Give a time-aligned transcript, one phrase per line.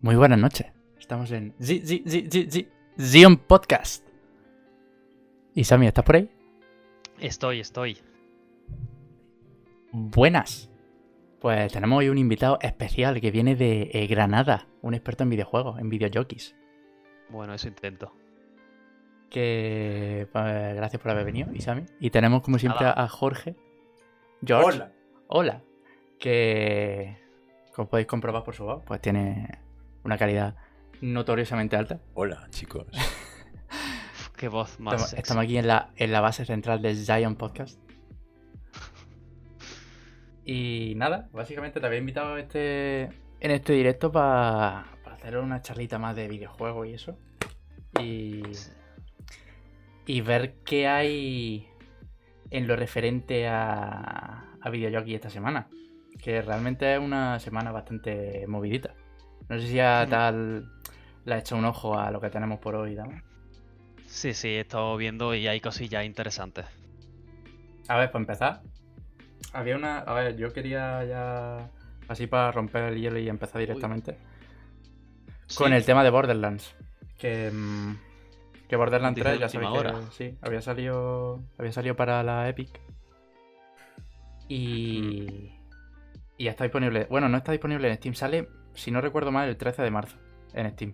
[0.00, 0.66] Muy buenas noches.
[0.98, 2.68] Estamos en Z- Z- Z- Z- Z-
[3.00, 4.06] Zion Podcast.
[5.54, 6.30] Y Sammy, ¿estás por ahí?
[7.18, 7.98] Estoy, estoy.
[9.92, 10.70] Buenas.
[11.40, 15.78] Pues tenemos hoy un invitado especial que viene de eh, Granada, un experto en videojuegos,
[15.80, 16.54] en videojockeys.
[17.30, 18.12] Bueno, eso intento.
[19.30, 21.84] Que pues, gracias por haber venido, Isami.
[22.00, 23.02] Y tenemos como siempre Nada.
[23.02, 23.56] a Jorge.
[24.44, 24.78] George.
[24.78, 24.92] Hola.
[25.28, 25.62] Hola.
[26.18, 27.16] Que
[27.74, 29.48] como podéis comprobar por su voz, pues tiene
[30.08, 30.56] una calidad
[31.02, 32.00] notoriosamente alta.
[32.14, 32.86] Hola, chicos.
[34.38, 34.94] Qué voz más.
[34.94, 35.22] Estamos, sexy.
[35.22, 37.78] estamos aquí en la, en la base central de Zion Podcast.
[40.46, 45.98] Y nada, básicamente te había invitado a este, en este directo para hacer una charlita
[45.98, 47.18] más de videojuegos y eso.
[48.00, 48.40] Y,
[50.06, 51.68] y ver qué hay
[52.50, 55.68] en lo referente a, a videojockey esta semana.
[56.18, 58.94] Que realmente es una semana bastante movidita.
[59.48, 60.10] No sé si a Mm.
[60.10, 60.68] tal
[61.24, 63.04] le ha hecho un ojo a lo que tenemos por hoy, ¿no?
[64.06, 66.66] Sí, sí, he estado viendo y hay cosillas interesantes.
[67.88, 68.62] A ver, para empezar,
[69.52, 69.98] había una.
[69.98, 71.70] A ver, yo quería ya.
[72.08, 74.16] Así para romper el hielo y empezar directamente.
[75.56, 76.74] Con Sí, el tema de Borderlands.
[77.18, 77.50] Que.
[77.50, 77.96] mm,
[78.68, 79.78] Que Borderlands Noticia 3 de ya sabéis que.
[79.78, 80.00] hora.
[80.12, 81.42] Sí, había salido.
[81.58, 82.80] Había salido para la Epic.
[84.48, 85.52] Y.
[86.38, 87.06] Y ya está disponible.
[87.10, 88.14] Bueno, no está disponible en Steam.
[88.14, 90.16] Sale, si no recuerdo mal, el 13 de marzo
[90.54, 90.92] en Steam.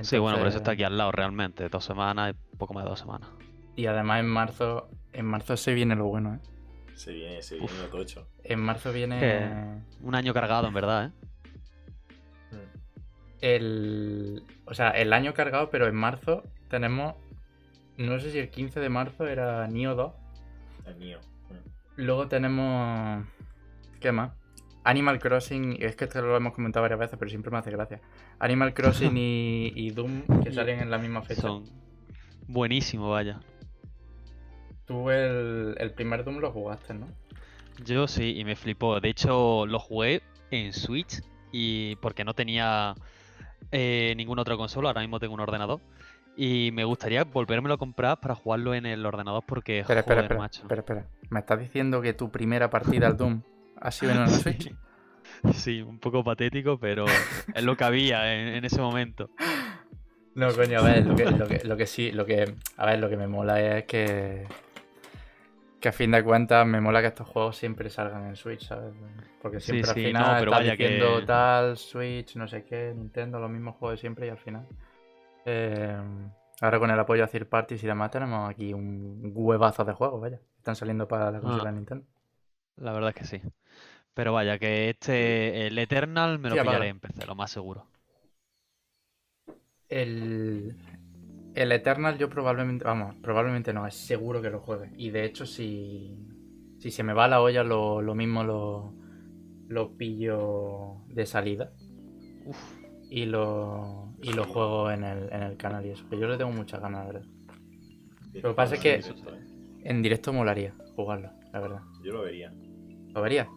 [0.00, 1.68] Sí, bueno, por eso está aquí al lado realmente.
[1.68, 3.28] Dos semanas, poco más de dos semanas.
[3.76, 4.88] Y además en marzo.
[5.12, 6.38] En marzo se viene lo bueno, ¿eh?
[6.94, 8.28] Se viene, se viene lo tocho.
[8.44, 9.82] En marzo viene.
[10.02, 11.20] Un año cargado, en verdad, ¿eh?
[13.40, 14.42] el.
[14.66, 17.14] O sea, el año cargado, pero en marzo tenemos.
[17.96, 20.12] No sé si el 15 de marzo era Nio 2.
[20.86, 21.18] El mío.
[21.96, 23.26] Luego tenemos.
[24.00, 24.32] ¿Qué más?
[24.84, 25.76] Animal Crossing.
[25.80, 28.00] Es que esto lo hemos comentado varias veces, pero siempre me hace gracia.
[28.38, 31.42] Animal Crossing y, y Doom, que salen en la misma fecha.
[31.42, 31.64] Son
[32.48, 33.40] buenísimos, vaya.
[34.86, 37.06] Tú el, el primer Doom lo jugaste, ¿no?
[37.84, 39.00] Yo sí, y me flipó.
[39.00, 42.94] De hecho, lo jugué en Switch y porque no tenía
[43.70, 45.80] eh, ninguna otra consola, ahora mismo tengo un ordenador.
[46.36, 50.62] Y me gustaría volvérmelo a comprar para jugarlo en el ordenador porque, Espera, espera, macho.
[50.62, 51.06] espera, espera.
[51.28, 53.42] ¿Me estás diciendo que tu primera partida al Doom
[53.80, 54.74] ha sido en una Switch?
[55.54, 57.06] Sí, un poco patético, pero
[57.54, 59.30] es lo que había en, en ese momento.
[60.34, 62.54] No, coño, a ver, lo que, lo que, lo que sí, lo que.
[62.76, 64.46] A ver, lo que me mola es que.
[65.80, 68.92] Que a fin de cuentas me mola que estos juegos siempre salgan en Switch, ¿sabes?
[69.40, 72.64] Porque Sí, siempre al sí, final no, pero vaya que- diciendo tal, Switch, no sé
[72.64, 74.66] qué, Nintendo, los mismos juegos de siempre y al final.
[75.46, 75.96] eh,
[76.60, 80.20] ahora con el apoyo a Third Parties y demás tenemos aquí un huevazo de juegos,
[80.20, 80.38] vaya.
[80.58, 81.72] Están saliendo para la consola Ah.
[81.72, 82.04] de Nintendo.
[82.76, 83.40] La verdad es que sí.
[84.14, 87.88] Pero vaya, que este, el Eternal me lo Sí, pillaré en PC, lo más seguro.
[89.88, 90.76] El,
[91.54, 94.90] el Eternal yo probablemente, vamos, probablemente no, es seguro que lo juegue.
[94.96, 96.16] Y de hecho si,
[96.78, 98.94] si se me va la olla lo, lo mismo lo,
[99.68, 101.72] lo pillo de salida
[102.44, 102.58] Uf,
[103.08, 106.08] y lo, y lo juego en el, en el canal y eso.
[106.08, 107.28] Que yo le tengo muchas ganas, la verdad.
[108.42, 109.00] Lo que pasa es que-.
[109.82, 111.82] En directo molaría jugarlo, la verdad.
[112.02, 112.52] Yo lo vería.
[113.14, 113.48] ¿Lo verías?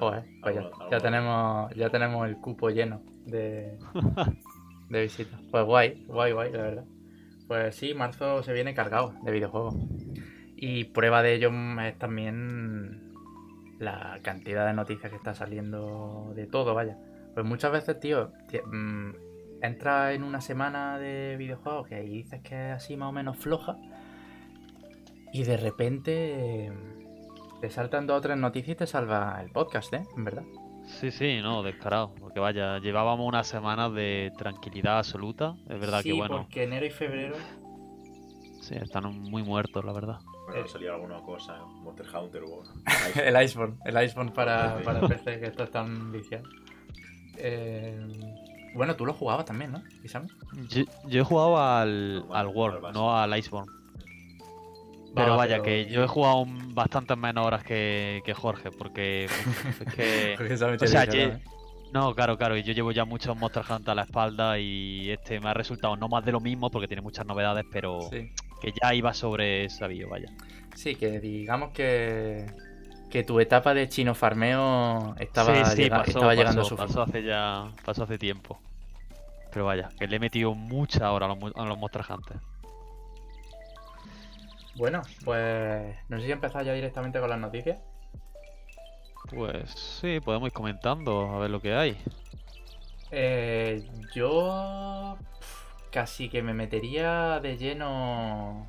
[0.00, 3.78] Joder, pues ya, Algo- algo- ya tenemos, ya tenemos el cupo lleno de,
[4.88, 5.40] de visitas.
[5.50, 6.84] Pues guay, guay, guay, la verdad.
[7.46, 9.74] Pues sí, marzo se viene cargado de videojuegos.
[10.56, 11.50] Y prueba de ello
[11.82, 13.12] es también
[13.78, 16.96] la cantidad de noticias que está saliendo de todo, vaya.
[17.34, 19.14] Pues muchas veces, tío, ti- mm,
[19.62, 23.36] entras en una semana de videojuegos que ahí dices que es así más o menos
[23.36, 23.76] floja.
[25.32, 26.72] Y de repente eh,
[27.60, 30.02] te saltan dos o tres noticias y te salva el podcast, ¿eh?
[30.16, 30.42] En verdad.
[30.86, 32.14] Sí, sí, no, descarado.
[32.18, 35.54] Porque vaya, llevábamos unas semanas de tranquilidad absoluta.
[35.68, 37.36] Es verdad sí, que bueno, porque enero y febrero
[38.60, 40.18] sí, están muy muertos, la verdad.
[40.46, 40.64] Bueno, Eh.
[40.64, 41.58] ha salido alguna cosa.
[41.82, 42.62] Monster Hunter o.
[43.22, 44.84] el Iceborne, el Iceborne para, Sí.
[44.84, 46.44] para PC, que esto es tan viciado.
[47.36, 47.98] Eh,
[48.74, 49.82] bueno, tú lo jugabas también, ¿no?
[50.02, 50.26] Isam?
[50.68, 53.70] Yo, yo he jugado al, Al World, no al Iceborne.
[55.14, 58.70] Pero Va, vaya, pero- que yo he jugado un- bastantes menos horas que, que Jorge,
[58.70, 60.36] porque es que...
[60.82, 61.42] O sea, ¿eh?
[61.92, 65.40] No, claro, claro, y yo llevo ya muchos Monster Hunter a la espalda y este
[65.40, 68.30] me ha resultado no más de lo mismo porque tiene muchas novedades, pero Sí.
[68.60, 70.28] que ya iba sobre sabio, vaya.
[70.76, 72.46] sí, que digamos que,
[73.10, 76.76] que tu etapa de chino farmeo estaba, sí, sí, llega- pasó, estaba llegando a su
[76.76, 76.86] fin.
[76.86, 78.60] pasó hace ya, pasó hace tiempo.
[79.52, 82.36] Pero vaya, que le he metido mucha hora a los, a los Monster Hunter.
[84.80, 87.78] Bueno, pues no sé si empezar ya directamente con las noticias.
[89.28, 91.98] Pues sí, podemos ir comentando a ver lo que hay.
[93.10, 95.18] Eh, yo
[95.92, 98.66] casi que me metería de lleno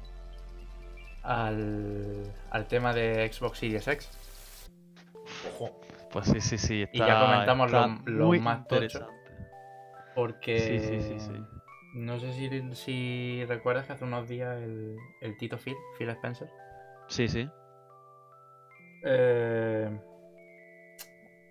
[1.24, 4.10] al, al tema de Xbox Series X.
[5.56, 5.80] Ojo.
[6.12, 6.86] Pues sí, sí, sí.
[6.92, 8.84] Y ya está- comentamos está lo- lo muy más tocho.
[8.84, 9.16] interesante.
[10.14, 11.61] Porque Sí, sí, sí, sí.
[11.94, 16.50] No sé si, si recuerdas que hace unos días el, el Tito Phil, Phil Spencer,
[17.08, 17.50] Sí, sí.
[19.04, 20.00] eh,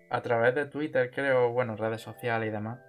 [0.09, 2.79] a través de Twitter, creo, bueno, redes sociales y demás,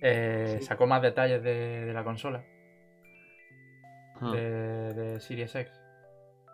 [0.00, 0.66] eh, Sí.
[0.66, 2.44] sacó más detalles de, de la consola,
[4.20, 4.32] Ah.
[4.32, 5.72] de, de Series X.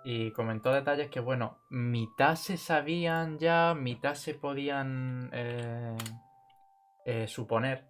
[0.05, 5.97] Y comentó detalles que, bueno, mitad se sabían ya, mitad se podían eh,
[7.05, 7.88] eh, suponer.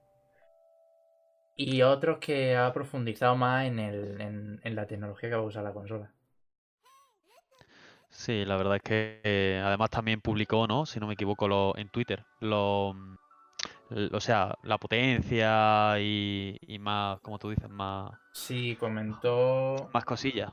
[1.58, 5.44] Y otros que ha profundizado más en, el, en, en la tecnología que va a
[5.44, 6.10] usar la consola.
[8.10, 10.86] Sí, la verdad es que eh, además también publicó, ¿no?
[10.86, 13.16] Si no me equivoco, lo, en Twitter, lo, mm,
[14.14, 19.92] o sea, la potencia y, y más, como tú dices, más, Sí, comentó.
[19.92, 20.52] más cosillas.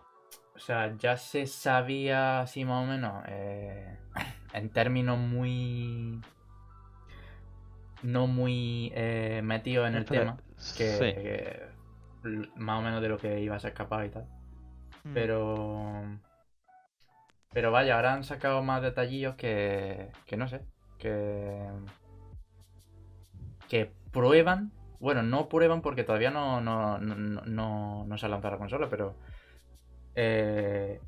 [0.56, 3.24] O sea, ya se sabía así más o menos.
[3.28, 4.00] eh,
[4.54, 6.22] en términos muy.
[8.04, 10.40] No muy eh, metidos en el Espera, tema.
[10.74, 11.14] Que, sí.
[11.14, 11.62] que
[12.24, 14.28] l- más o menos de lo que iba a ser capaz y tal.
[15.04, 15.14] Mm.
[15.14, 16.20] Pero.
[17.54, 20.12] Pero vaya, ahora han sacado más detallillos que.
[20.26, 20.62] que no sé.
[20.98, 21.68] Que.
[23.68, 24.72] Que prueban.
[25.00, 28.60] Bueno, no prueban porque todavía no, no, no, no- no, no se ha lanzado la
[28.60, 29.16] consola, pero.
[30.16, 31.00] eh,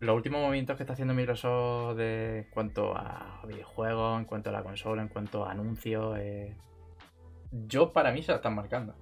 [0.00, 4.52] los últimos movimientos que está haciendo Microsoft de, en cuanto a videojuegos, en cuanto a
[4.52, 6.16] la consola, en cuanto a anuncios.
[6.20, 6.56] eh,
[7.50, 8.94] yo para mí se la están marcando.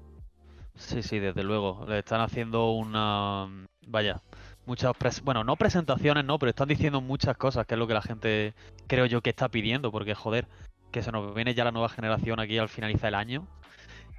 [0.75, 1.85] Sí, sí, desde luego.
[1.89, 3.49] Le están haciendo una.
[3.87, 4.21] Vaya,
[4.67, 4.93] muchas.
[4.95, 8.03] pres- Bueno, no presentaciones, no, pero están diciendo muchas cosas, que es lo que la
[8.03, 8.55] gente
[8.87, 10.47] creo yo que está pidiendo, porque joder,
[10.93, 13.47] que se nos viene ya la nueva generación aquí al finalizar el año.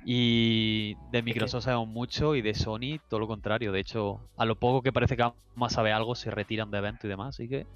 [0.06, 3.72] Y de Microsoft sabemos mucho y de Sony todo lo contrario.
[3.72, 6.78] De hecho, a lo poco que parece que vamos a saber algo, se retiran de
[6.78, 7.30] eventos y demás.
[7.36, 7.68] Así que,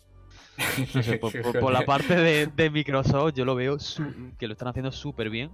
[0.96, 4.48] no sé, por, por- por la parte de, de Microsoft, yo lo veo su- que
[4.48, 5.52] lo están haciendo súper bien.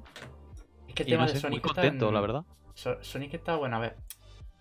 [0.98, 2.44] Que el tema no de Sonic muy está contento, en- la verdad.
[2.74, 3.96] So- Sonic está bueno, a ver.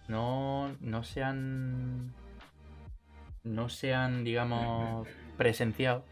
[0.09, 2.13] No, no se han.
[3.43, 5.07] No se han, digamos,
[5.37, 6.05] presenciado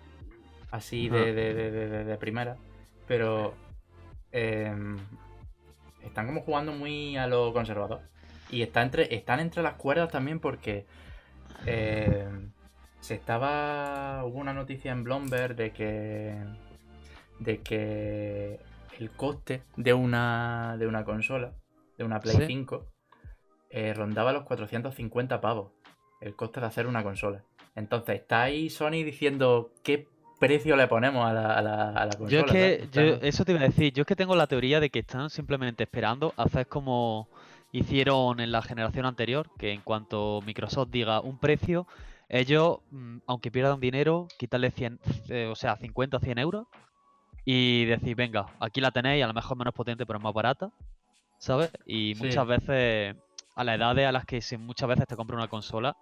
[0.71, 1.25] así de, Ajá.
[1.27, 2.57] de, de- de- de- de primera.
[3.07, 3.55] Pero.
[4.33, 4.99] em,
[6.03, 8.01] están como jugando muy a lo conservador.
[8.51, 10.87] Y está entre, están entre las cuerdas también porque.
[11.67, 12.51] em,
[13.01, 14.25] se estaba.
[14.25, 16.35] Hubo una noticia en Bloomberg de que.
[17.39, 18.61] De que
[18.99, 21.55] el coste de una, de una consola,
[21.99, 22.45] de una Play Sí.
[22.47, 22.87] 5,
[23.71, 25.73] eh, rondaba los 450 pavos.
[26.21, 27.45] El coste de hacer una consola.
[27.75, 30.09] Entonces está ahí Sony diciendo qué
[30.39, 32.29] precio le ponemos a la, a la, a la consola.
[32.31, 34.91] Yo es que, eso te iba a decir, yo es que tengo la teoría de
[34.91, 37.29] que están simplemente esperando hacer como
[37.73, 41.87] hicieron en la generación anterior, que en cuanto Microsoft diga un precio,
[42.29, 46.67] ellos, mm, aunque pierdan dinero, quitarle 100, eh, o sea, 50 o 100 euros
[47.45, 50.71] y decir, venga, aquí la tenéis, a lo mejor menos potente, pero más barata,
[51.39, 51.71] ¿sabes?
[51.85, 52.25] Y Sí.
[52.27, 53.17] muchas veces,
[53.55, 55.97] a las edades a las que muchas veces te compra una consola,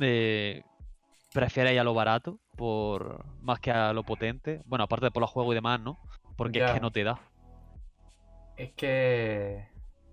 [0.00, 0.62] eh,
[1.32, 4.62] prefieres ir a lo barato por más que a lo potente.
[4.64, 5.98] Bueno, aparte de por los juegos y demás, ¿no?
[6.36, 7.20] Porque es que no te da.
[8.56, 9.68] Es que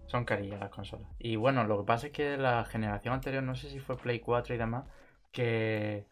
[0.07, 1.07] son carillas las consolas.
[1.17, 4.19] Y bueno, lo que pasa es que la generación anterior, no sé si fue Play
[4.19, 4.85] 4 y demás,
[5.31, 6.05] que,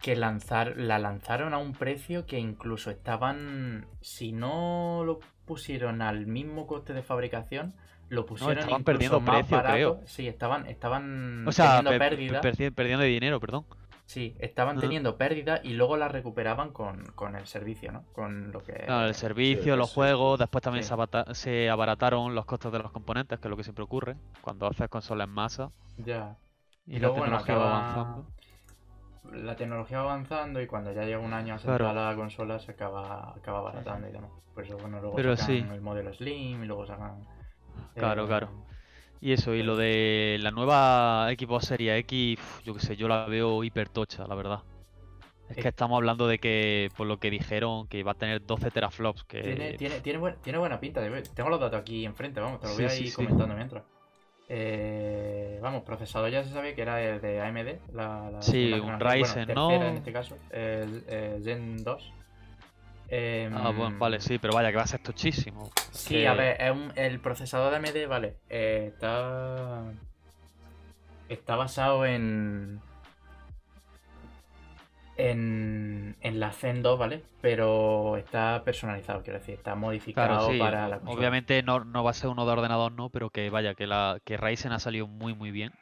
[0.00, 6.26] que lanzar, la lanzaron a un precio que incluso estaban, si no lo pusieron al
[6.26, 7.74] mismo coste de fabricación,
[8.08, 9.74] lo pusieron estaban incluso perdiendo más precio, barato.
[9.74, 10.00] creo.
[10.06, 12.40] Sí, estaban, estaban O sea, teniendo pérdida.
[12.40, 13.64] perdi- perdiendo de dinero, perdón.
[14.06, 14.80] Sí, estaban Ah.
[14.80, 18.02] teniendo pérdida y luego la recuperaban con, con el servicio, ¿no?
[18.12, 18.72] Con lo que...
[18.72, 19.94] Claro, el servicio, sí, los sí.
[19.94, 20.88] juegos, después también Sí.
[20.88, 24.16] se, abata- se abarataron los costos de los componentes, que es lo que siempre ocurre
[24.40, 26.36] cuando haces consolas en masa Ya.
[26.86, 28.30] y, la luego, bueno, tecnología va acaba- avanzando.
[29.32, 31.86] La tecnología va avanzando y cuando ya llega un año Claro.
[31.86, 34.30] asentada la consola se acaba, acaba baratando y demás.
[34.54, 35.66] Por eso, bueno, luego Pero sacan sí.
[35.74, 37.26] el modelo Slim y luego sacan...
[37.94, 38.48] Claro, eh, claro.
[39.20, 43.26] Y eso, y lo de la nueva Xbox Series X, yo qué sé, yo la
[43.26, 44.60] veo hipertocha, la verdad.
[45.50, 45.62] Es Eh.
[45.62, 49.24] que estamos hablando de que, por lo que dijeron, que va a tener 12 teraflops,
[49.24, 49.42] que...
[49.42, 51.00] Tiene, tiene, tiene, buen- tiene buena pinta.
[51.02, 51.22] de.
[51.22, 53.14] Tengo los datos aquí enfrente, vamos, te lo Sí, voy a ir sí.
[53.14, 53.84] comentando mientras.
[54.52, 57.78] Eh, vamos, procesador ya se sabe que era el de AMD.
[57.94, 59.70] La, la Sí, un Ryzen, tercera ¿no?
[59.86, 62.12] en este caso, el, el Gen 2.
[63.12, 65.70] Ah, bueno, vale, Em, sí, pero vaya, que va a ser tochísimo.
[65.92, 69.84] Sí, que- a ver, es un- el procesador de AMD, vale, eh, está
[71.28, 72.80] está basado en
[75.28, 77.22] en, en la Zen 2, ¿vale?
[77.40, 80.58] Pero está personalizado, quiero decir, está modificado Claro, sí.
[80.58, 81.18] para la consola.
[81.18, 84.18] Obviamente no, no va a ser uno de ordenador, no, pero que vaya, que la
[84.24, 85.72] que Ryzen ha salido muy muy bien.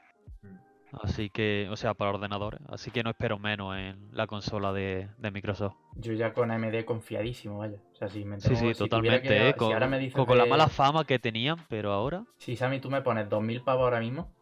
[0.42, 0.56] Mm.
[1.02, 2.60] Así que, o sea, para ordenadores.
[2.68, 5.74] Así que no espero menos en la consola de, de Microsoft.
[5.96, 7.78] Yo ya con AMD confiadísimo, vaya.
[7.92, 9.28] O sea, si me tengo- sí, si totalmente.
[9.28, 9.52] que- ¿eh?
[9.52, 12.24] si Con, ahora me dices con- con la mala fama que tenían, pero ahora.
[12.38, 14.32] Si Sammy tú me pones 2000 pavos ahora mismo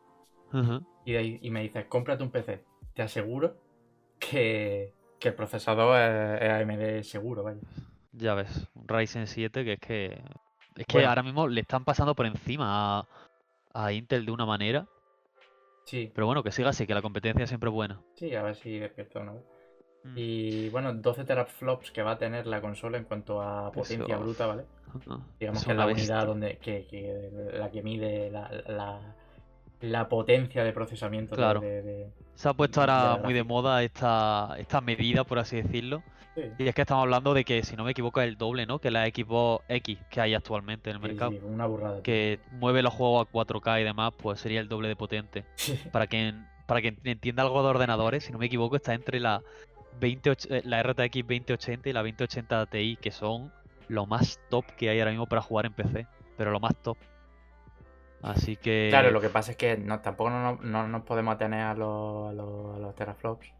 [0.52, 0.86] Ujú.
[1.04, 2.62] y, de ahí- y me dices, cómprate un PC,
[2.94, 3.56] te aseguro
[4.18, 7.58] que, que el procesador es, es AMD seguro, vaya.
[8.12, 10.22] Ya ves, Ryzen 7 que es que.
[10.76, 11.08] Es que Bueno.
[11.08, 13.06] ahora mismo le están pasando por encima a,
[13.74, 14.86] a Intel de una manera.
[15.84, 18.00] Sí, Pero bueno, que siga así, que la competencia siempre es buena.
[18.14, 19.32] sí, a ver si despierto o no.
[20.04, 20.14] Mm.
[20.16, 24.22] Y bueno, 12 teraflops que va a tener la consola en cuanto a potencia Eso-
[24.22, 24.64] bruta, ¿vale?
[25.08, 26.04] Ah, Digamos que es la bestia.
[26.14, 29.16] unidad donde que, que- la que mide la, la,
[29.80, 31.60] la potencia de procesamiento Claro.
[31.60, 36.02] de, de- Se ha puesto ahora muy de moda esta, esta medida, por así decirlo.
[36.34, 38.66] Sí, Y es que estamos hablando de que, si no me equivoco, es el doble,
[38.66, 38.78] ¿no?
[38.78, 41.30] Que la Xbox X que hay actualmente en el sí, mercado.
[41.32, 42.02] sí, una burrada.
[42.02, 45.44] Que mueve los juegos a 4K y demás, pues sería el doble de potente.
[45.92, 49.42] Para quien, para quien entienda algo de ordenadores, si no me equivoco, está entre la,
[49.98, 53.50] 20, eh, la RTX 2080 y la 2080 Ti, que son
[53.88, 56.06] lo más top que hay ahora mismo para jugar en PC.
[56.36, 56.98] Pero lo más top.
[58.22, 58.88] Así que.
[58.90, 62.30] Claro, lo que pasa es que no, tampoco no, no nos podemos atener a los,
[62.30, 63.52] a los, a los teraflops.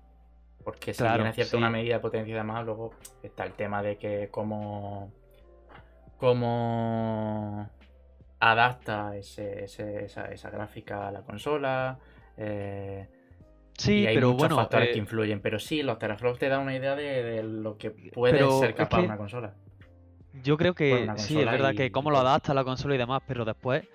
[0.64, 1.56] Porque si Claro, bien es cierto sí.
[1.58, 5.12] una medida de potencia y demás, luego está el tema de que cómo,
[6.46, 7.68] cómo
[8.40, 11.98] adapta ese, ese- esa, esa gráfica a la consola.
[12.36, 13.08] eh,
[13.78, 14.56] Sí, y hay pero muchos bueno.
[14.56, 15.40] factores eh, que influyen.
[15.40, 18.70] Pero sí, los teraflops te dan una idea de, de lo que puede Pero ser
[18.70, 19.54] es capaz que- una consola.
[20.42, 22.98] Yo creo que Bueno, sí, es verdad y- que cómo lo adapta la consola y
[22.98, 23.86] demás, pero después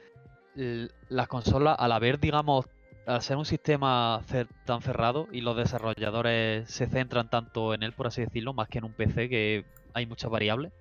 [0.56, 2.66] las consolas, al haber, digamos,
[3.06, 4.22] al ser un sistema
[4.66, 8.78] tan cerrado y los desarrolladores se centran tanto en él, por así decirlo, más que
[8.78, 10.72] en un PC que hay muchas variables,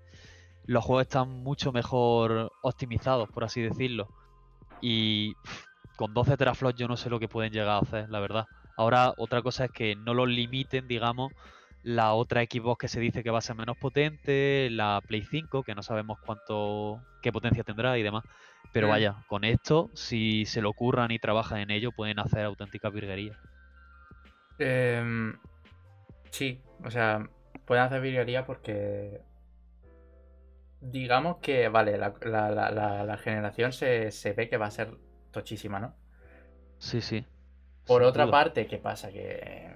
[0.67, 4.09] los juegos están mucho mejor optimizados, por así decirlo.
[4.81, 5.35] Y
[5.97, 8.47] con 12 teraflops yo no sé lo que pueden llegar a hacer, la verdad.
[8.77, 11.33] Ahora, otra cosa es que no los limiten, digamos,
[11.83, 15.63] la otra Xbox que se dice que va a ser menos potente, la Play 5,
[15.63, 18.25] que no sabemos cuánto, qué potencia tendrá y demás.
[18.73, 18.91] Pero Mm.
[18.91, 23.37] vaya, con esto, si se lo ocurran y trabajan en ello, pueden hacer auténticas virguerías.
[24.59, 25.35] Em,
[26.31, 27.29] sí, o sea,
[27.65, 29.21] pueden hacer virguería porque.
[30.83, 32.71] Digamos que, vale, la, la-
[33.05, 34.97] la- generación se, se ve que va a ser
[35.31, 35.95] tochísima, ¿no?
[36.79, 37.25] Sí, sí.
[37.87, 38.33] Por otra duda.
[38.33, 39.11] parte, ¿qué pasa?
[39.13, 39.71] Que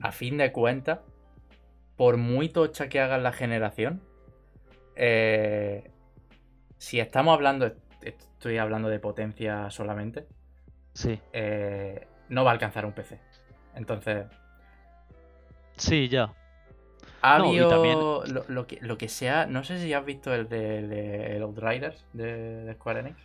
[0.00, 1.00] a fin de cuentas,
[1.96, 4.02] por muy tocha que haga la generación,
[4.96, 5.90] eh,
[6.78, 7.72] si estamos hablando,
[8.02, 10.26] estoy hablando de potencia solamente,
[10.94, 13.20] Sí, eh, no va a alcanzar un PC.
[13.74, 14.26] Entonces,
[15.76, 16.32] sí, ya.
[17.22, 20.04] ha No, y habido también- lo, lo que, lo que sea, no sé si has
[20.04, 23.16] visto el de, de el Outriders de, de Square Enix.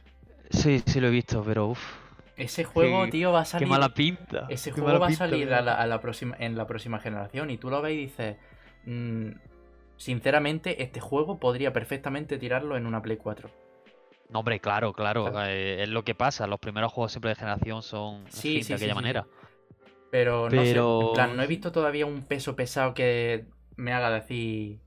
[0.49, 1.81] Sí, sí lo he visto, pero uff,
[2.35, 3.67] Ese juego, Qué- tío, va a qué salir.
[3.67, 4.45] mala pinta.
[4.49, 7.57] Ese qué juego va a salir la, a la próxima, en la próxima generación y
[7.57, 8.37] tú lo ves y dices,
[8.85, 9.29] mm,
[9.97, 13.49] sinceramente, este juego podría perfectamente tirarlo en una Play 4.
[14.29, 15.29] No, hombre, claro, claro.
[15.29, 15.49] Claro.
[15.49, 16.47] eh, es lo que pasa.
[16.47, 19.03] Los primeros juegos siempre de generación son Sí, fin, sí, de aquella sí, sí.
[19.03, 19.27] manera.
[20.09, 23.45] Pero no sé, Pero- en plan, no he visto todavía un peso pesado que
[23.75, 24.79] me haga decir,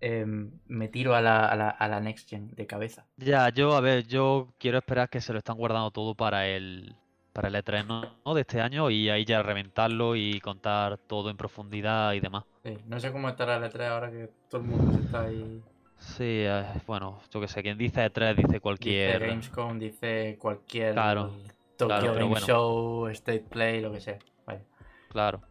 [0.00, 3.06] em, me tiro a la, a, la, a la Next Gen de cabeza.
[3.16, 6.96] Ya, yo, a ver, yo quiero esperar que se lo están guardando todo para el,
[7.32, 8.02] para el E3, ¿no?
[8.24, 8.34] ¿no?
[8.34, 12.44] de este año y ahí ya reventarlo y contar todo en profundidad y demás.
[12.64, 15.62] Sí, no sé cómo estará el E3 ahora que todo el mundo se está ahí.
[15.98, 19.20] Sí, eh, bueno, yo que sé, quien dice E3 dice Dice cualquier...
[19.20, 21.32] Gamescom, dice cualquier Claro,
[21.76, 22.46] Tokyo claro, Game bueno.
[22.46, 24.18] Show, State Play, lo que sea.
[24.46, 24.62] Vaya.
[25.08, 25.42] Claro.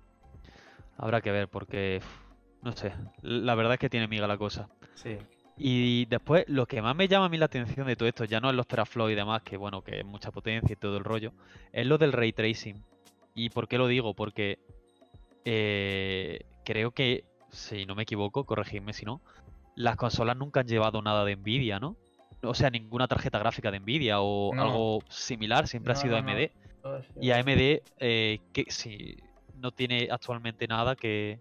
[0.98, 2.01] Habrá que ver porque,
[2.62, 4.69] no sé, la verdad es que tiene miga la cosa.
[4.95, 5.17] Sí.
[5.61, 8.39] Y después, lo que más me llama a mí la atención de todo esto, ya
[8.39, 11.03] no es los teraflops y demás, que bueno, que es mucha potencia y todo el
[11.03, 11.33] rollo,
[11.73, 12.81] es lo del ray tracing.
[13.35, 14.13] ¿Y por qué lo digo?
[14.13, 14.59] Porque
[15.43, 19.21] eh, creo que, si no me equivoco, corregidme si no,
[19.75, 21.97] las consolas nunca han llevado nada de Nvidia, ¿no?
[22.41, 24.61] O sea, ninguna tarjeta gráfica de Nvidia o No.
[24.61, 26.31] algo similar, siempre ha No, sido no, no.
[26.31, 26.51] AMD.
[26.83, 27.31] Así, Y.
[27.31, 29.17] AMD, eh, que si
[29.55, 31.39] no tiene actualmente nada que,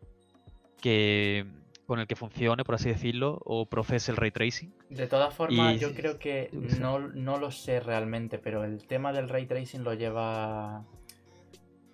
[0.81, 1.47] que
[1.89, 4.71] con el que funcione, por así decirlo, o procese el ray tracing.
[4.91, 9.11] De todas formas, Y- yo creo que no, no lo sé realmente, pero el tema
[9.11, 10.85] del ray tracing lo lleva.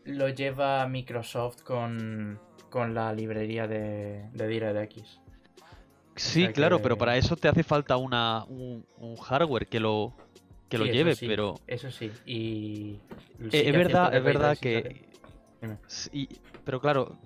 [0.04, 5.20] Lo lleva Microsoft con, con la librería de, de DirectX.
[6.16, 9.78] Sí, sea claro, que- pero para eso te hace falta una, un, un hardware que
[9.78, 10.12] lo,
[10.68, 12.98] que lo Sí, eso lleve, sí, pero Eso sí, y.
[13.38, 15.04] sí eh, es verdad, es verdad que...
[16.64, 17.16] Pero claro,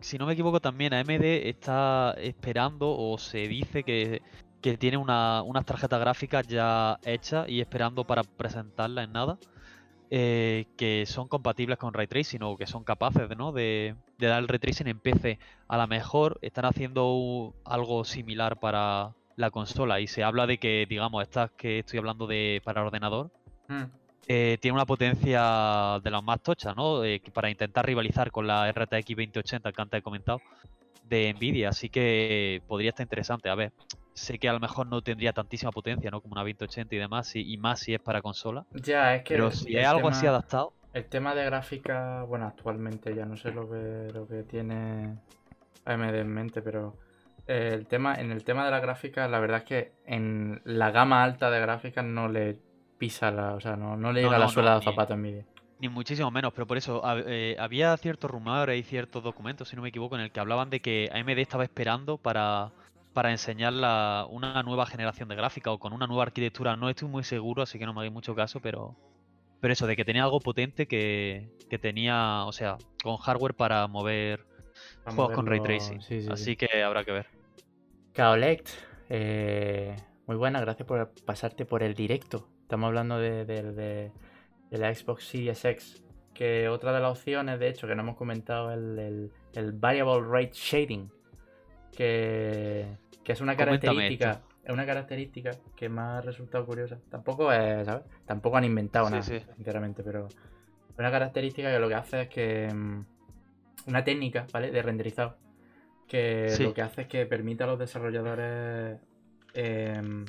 [0.00, 4.22] si no me equivoco, también AMD está esperando o se dice que,
[4.60, 9.38] que tiene una- unas tarjetas gráficas ya hechas y esperando para presentarlas en nada.
[10.08, 13.50] eh, que son compatibles con ray tracing o que son capaces ¿no?
[13.50, 15.38] de, dar el ray tracing en PC.
[15.68, 20.86] A lo mejor están haciendo algo similar para la consola y se habla de que,
[20.88, 23.30] digamos, estas que estoy hablando de para ordenador,
[23.68, 23.82] Mm.
[24.28, 27.04] Eh, tiene una potencia de las más tochas, ¿no?
[27.04, 30.40] Eh, para intentar rivalizar con la RTX 2080 que antes he comentado
[31.04, 33.48] de Nvidia, así que podría estar interesante.
[33.48, 33.72] A ver,
[34.14, 36.20] sé que a lo mejor no tendría tantísima potencia, ¿no?
[36.20, 38.66] Como una 2080 y demás, y, y más si es para consola.
[38.72, 39.34] Ya, es que.
[39.34, 43.52] Pero si es algo así adaptado, El tema de gráfica, bueno, actualmente ya no sé
[43.52, 45.16] lo que, lo que tiene
[45.84, 46.96] AMD en mente, pero
[47.46, 50.90] eh, el tema, en el tema de la gráfica, la verdad es que en la
[50.90, 52.58] gama alta de gráficas no le
[52.98, 55.44] pisa la, o sea, no, no le No, llega la suela ni- zapato a Nvidia.
[55.78, 59.82] ni muchísimo menos, pero por eso eh, había ciertos rumores y ciertos documentos, si no
[59.82, 62.72] me equivoco, en el que hablaban de que AMD estaba esperando para,
[63.12, 66.76] para enseñar la- una nueva generación de gráfica o con una nueva arquitectura.
[66.76, 68.96] No estoy muy seguro, así que no me hagáis mucho caso, pero,
[69.60, 73.86] pero eso, de que tenía algo potente que, que tenía, o sea, con hardware para
[73.86, 74.44] mover
[75.04, 76.00] Para juegos con ray tracing.
[76.00, 76.56] sí, sí, así sí.
[76.56, 77.26] que habrá que ver.
[78.14, 78.68] Kaolect,
[79.10, 79.94] eh,
[80.26, 82.48] muy buena, gracias por pasarte por el directo.
[82.66, 84.12] Estamos hablando de, de- de-
[84.70, 86.02] de la Xbox Series X.
[86.34, 90.20] Que otra de las opciones, de hecho, que no hemos comentado, el, el- el Variable
[90.28, 91.08] Rate Shading.
[91.96, 92.86] Que,
[93.22, 94.42] que es una característica.
[94.64, 96.98] Es una característica que me ha resultado curiosa.
[97.08, 98.04] Tampoco es, ¿sabes?
[98.26, 99.40] Tampoco han inventado Sí, nada, sí.
[99.54, 100.26] sinceramente, pero
[100.98, 102.68] una característica que lo que hace es que.
[102.74, 103.04] mm,
[103.86, 104.72] Una técnica, ¿vale?
[104.72, 105.36] De renderizado.
[106.08, 106.64] Que Sí.
[106.64, 108.98] lo que hace es que permite a los desarrolladores.
[109.54, 110.24] em,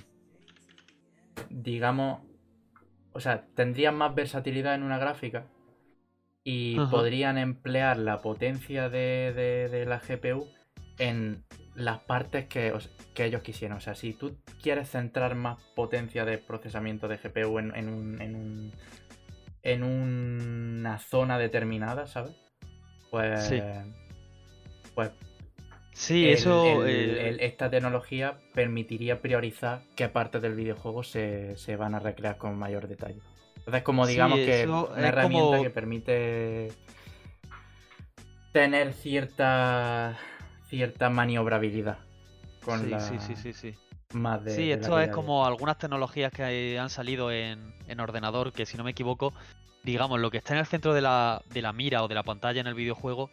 [1.49, 2.21] digamos.
[3.13, 5.45] O sea, tendrían más versatilidad en una gráfica.
[6.43, 6.89] Y Ajá.
[6.91, 10.47] podrían emplear la potencia de, de- de la GPU
[10.97, 11.43] en
[11.75, 13.77] las partes que, o sea, que ellos quisieran.
[13.77, 18.21] O sea, si tú quieres centrar más potencia de procesamiento de GPU en, en un,
[18.21, 18.71] en, un-
[19.63, 22.35] en una zona determinada, ¿sabes?
[23.11, 23.43] Pues.
[23.45, 23.61] Sí.
[24.95, 25.11] Pues
[25.97, 26.85] Sí, el- eso.
[26.85, 31.99] el- eh, el- esta tecnología permitiría priorizar qué partes del videojuego se, se van a
[31.99, 33.19] recrear con mayor detalle.
[33.57, 36.67] Entonces, como Sí, digamos que eso una es herramienta como- que permite
[38.51, 40.17] tener cierta
[40.69, 41.97] cierta maniobrabilidad
[42.63, 43.75] con sí, la sí, sí, sí, sí.
[44.13, 48.65] más de Sí, esto es como algunas tecnologías que han salido en, en ordenador, que
[48.67, 49.33] si no me equivoco,
[49.83, 52.23] digamos, lo que está en el centro de la, de la mira o de la
[52.23, 53.29] pantalla en el videojuego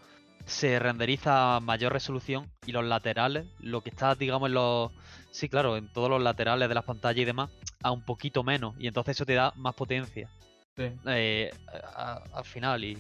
[0.46, 4.92] se renderiza a mayor resolución y los laterales, lo que está, digamos, en los...
[5.30, 7.50] Sí, claro, en todos los laterales de las pantallas y demás,
[7.82, 8.74] a un poquito menos.
[8.78, 10.28] Y entonces eso te da más potencia
[10.76, 10.90] Sí.
[11.06, 11.50] eh,
[11.94, 12.84] a- al final.
[12.84, 12.98] Y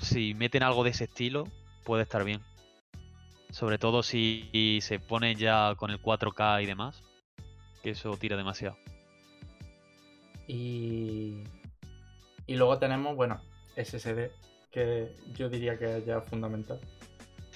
[0.00, 1.44] si meten algo de ese estilo,
[1.84, 2.40] puede estar bien.
[3.50, 7.02] Sobre todo si se ponen ya con el 4K y demás,
[7.82, 8.76] que eso tira demasiado.
[10.46, 11.44] Y,
[12.46, 13.40] y luego tenemos, bueno,
[13.76, 14.30] SSD,
[14.70, 16.80] que yo diría que es ya fundamental.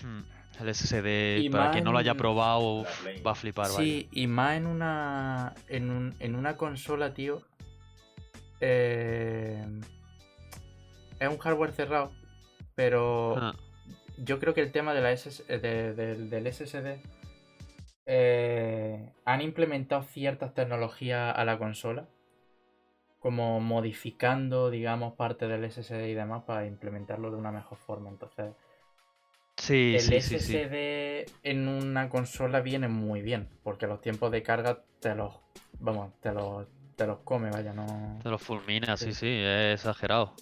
[0.03, 0.21] Hmm,
[0.61, 2.85] El SSD, Y para quien no lo haya probado,
[3.27, 3.67] va a flipar.
[3.69, 3.77] vaya.
[3.79, 5.55] Sí, y más en una.
[5.69, 7.43] En, un- en una consola, tío.
[8.65, 9.65] eh,
[11.19, 12.13] es un hardware cerrado.
[12.77, 13.55] Pero Ah,
[14.19, 17.01] yo creo que el tema de la SS de- del- del SSD.
[18.07, 22.09] eh, han implementado ciertas tecnologías a la consola.
[23.23, 28.11] Como modificando, digamos, parte del SSD y demás para implementarlo de una mejor forma.
[28.11, 28.53] Entonces,
[29.57, 30.53] sí, el sí, sí, sí.
[30.59, 35.37] SSD en una consola viene muy bien, porque los tiempos de carga te los,
[35.79, 38.19] vamos, te los, te los come, vaya, no.
[38.23, 39.29] Te lo fulmina, sí, Sí.
[39.29, 40.35] es exagerado.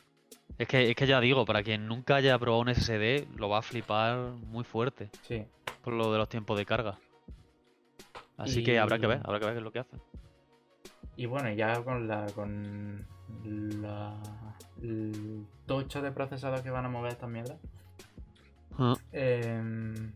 [0.56, 3.58] Es que, es que ya digo, para quien nunca haya probado un SSD, lo va
[3.58, 4.16] a flipar
[4.46, 5.44] muy fuerte Sí.
[5.82, 6.98] por lo de los tiempos de carga.
[8.38, 10.00] Así que habrá que ver, habrá que ver qué es lo que hacen.
[11.20, 13.04] Y bueno, ya con la con
[13.44, 14.16] la
[14.82, 17.56] el tocho de procesador que van a mover esta mierda,
[18.78, 20.12] Ah, em,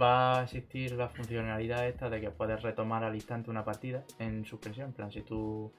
[0.00, 4.44] va a existir la funcionalidad esta de que puedes retomar al instante una partida en
[4.44, 4.88] suspensión.
[4.88, 5.72] En plan, si tú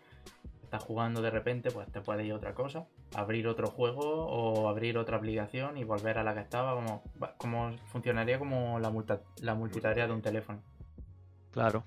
[0.63, 4.97] estás jugando de repente, pues te puede ir otra cosa, abrir otro juego o abrir
[4.97, 6.75] otra aplicación y volver a la que estaba.
[6.75, 7.03] Como,
[7.37, 10.59] como funcionaría como la, multa- la multitarea de un teléfono.
[11.51, 11.83] Claro.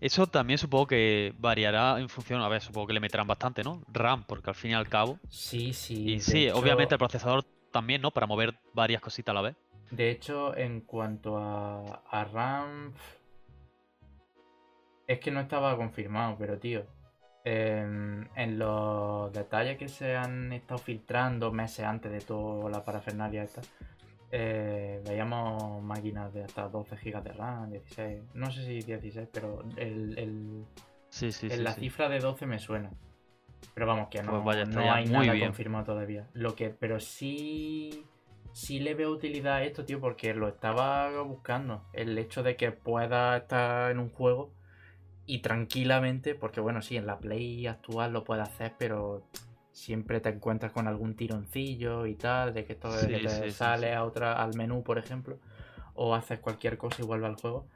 [0.00, 3.80] Eso también supongo que variará en función, a ver, supongo que le meterán bastante, ¿no?
[3.92, 5.18] RAM, porque al fin y al cabo.
[5.28, 6.14] Sí, sí.
[6.14, 8.10] Y sí, hecho- obviamente el procesador también, ¿no?
[8.10, 9.56] Para mover varias cositas a la vez.
[9.90, 12.92] De hecho, en cuanto a, a RAM,
[15.06, 16.84] es que no estaba confirmado, pero tío,
[17.44, 23.42] en, en los detalles que se han estado filtrando meses antes de toda la parafernalia
[23.42, 23.60] esta,
[24.32, 28.22] eh, veíamos máquinas de hasta 12 GB de RAM, 16.
[28.34, 30.64] No sé si 16, pero el, el-
[31.10, 31.62] Sí, sí, en sí.
[31.64, 32.90] la cifra de 12 me suena.
[33.74, 35.48] Pero vamos, que no, Pues no hay muy nada bien.
[35.48, 36.26] confirmado todavía.
[36.32, 38.04] Lo que, pero sí,
[38.52, 41.84] sí le veo utilidad a esto, tío, porque lo estaba buscando.
[41.92, 44.50] El hecho de que pueda estar en un juego
[45.26, 49.22] y tranquilamente, porque bueno, sí, en la Play actual lo puede hacer, pero
[49.72, 53.28] siempre te encuentras con algún tironcillo y tal, de que esto de Sí, que te
[53.28, 53.94] sí, sale sí.
[53.94, 55.38] a otra, al menú, por ejemplo,
[55.94, 57.66] o haces cualquier cosa y vuelve al juego.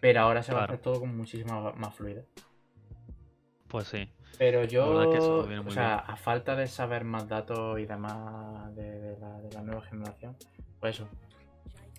[0.00, 2.26] Pero ahora se va a hacer todo con muchísima más fluidez.
[3.68, 4.08] Pues sí.
[4.38, 8.74] Pero yo, que eso viene o sea, a falta de saber más datos y demás
[8.74, 10.36] de, de la, de la nueva generación,
[10.80, 11.08] pues eso.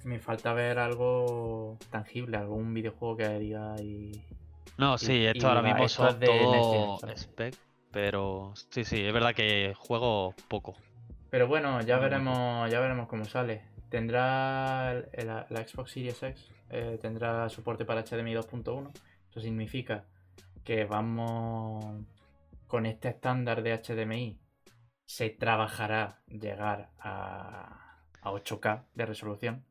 [0.04, 4.12] Me falta ver algo tangible, algún videojuego que diga y...
[4.78, 7.02] No, Y- sí, esto y ahora mismo son es todo.
[7.94, 10.76] Pero sí, sí, es verdad que juego poco.
[11.30, 13.62] Pero bueno, ya Muy veremos, ya veremos cómo sale.
[13.90, 18.92] Tendrá la, Xbox Series X, eh, tendrá soporte para HDMI 2.1.
[19.30, 20.04] Eso significa
[20.64, 22.04] que vamos
[22.68, 24.40] con este estándar de HDMI
[25.06, 29.66] se trabajará llegar a, a 8K de resolución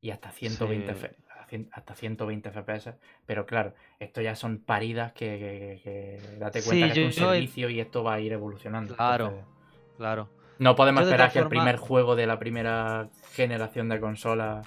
[0.00, 1.23] y hasta 120 Sí.
[1.72, 2.94] Hasta 120 FPS.
[3.26, 7.08] Pero claro, esto ya son paridas que, que- que- que date Sí, cuenta que yo-
[7.08, 8.96] es un he- servicio y esto va a ir evolucionando.
[8.96, 9.26] Claro.
[9.26, 9.48] Entonces,
[9.96, 10.28] Claro.
[10.58, 14.62] no podemos Yo esperar que el primer juego de la primera generación de consola.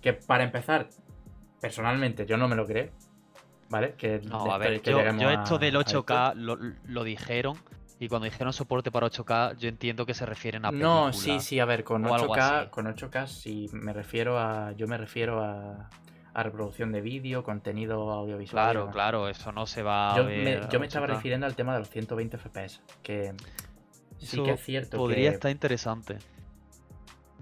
[0.00, 0.88] Que para empezar,
[1.60, 2.90] personalmente yo no me lo creo.
[3.70, 3.94] ¿Vale?
[3.98, 6.32] Que, No, de a esto- ver, que yo, lleguemos yo a- esto del a 8K
[6.36, 6.56] lo,
[6.86, 7.56] lo dijeron
[8.00, 11.58] y cuando dijeron soporte para 8K yo entiendo que se refieren a No, sí, sí,
[11.60, 12.70] a ver, con o algo 8K, así.
[12.70, 14.72] con 8K sí me refiero a.
[14.72, 15.88] Yo me refiero a,
[16.34, 18.70] a reproducción de vídeo, contenido audiovisual.
[18.72, 20.60] Claro, claro, eso no se va Yo a ver.
[20.62, 21.10] me, yo me estaba 8K.
[21.10, 22.80] refiriendo al tema de los 120 FPS.
[23.02, 23.34] Que
[24.18, 26.18] sí que es cierto Podría que, estar interesante.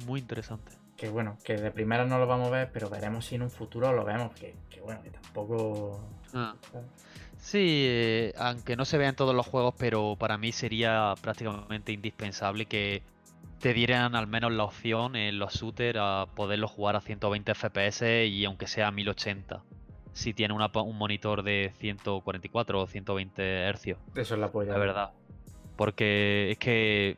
[0.07, 0.73] Muy interesante.
[0.97, 3.51] que, bueno, que de primera no lo vamos a ver, pero veremos si en un
[3.51, 4.33] futuro lo vemos.
[4.35, 6.01] Que, que bueno, que tampoco.
[7.46, 11.92] Sí, eh, aunque no se vea en todos los juegos, pero para mí sería prácticamente
[11.92, 13.04] indispensable que
[13.61, 18.26] te dieran al menos la opción en los shooters a poderlo jugar a 120 FPS
[18.26, 19.62] y aunque sea a 1080.
[20.12, 24.72] Si tiene una un monitor de 144 o 120 Hz, Eso es la polla.
[24.72, 25.11] la verdad.
[25.76, 27.16] Porque es que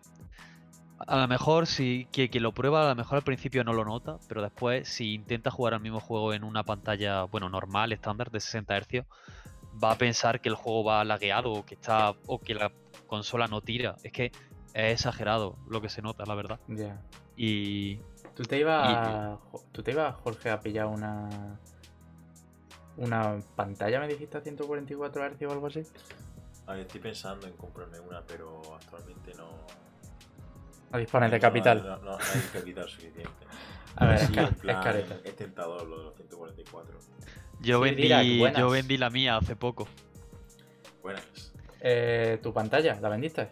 [1.06, 3.86] a lo mejor si que, quien lo prueba a lo mejor al principio no lo
[3.86, 8.30] nota, pero después si intenta jugar al mismo juego en una pantalla, bueno, normal, estándar
[8.30, 9.06] de 60 Hz,
[9.82, 12.72] va a pensar que el juego va lagueado o que está o que la
[13.06, 13.96] consola no tira.
[14.02, 14.26] Es que
[14.74, 16.60] es exagerado lo que se nota, la verdad.
[16.68, 17.00] Ya.
[17.36, 17.96] Y
[18.34, 19.38] ¿Tú te ibas,
[19.72, 21.58] tú te ibas, Jorge, a pillar una
[22.96, 25.82] una pantalla, me dijiste, a 144 Hz o algo así?
[26.66, 29.48] A ver, estoy pensando en comprarme una, pero actualmente no.
[30.90, 31.82] A disponer de no- capital.
[31.82, 33.46] No, no, no hay capital suficiente.
[33.96, 35.16] A ver, Sí, es, ca- es careta.
[35.24, 36.98] Es tentador lo de los 144.
[37.60, 39.88] Yo Sí, vendí Dirac, yo vendí la mía hace poco.
[41.02, 41.52] Buenas.
[41.80, 42.98] Eh, ¿Tu pantalla?
[43.00, 43.48] ¿La vendiste?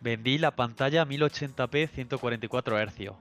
[0.00, 3.12] Vendí la pantalla 1080p 144 Hz.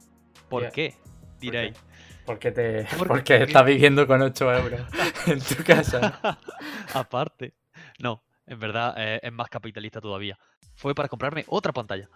[0.50, 0.96] ¿Por qué?
[1.40, 1.78] Diréis.
[2.26, 3.44] Porque te ¿Por porque qué?
[3.44, 4.82] estás viviendo con 8 euros
[5.28, 6.20] en tu casa.
[6.94, 7.54] Aparte.
[8.00, 10.38] No, en verdad eh, es más capitalista todavía.
[10.76, 12.10] Fue para comprarme otra pantalla.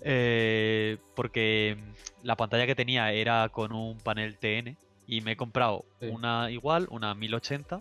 [0.00, 1.76] Eh, porque
[2.22, 4.76] la pantalla que tenía era con un panel TN
[5.08, 6.06] y me he comprado Sí.
[6.06, 7.80] una igual, una 1080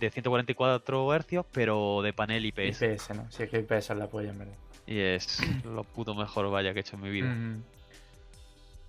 [0.00, 2.80] de 144 Hz, pero de panel IPS.
[2.82, 3.30] IPS, ¿no?
[3.30, 4.54] Si es que IPS es la polla, en verdad.
[4.86, 7.28] Y es lo puto mejor vaya que he hecho en mi vida.
[7.28, 7.62] Mm.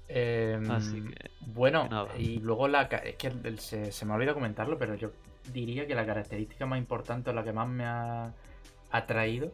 [0.09, 2.09] Em, Así que, Bueno, nada.
[2.17, 5.11] y luego la es que se, se me ha olvidado comentarlo, pero yo
[5.51, 8.31] diría que la característica más importante o la que más me ha
[8.91, 9.51] atraído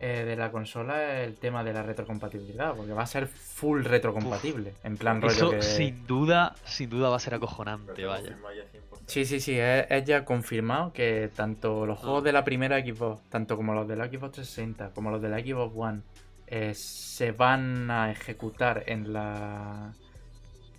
[0.00, 3.84] eh, de la consola es el tema de la retrocompatibilidad, porque va a ser full
[3.84, 5.62] retrocompatible, en plan rollo Eso que...
[5.62, 8.22] sin duda, sin duda va a ser acojonante, Pero vaya.
[8.24, 8.98] confirma ya 100%.
[9.06, 12.24] Sí, sí, sí, es, es ya confirmado que tanto los juegos Ah.
[12.24, 15.38] de la primera Xbox, tanto como los de la Xbox 360, como los de la
[15.40, 16.00] Xbox One,
[16.46, 19.92] eh, se van a ejecutar en la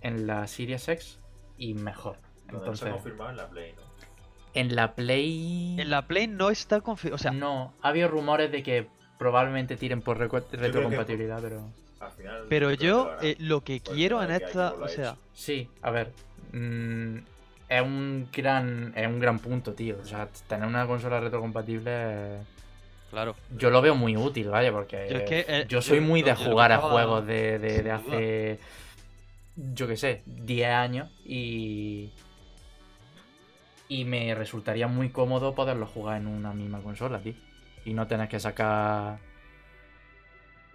[0.02, 1.18] en la Series X
[1.58, 2.16] y mejor.
[2.46, 3.82] No se ha Entonces, confirmado en la Play, ¿no?
[4.54, 7.16] en la Play En la Play no está confirmado.
[7.16, 8.86] O sea, no, ha habido rumores de que
[9.18, 11.68] probablemente tiren por retrocompatibilidad, pero
[12.00, 12.46] Al final.
[12.48, 14.74] pero yo lo eh, lo que quiero en esta.
[14.80, 16.12] O sea, sí, a ver,
[16.52, 17.16] mm,
[17.68, 19.96] es un gran es un gran punto, tío.
[20.02, 22.38] O sea, tener una consola retrocompatible
[23.10, 23.34] claro.
[23.56, 26.22] Yo lo veo muy útil, vaya, porque Yo es que, eh, yo soy yo- muy
[26.22, 28.58] de jugar a juegos de, de- de hace,
[29.56, 32.10] yo qué sé, 10 años y...
[33.88, 37.34] Y me resultaría muy cómodo poderlo jugar en una misma consola, tío.
[37.86, 39.18] Y no tener que sacar...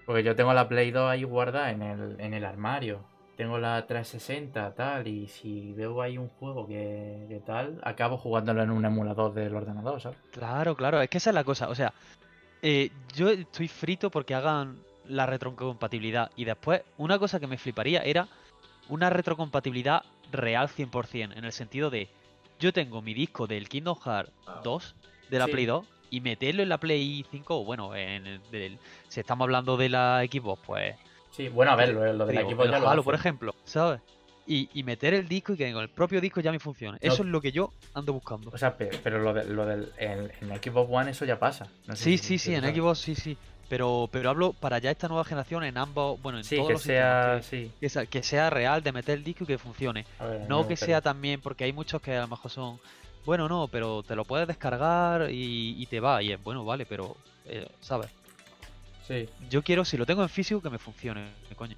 [0.05, 3.03] Porque yo tengo la Play 2 ahí guardada en el, en el armario.
[3.37, 8.63] tengo la 360 tal, y si veo ahí un juego que, que tal, acabo jugándolo
[8.63, 10.17] en un emulador del ordenador, ¿sabes?
[10.31, 11.69] Claro, claro, es que esa es la cosa.
[11.69, 11.93] O sea,
[12.61, 16.31] eh, yo estoy frito porque hagan la retrocompatibilidad.
[16.35, 18.27] Y después, una cosa que me fliparía era
[18.89, 21.37] una retrocompatibilidad real 100%.
[21.37, 22.09] En el sentido de,
[22.59, 24.61] yo tengo mi disco del Kingdom Hearts Ah.
[24.63, 24.95] 2,
[25.29, 25.51] de la Sí.
[25.51, 29.45] Play 2, y meterlo en la Play 5, o bueno, en el, del- si estamos
[29.45, 30.95] hablando de la Xbox, pues
[31.31, 33.55] Sí, bueno, a ver, lo, lo del digo, equipo el ya lo Halo, por ejemplo,
[33.63, 34.01] ¿sabes?
[34.45, 36.97] Y, y meter el disco y que con el propio disco ya me funcione.
[37.01, 37.11] No.
[37.13, 38.49] Eso es lo que yo ando buscando.
[38.53, 41.67] O sea, pe- pero, lo, de- lo del en, en Xbox One eso ya pasa.
[41.87, 42.75] No sé Sí, si- sí, si sí, en.
[42.75, 43.37] Xbox sí, sí.
[43.69, 46.73] Pero, pero hablo para ya esta nueva generación en ambos, bueno, en Sí, todos que
[46.73, 47.37] los sea.
[47.37, 47.71] que- Sí.
[47.79, 50.05] que, sea, que sea real de meter el disco y que funcione.
[50.19, 52.77] Ver, No que sea también, porque hay muchos que a lo mejor son,
[53.25, 56.21] bueno, no, pero te lo puedes descargar y, y te va.
[56.23, 58.09] Y es bueno, vale, pero, eh, ¿sabes?
[59.07, 59.27] Sí.
[59.49, 61.75] Yo quiero, si lo tengo en físico, que me funcione, coño.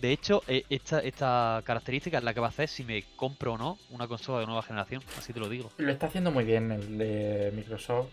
[0.00, 3.52] De hecho, eh, esta, esta característica es la que va a hacer si me compro
[3.54, 5.70] o no una consola de nueva generación, así te lo digo.
[5.76, 8.08] Lo está haciendo muy bien el de Microsoft.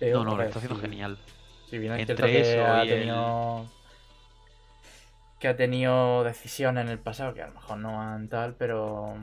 [0.00, 1.18] Eh, No, no, lo está haciendo si- genial.
[1.68, 3.66] Si bien es Entre que eso ha y el- tenido.
[5.40, 9.16] Que ha tenido decisiones en el pasado que a lo mejor no han tal, pero.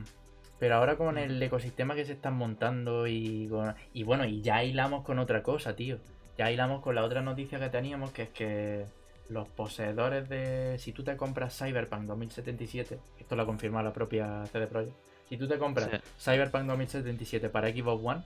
[0.58, 4.62] Pero ahora con el ecosistema que se están montando y con- Y bueno, y ya
[4.64, 5.98] hilamos con otra cosa, tío.
[6.38, 8.84] Ya hilamos con la otra noticia que teníamos, que es que
[9.28, 10.76] los poseedores de.
[10.78, 14.94] Si tú te compras Cyberpunk 2077, esto lo ha confirmado la propia CD Projekt.
[15.28, 15.98] Si tú te compras Sí.
[16.30, 18.22] Cyberpunk 2077 para Xbox One,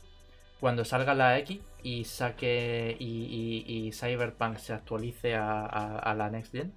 [0.60, 6.14] cuando salga la X y saque y, y- y Cyberpunk se actualice a, a- a
[6.14, 6.72] la Next Gen,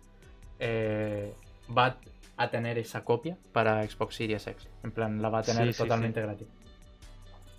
[0.59, 1.33] eh,
[1.75, 1.97] va
[2.43, 4.67] a tener esa copia para Xbox Series X.
[4.83, 6.47] En plan, la va a tener Sí, sí, totalmente gratis.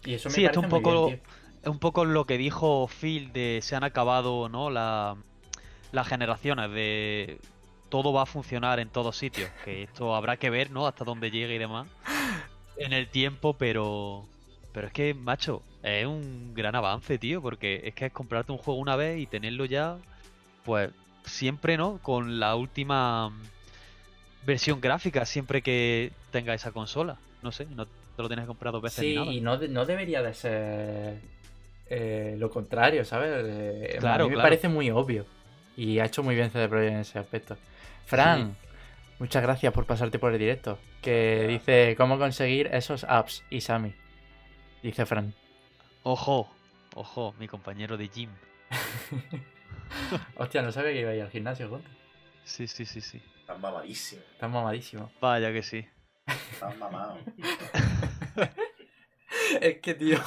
[0.05, 1.23] Y eso me Sí, parece un muy poco- bien.
[1.63, 4.69] Es un poco lo que dijo Phil de se han acabado, ¿no?
[4.69, 5.17] La,
[5.93, 7.39] las generaciones de
[7.89, 9.49] todo va a funcionar en todos sitios.
[9.65, 10.89] Que esto habrá que ver, ¿no?
[10.89, 11.87] Hasta dónde llegue y demás.
[12.77, 14.27] En el tiempo, pero.
[14.73, 17.41] Pero es que, macho, es un gran avance, tío.
[17.41, 19.99] Porque es que es comprarte un juego una vez y tenerlo ya.
[20.65, 20.91] Pues
[21.25, 21.99] siempre, ¿no?
[22.03, 23.33] Con la última
[24.45, 27.19] versión gráfica, siempre que tenga esa consola.
[27.43, 29.33] No sé, no te lo tienes que comprar dos veces ni Sí, nada.
[29.33, 31.19] y no, de- no debería de ser
[31.89, 33.31] eh, lo contrario, ¿sabes?
[33.45, 35.27] Eh, Claro, a mí me parece muy obvio.
[35.77, 37.57] Y ha hecho muy bien CD Projekt en ese aspecto.
[38.07, 38.57] Fran,
[39.19, 40.79] muchas gracias por pasarte por el directo.
[41.01, 43.95] Que dice cómo conseguir esos apps, Isami.
[44.83, 45.35] Dice Fran.
[46.03, 46.49] Ojo,
[46.95, 48.31] ojo, mi compañero de gym.
[50.37, 51.91] Hostia, no sabía que iba a ir al gimnasio juntos.
[52.45, 53.21] Sí, sí, sí, sí.
[53.53, 54.25] Están mamadísimos.
[54.33, 55.11] Están mamadísimos.
[55.21, 55.87] Vaya que sí.
[56.27, 57.19] Están mamados.
[59.61, 60.19] Es que, tío,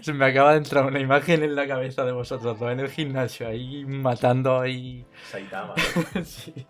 [0.00, 2.88] se me acaba de entrar una imagen en la cabeza de vosotros dos en el
[2.88, 5.06] gimnasio, ahí matando ahí.
[5.30, 5.74] Saitama.
[6.24, 6.66] sí.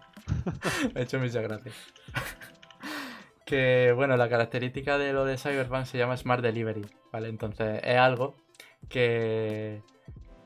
[0.92, 1.75] Me ha hecho muchas gracias.
[3.44, 7.29] Que bueno, la característica de lo de Cyberpunk se llama Smart Delivery, ¿vale?
[7.29, 8.37] Entonces es algo
[8.88, 9.83] que,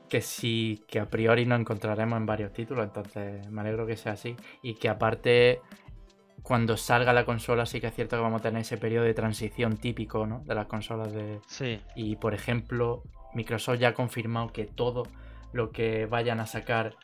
[0.07, 4.13] que sí, que a priori no encontraremos en varios títulos, entonces me alegro que sea
[4.13, 4.35] así.
[4.61, 5.61] Y que aparte,
[6.41, 9.13] cuando salga la consola, sí que es cierto que vamos a tener ese periodo de
[9.13, 10.41] transición típico, ¿no?
[10.45, 15.03] De las consolas de, Sí, y por ejemplo, Microsoft ya ha confirmado que todo
[15.53, 16.95] lo que vayan a sacar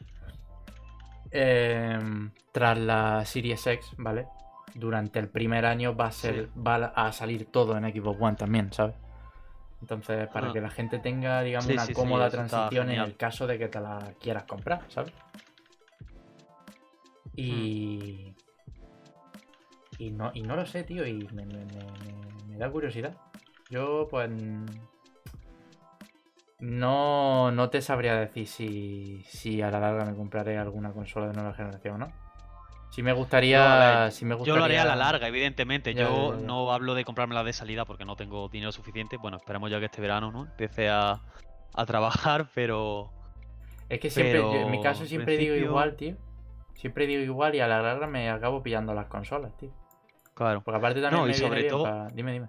[1.31, 4.27] em, tras la Series X, ¿vale?
[4.75, 6.49] Durante el primer año va a ser.
[6.55, 8.95] va a salir todo en Xbox One también, ¿sabes?
[9.83, 10.53] Entonces, para Ah.
[10.53, 13.67] que la gente tenga, digamos, Sí, una sí, cómoda transición en el caso de que
[13.67, 15.11] te la quieras comprar, ¿sabes?
[17.35, 18.33] Y.
[19.97, 23.17] Y no, y no lo sé, tío, y me, me- me- me- me da curiosidad.
[23.69, 24.29] Yo, pues.
[26.59, 31.33] No, no te sabría decir si, si a la larga me compraré alguna consola de
[31.33, 32.22] nueva generación o no.
[32.93, 34.11] Si me gustaría.
[34.11, 35.95] Si me yo lo haré a la gustaría- larga, evidentemente.
[35.95, 36.45] Ya, yo ya, ya.
[36.45, 39.17] no hablo de comprármela de salida porque no tengo dinero suficiente.
[39.17, 40.43] Bueno, esperemos ya que este verano, ¿no?
[40.45, 41.19] Empiece a,
[41.73, 43.09] a trabajar, pero.
[43.89, 46.15] Es que siempre, yo- en mi caso siempre digo igual, tío.
[46.75, 49.71] Siempre digo igual y a la larga me acabo pillando las consolas, tío.
[50.35, 50.61] Claro.
[50.63, 52.47] Porque aparte también No, y me sobre todo- Dime, dime.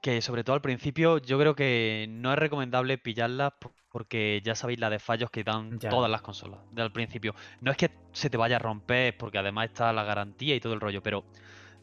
[0.00, 4.54] Que sobre todo al principio yo creo que no es recomendable pillarlas po- porque ya
[4.54, 5.90] sabéis la de fallos que dan Ya.
[5.90, 7.34] todas las consolas desde el principio.
[7.60, 10.72] No es que se te vaya a romper porque además está la garantía y todo
[10.72, 11.24] el rollo, pero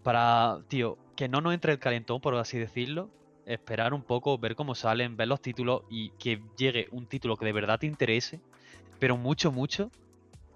[0.02, 3.10] para, tío, que no nos entre el calentón, por así decirlo,
[3.46, 7.46] esperar un poco, ver cómo salen, ver los títulos y que llegue un título que
[7.46, 8.42] de verdad te interese,
[9.00, 9.92] pero mucho, mucho,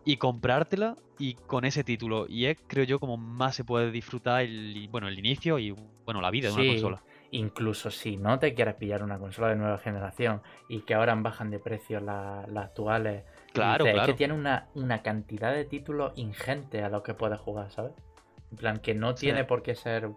[0.06, 2.26] y comprártela y con ese título.
[2.28, 5.72] Y es, creo yo, como más se puede disfrutar el, bueno, el inicio y,
[6.06, 7.04] bueno, la vida de una consola.
[7.36, 11.50] Incluso si no te quieres pillar una consola de nueva generación y que ahora bajan
[11.50, 13.24] de precio la- las actuales.
[13.54, 14.14] Claro, dices, Es claro.
[14.14, 17.92] que tiene una, una cantidad de títulos ingente a los que puedes jugar, ¿sabes?
[18.52, 19.26] En plan, que no Sí.
[19.26, 20.10] tiene por qué ser.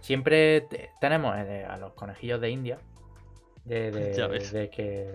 [0.00, 2.78] Siempre te- tenemos eh, a los conejillos de India.
[3.64, 4.52] De, de- Ya ves.
[4.52, 5.10] de que.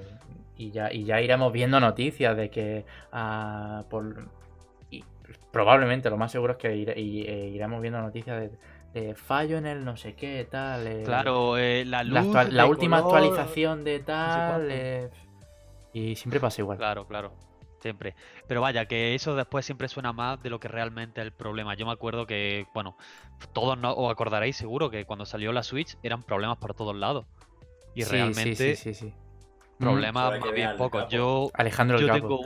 [0.58, 2.84] Y ya, y ya iremos viendo noticias de que.
[3.12, 4.28] ah, por,
[4.90, 5.04] y
[5.52, 8.52] probablemente lo más seguro es que ire- eh, iremos viendo noticias de,
[8.94, 10.88] de fallo en el no sé qué, tal.
[10.88, 12.14] eh, Claro, eh, la luz.
[12.14, 14.68] la, actual- la de última color, actualización de tal.
[14.72, 15.10] eh,
[15.94, 16.78] y siempre pasa igual.
[16.78, 17.34] Claro, claro.
[17.80, 18.16] Siempre.
[18.48, 21.76] Pero vaya, que eso después siempre suena más de lo que realmente es el problema.
[21.76, 22.98] Yo me acuerdo que, bueno,
[23.54, 27.26] todos no os acordaréis seguro que cuando salió la Switch eran problemas por todos lados.
[27.94, 29.14] Y Sí, sí, realmente sí, sí, sí.
[29.80, 31.08] problemas que más bien pocos.
[31.10, 32.20] Yo, Alejandro el Capo.
[32.20, 32.42] tengo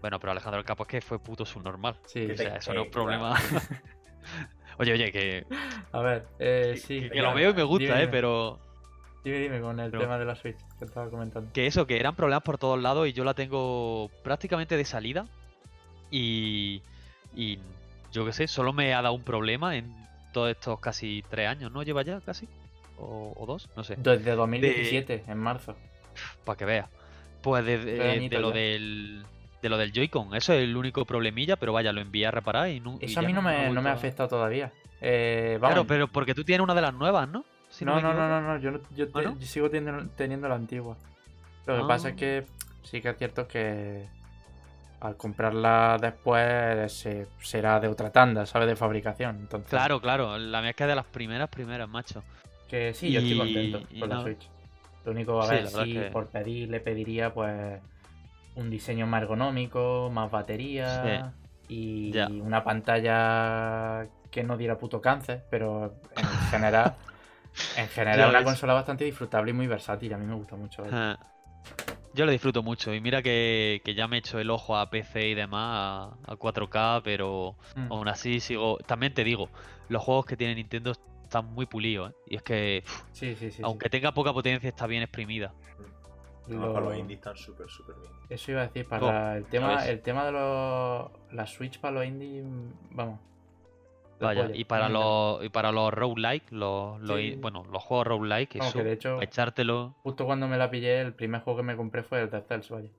[0.00, 1.96] bueno, pero Alejandro el Capo es que fue puto subnormal.
[2.06, 3.34] Sí, O sea, eso no es eh, un problema.
[4.80, 5.46] Oye, oye, que,
[5.92, 7.10] A ver, eh, que- sí.
[7.10, 8.12] que lo veo y me gusta, Dime, eh, dime.
[8.12, 8.58] pero
[9.22, 11.52] Dime, dime con el Pero- tema de la Switch que estaba comentando.
[11.52, 15.26] que eso, que eran problemas por todos lados y yo la tengo prácticamente de salida.
[16.10, 16.82] Y,
[17.36, 17.58] y
[18.12, 19.94] yo qué sé, solo me ha dado un problema en
[20.32, 21.82] todos estos casi tres años, ¿no?
[21.82, 22.48] Lleva ya casi.
[22.98, 23.96] O, o dos, no sé.
[23.98, 25.76] Desde 2017, en marzo.
[26.44, 26.88] Para que veas.
[27.42, 29.24] Pues de, de- lo del
[29.62, 32.68] de lo del Joy-Con, eso es el único problemilla, pero vaya, lo envié a reparar
[32.68, 34.72] y, y Eso a mí no me, no me ha afectado todavía.
[35.00, 35.74] Eh, vamos.
[35.74, 37.44] Claro, pero porque tú tienes una de las nuevas, ¿no?
[37.68, 39.38] Si no, no, no, no, no, yo, no- yo, ¿Ah, te- no?
[39.38, 40.96] yo sigo teniendo, teniendo la antigua.
[41.66, 42.16] Lo que pasa es Ah.
[42.16, 42.44] que
[42.82, 44.06] sí que es cierto que
[45.00, 48.68] al comprarla después se- será de otra tanda, ¿sabes?
[48.68, 49.36] De fabricación.
[49.40, 52.22] Entonces, Claro, claro, la mía es que es de las primeras, primeras, macho.
[52.68, 54.20] Que sí, yo estoy contento con la.
[54.22, 54.48] Switch.
[55.04, 57.80] Lo único, a Sí, ver, verdad sí, que- por pedir le pediría pues
[58.60, 61.32] un diseño más ergonómico, más batería
[61.68, 66.94] y una pantalla que no diera puto cáncer, pero en general,
[67.76, 68.44] en general una ves.
[68.46, 70.12] consola bastante disfrutable y muy versátil.
[70.14, 70.84] A mí me gusta mucho.
[70.90, 71.18] Ah.
[72.12, 74.90] Yo lo disfruto mucho y mira que, que ya me he hecho el ojo a
[74.90, 77.92] PC y demás, a, a 4K, pero Mm.
[77.92, 78.78] aún así sigo...
[78.78, 79.48] También te digo,
[79.88, 80.90] los juegos que tiene Nintendo
[81.22, 82.14] están muy pulidos, ¿eh?
[82.26, 83.50] Y es que, uf, Sí, sí, sí.
[83.52, 83.62] sí.
[83.64, 85.52] aunque tenga poca potencia, está bien exprimida.
[86.50, 88.12] Además, Lo- para los indies están súper, súper bien.
[88.28, 89.86] Eso iba a decir, para el tema, ves?
[89.88, 92.44] el tema de los la Switch para los indies,
[92.90, 93.20] vamos.
[94.20, 97.36] Vaya, y para los y para los roguelike, los, los Sí.
[97.40, 101.14] bueno, los juegos roguelike, eso, que de hecho, echártelo, justo cuando me la pillé, el
[101.14, 102.90] primer juego que me compré fue el Dead Cells, vaya.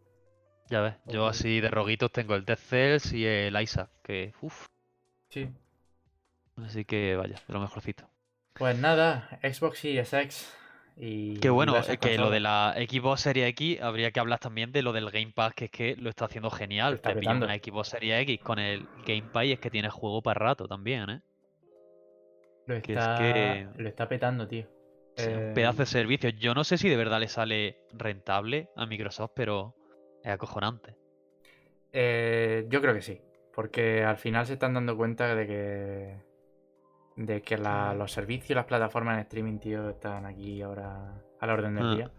[0.67, 4.65] ya ves, yo así de roguitos tengo el Dead Cells y el Isaac, que uff,
[5.29, 5.47] Sí.
[6.65, 8.05] así que vaya, de lo mejorcito.
[8.55, 10.57] Pues nada, Xbox Series X.
[10.97, 14.71] Y Que bueno, eh, que lo de la Xbox Series X habría que hablar también
[14.71, 16.95] de lo del Game Pass, que es que lo está haciendo genial.
[16.95, 17.45] está Te petando.
[17.45, 20.67] una Xbox Series X con el Game Pass y es que tiene juego para rato
[20.67, 21.21] también, ¿eh?
[22.67, 24.67] Lo que es está, que- lo está petando, tío.
[25.15, 26.29] Sí, un Eh, pedazo de servicio.
[26.29, 29.75] Yo no sé si de verdad le sale rentable a Microsoft, pero
[30.23, 30.95] es acojonante.
[31.93, 33.19] eh, yo creo que sí.
[33.53, 36.30] Porque al final se están dando cuenta de que.
[37.25, 41.45] De que la- los servicios y las plataformas en streaming, tío, están aquí ahora a
[41.47, 41.95] la orden del Ah.
[41.95, 42.11] día.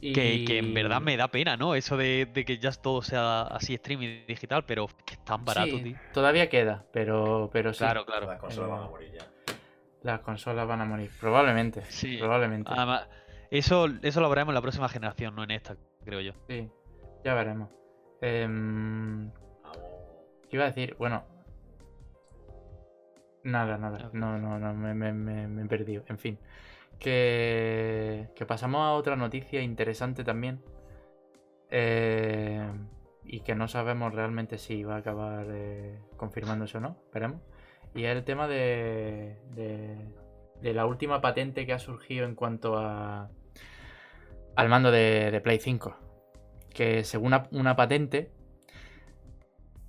[0.00, 1.74] Que, que en verdad me da pena, ¿no?
[1.74, 5.76] Eso de, de que ya todo sea así streaming digital, pero que es tan barato,
[5.76, 5.96] Sí, tío.
[6.14, 7.80] Todavía queda, pero, pero sí.
[7.80, 8.26] Claro, claro.
[8.26, 9.26] Las consolas Eh, van a morir ya.
[10.02, 11.10] Las consolas van a morir.
[11.20, 11.82] Probablemente.
[11.88, 12.16] Sí.
[12.16, 12.70] Probablemente.
[12.74, 13.08] Además,
[13.50, 16.32] eso, eso lo veremos en la próxima generación, no en esta, creo yo.
[16.48, 16.66] Sí.
[17.24, 17.68] Ya veremos.
[18.22, 19.30] Em.
[20.48, 20.94] ¿Qué iba a decir?
[20.98, 21.24] Bueno.
[23.44, 24.10] Nada, nada.
[24.12, 26.04] No, no, no, me, me- me- me he perdido.
[26.08, 26.38] En fin.
[26.98, 30.62] Que, que pasamos a otra noticia interesante también.
[31.70, 32.68] Eh,
[33.24, 36.96] y que no sabemos realmente si va a acabar eh, confirmándose o no.
[37.04, 37.40] Esperemos.
[37.94, 39.96] Y es el tema de, de,
[40.60, 43.30] de la última patente que ha surgido en cuanto a
[44.56, 45.96] al mando de, de Play 5.
[46.74, 48.30] Que según una, una patente,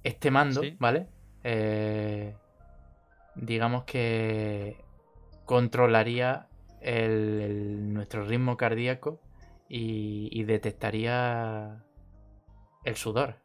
[0.03, 0.75] este mando, Sí.
[0.79, 1.07] ¿vale?
[1.43, 2.35] Eh,
[3.35, 4.77] digamos que
[5.45, 6.47] controlaría
[6.81, 9.19] el- el- nuestro ritmo cardíaco
[9.69, 11.83] y, y detectaría
[12.85, 13.35] el sudor,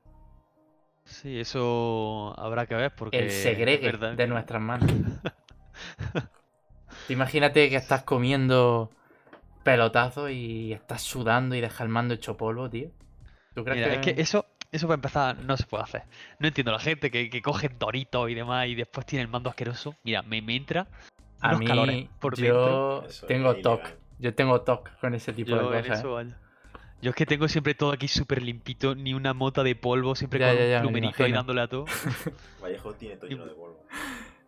[1.05, 3.19] Sí, eso habrá que ver porque.
[3.19, 4.91] el segregue de que- nuestras manos.
[7.09, 8.91] Imagínate que estás comiendo
[9.65, 12.91] pelotazo y estás sudando y dejas el mando hecho polvo, tío.
[13.55, 13.95] ¿Tú crees Mira, que...
[13.95, 14.46] es que eso,
[14.77, 16.03] eso para empezar no se puede hacer.
[16.39, 19.51] No entiendo la gente que, que coge Doritos y demás y después tiene el mando
[19.51, 19.95] asqueroso.
[20.05, 20.87] Mira, me, me entra
[21.41, 23.81] A unos mí, calores por yo tengo TOC.
[24.19, 25.99] Yo tengo TOC con ese tipo Yo de cosas.
[25.99, 26.27] eso, ¿eh?
[27.03, 30.41] Yo es que tengo siempre todo aquí súper limpito, ni una mota de polvo, siempre
[30.41, 31.37] Ya, con ya, un ya, me plumerito ahí imagino.
[31.39, 31.85] dándole a todo.
[32.63, 33.85] Vallejo tiene todo lleno de polvo.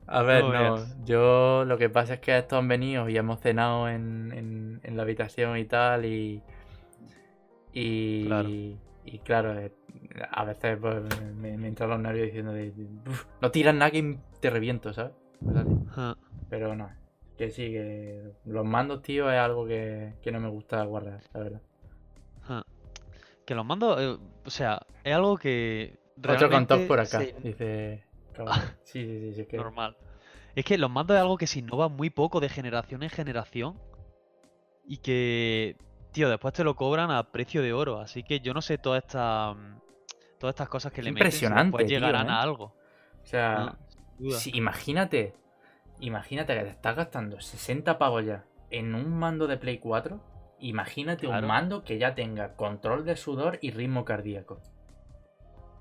[0.07, 3.91] A ver, No yo lo que pasa es que estos han venido y hemos cenado
[3.91, 6.43] en, en- en la habitación y tal y...
[7.75, 8.49] Y Claro.
[8.49, 8.79] y
[9.25, 9.73] claro, eh,
[10.31, 11.03] a veces pues,
[11.37, 12.73] me, me entran los nervios diciendo de,
[13.07, 15.13] "Uf, no tiras nada que te reviento, ¿sabes?
[15.97, 16.17] Ah,
[16.51, 16.91] Pero no.
[17.37, 21.41] Que sí, que los mandos, tío, es algo que, que no me gusta guardar, la
[21.41, 21.61] verdad.
[22.49, 22.63] ah.
[23.47, 27.21] Que los mandos, eh, o sea, es algo que Otro con top realmente por acá.
[27.43, 28.05] Dice.
[28.35, 28.55] cabrón.
[28.85, 29.57] Sí, sí, sí, sí, es que.
[29.57, 29.97] normal.
[30.55, 33.79] Es que los mandos es algo que se innova muy poco de generación en generación
[34.85, 35.77] y que,
[36.13, 38.01] tío, después te lo cobran a precio de oro.
[38.01, 39.57] Así que yo no sé todas estas
[40.39, 42.31] todas estas cosas que Es le meten si impresionante, tío, llegarán ¿eh?
[42.33, 42.65] a algo.
[43.23, 43.77] O sea,
[44.39, 45.35] sí, imagínate.
[46.01, 50.21] Imagínate que te estás gastando 60 pavos ya en un mando de Play 4.
[50.61, 51.43] Imagínate Claro.
[51.43, 54.61] un mando que ya tenga control de sudor y ritmo cardíaco.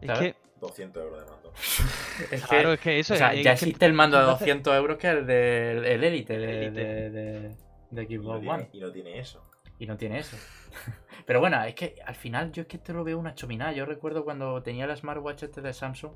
[0.02, 0.34] Es ¿sabes?
[0.34, 1.54] que, 200 euros de mando.
[2.32, 4.18] Es que- claro, es que eso o sea, es, ya es que existe el mando
[4.18, 6.84] de entonces- 200 euros que es el del el Elite de, Elite.
[6.84, 7.56] de, de-
[7.92, 8.70] de Y no, Xbox tiene, One.
[8.74, 9.47] y no tiene eso.
[9.80, 10.38] Y no tiene eso.
[11.26, 13.72] Pero bueno, es que al final yo es que esto lo veo una chominada.
[13.74, 16.14] Yo recuerdo cuando tenía la smartwatch este de Samsung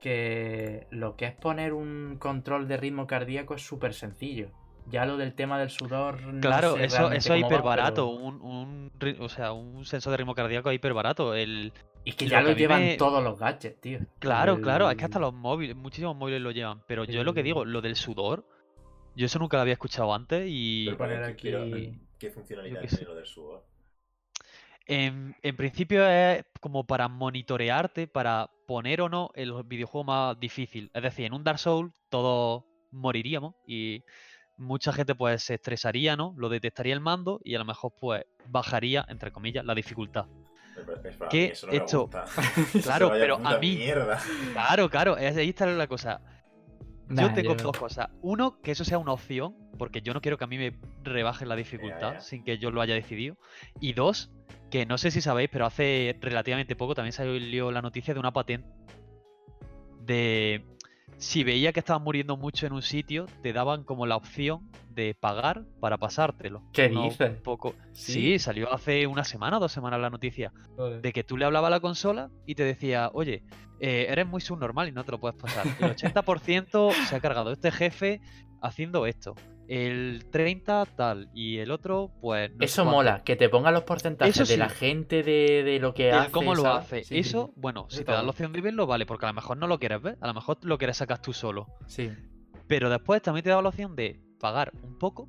[0.00, 4.50] que lo que es poner un control de ritmo cardíaco es súper sencillo.
[4.86, 6.22] Ya lo del tema del sudor.
[6.22, 8.06] no Claro, sé eso, eso es hiper barato.
[8.16, 11.34] pero- Un, un o sea, un sensor de ritmo cardíaco es hiper barato.
[11.34, 11.72] El,
[12.04, 13.98] Y que lo ya que lo llevan me- todos los gadgets, tío.
[14.18, 16.82] Claro, claro, es que hasta los móviles, muchísimos móviles lo llevan.
[16.86, 18.46] Pero yo lo que digo, lo del sudor,
[19.14, 21.66] yo eso nunca lo había escuchado antes y Pero, poner aquí- pero,
[22.18, 23.64] ¿Qué funcionalidad tiene lo del sudor?
[24.86, 30.90] en, en principio es como para monitorearte, para poner o no el videojuego más difícil.
[30.94, 34.02] Es decir, en un Dark Souls todos moriríamos y
[34.56, 36.34] mucha gente pues se estresaría, ¿no?
[36.38, 40.24] Lo detectaría el mando y a lo mejor pues bajaría, entre comillas, la dificultad.
[40.74, 42.24] Pero- pero- pero a ¿Qué mí eso no gusta.
[42.82, 44.18] Claro, pero a mí- Mierda.
[44.52, 46.20] Claro, claro, ahí está la cosa.
[47.08, 48.08] Nah, yo tengo yo- dos cosas.
[48.22, 51.48] Uno, que eso sea una opción, porque yo no quiero que a mí me rebajen
[51.48, 53.36] la dificultad sin que yo lo haya decidido.
[53.80, 54.30] Y dos,
[54.70, 58.32] que no sé si sabéis, pero hace relativamente poco también salió la noticia de una
[58.32, 58.68] patente
[60.00, 60.64] de
[61.16, 65.14] si veía que estabas muriendo mucho en un sitio, te daban como la opción de
[65.14, 66.62] pagar para pasártelo.
[66.72, 67.40] ¿Qué Uno dices?
[67.42, 67.74] Poco...
[67.92, 68.12] Sí.
[68.12, 70.52] Sí, salió hace una semana o dos semanas la noticia
[71.02, 73.42] de que tú le hablabas a la consola y te decía, oye,
[73.80, 75.66] eh, eres muy subnormal y no te lo puedes pasar.
[75.80, 78.20] El 80% se ha cargado este jefe
[78.60, 79.34] haciendo esto.
[79.68, 82.50] El 30 tal y el otro, pues...
[82.56, 86.08] no Eso mola, que te pongan los porcentajes de la gente de, de lo que
[86.08, 86.30] El hace.
[86.32, 86.84] cómo lo ¿sabes?
[86.86, 87.04] hace.
[87.04, 89.58] Sí, Eso, bueno, si te da la opción de verlo, vale, porque a lo mejor
[89.58, 91.66] no lo quieres ver, a lo mejor lo quieres sacar tú solo.
[91.86, 92.10] Sí.
[92.66, 95.28] Pero después también te da la opción de pagar un poco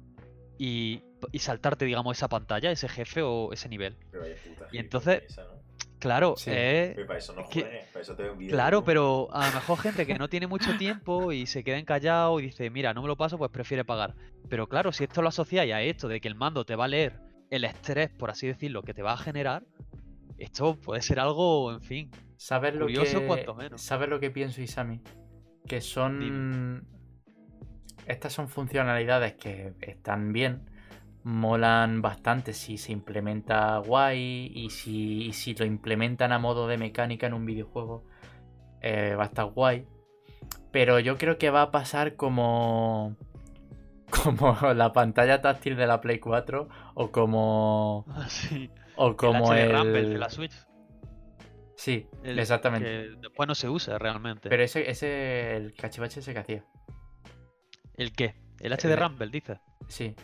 [0.57, 3.95] y, y saltarte, digamos, esa pantalla, ese jefe o ese nivel.
[4.11, 5.59] Pero vaya puta Y entonces- gilipollez esa, ¿no?
[5.99, 6.51] Claro, Sí.
[6.51, 8.51] Pero para eso no es que- juegues, para eso te veo un vídeo.
[8.53, 12.39] Claro, pero a lo mejor gente que no tiene mucho tiempo y se queda callado
[12.39, 14.15] y dice, mira, no me lo paso, pues prefiere pagar.
[14.47, 16.87] Pero claro, si esto lo asociáis a esto de que el mando te va a
[16.87, 19.63] leer el estrés, por así decirlo, que te va a generar,
[20.37, 22.11] esto puede ser algo, en fin.
[22.37, 23.81] ¿Sabes lo Curioso que cuanto menos.
[23.81, 25.01] ¿Sabes lo que pienso, Isami?
[25.67, 26.87] Que son
[28.09, 30.69] estas son funcionalidades que están bien,
[31.23, 36.77] molan bastante si se implementa guay y si, y si lo implementan a modo de
[36.77, 38.03] mecánica en un videojuego
[38.81, 39.85] eh, va a estar guay.
[40.71, 43.15] Pero yo creo que va a pasar como
[44.23, 48.71] como la pantalla táctil de la Play 4 o como Así.
[48.95, 50.53] o como el el, Rumble de la Switch.
[51.75, 52.87] Sí, el exactamente.
[52.87, 54.49] Que después no se usa realmente.
[54.49, 56.65] Pero ese, ese, el cachivache ese que hacía.
[57.99, 58.33] ¿El qué?
[58.59, 59.59] El HD Eh, Rumble, dices.
[59.87, 60.15] Sí.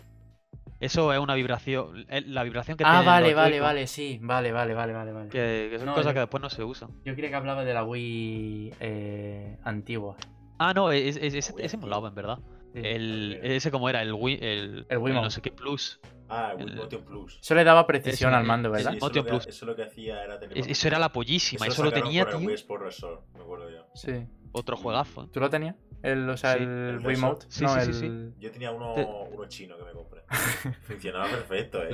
[0.79, 2.05] Eso es una vibración.
[2.09, 4.19] es La vibración que Ah, vale, los vale, Joy-Con, vale, sí.
[4.21, 5.29] Vale, vale, vale, vale, vale.
[5.29, 6.89] Que, que son No, cosas yo- que después no se usan.
[7.05, 10.15] Yo creía que hablaba de la Wii eh, antigua.
[10.59, 12.39] Ah, no, es, es- ese, Muy ese molaba, en verdad.
[12.73, 12.81] Sí.
[12.83, 15.23] El, ese como era, el Wii, el, El Wiimote.
[15.25, 15.99] no sé qué Plus.
[16.27, 17.39] Ah, el Wii Motion Plus.
[17.41, 18.91] Eso le daba precisión Ese, al mando, eh, ¿verdad?
[18.91, 19.47] Sí, eso, Motion lo que, Plus.
[19.47, 20.57] eso lo que hacía era tener.
[20.57, 22.47] Es- Eso era la pollísima, eso, lo tenía, con el tío.
[22.47, 23.85] Wii Sport Resort, me acuerdo yo.
[23.93, 24.11] Sí.
[24.55, 25.27] Otro juegazo.
[25.27, 25.75] ¿Tú lo tenías?
[26.01, 27.45] El, o sea, Sí, el, el Wiimote.
[27.49, 28.33] Sí, no, sí, sí, el...
[28.33, 28.39] sí.
[28.39, 30.21] Yo tenía uno, Te- uno chino que me compré.
[30.87, 31.89] Funcionaba perfecto, eh.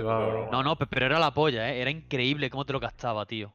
[0.51, 1.81] No, no, pe- pero era la polla, ¿eh?
[1.81, 3.53] Era increíble cómo te lo gastaba, tío.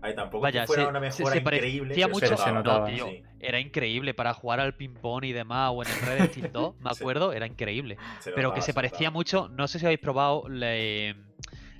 [0.00, 1.94] Ay, tampoco Vaya, que fuera se- una mejora se increíble.
[1.94, 3.06] pero mucho- se notaba, no, tío.
[3.06, 6.52] sí, Era increíble para jugar al ping-pong y demás, o en el Red Dead Steel
[6.52, 7.02] 2, me Sí.
[7.02, 7.96] acuerdo, era increíble.
[8.20, 9.10] se Pero notaba, que se parecía notaba.
[9.12, 11.14] mucho, no sé si habéis probado le-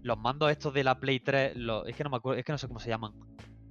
[0.03, 2.53] los mandos estos de la Play 3, los- es que no me acuerdo, es que
[2.53, 3.12] no sé cómo se llaman.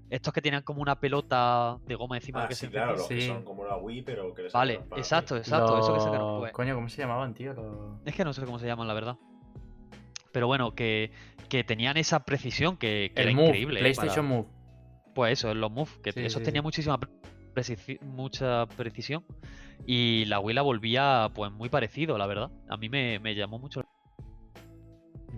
[0.09, 3.07] Estos que tenían como una pelota de goma encima Ah, que sí, se claro, los
[3.07, 6.39] que son como la Wii, pero que les Vale, exacto, exacto, eso que sacaron.
[6.39, 6.53] Pues.
[6.53, 7.53] Coño, ¿cómo se llamaban, tío?
[7.53, 9.17] Los- Es que no sé cómo se llaman, la verdad.
[10.31, 11.11] Pero bueno, que,
[11.49, 13.79] que tenían esa precisión que, que El era Move, increíble.
[13.79, 13.83] ¿eh?
[13.83, 14.47] PlayStation para- Move.
[15.13, 16.67] Pues eso, en los Move, que Sí, esos sí, tenían sí.
[16.67, 16.99] muchísima
[18.03, 19.25] mucha precisión.
[19.85, 22.51] Y la Wii la volvía pues muy parecido, la verdad.
[22.69, 23.81] A mí me, me llamó mucho.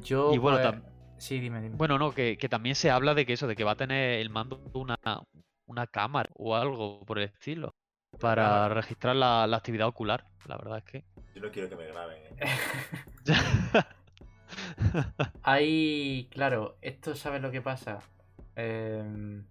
[0.04, 0.84] Yo, Y bueno, pues- tam-
[1.20, 1.78] Sí, dime, dime.
[1.78, 4.20] Bueno, no, que, que también se habla de que eso, de que va a tener
[4.20, 4.98] el mando una,
[5.66, 7.76] una cámara o algo por el estilo.
[8.20, 8.76] para Claro.
[8.76, 10.26] registrar la, la actividad ocular.
[10.46, 11.06] La verdad es que.
[11.34, 12.36] Yo no quiero que me graben, ¿eh?
[15.44, 18.00] Hay, claro, esto sabes lo que pasa.
[18.56, 19.44] Em,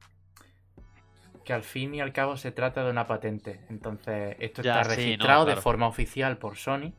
[1.45, 3.61] que al fin y al cabo se trata de una patente.
[3.71, 6.93] Entonces, esto Ya, está sí, no, registrado de forma oficial por Sony.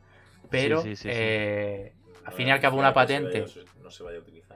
[0.50, 1.12] Pero, sí, sí, sí.
[1.12, 1.94] eh,
[2.24, 3.44] al fin y al cabo, una que se vaya patente.
[3.82, 4.49] no se vaya a utilizar.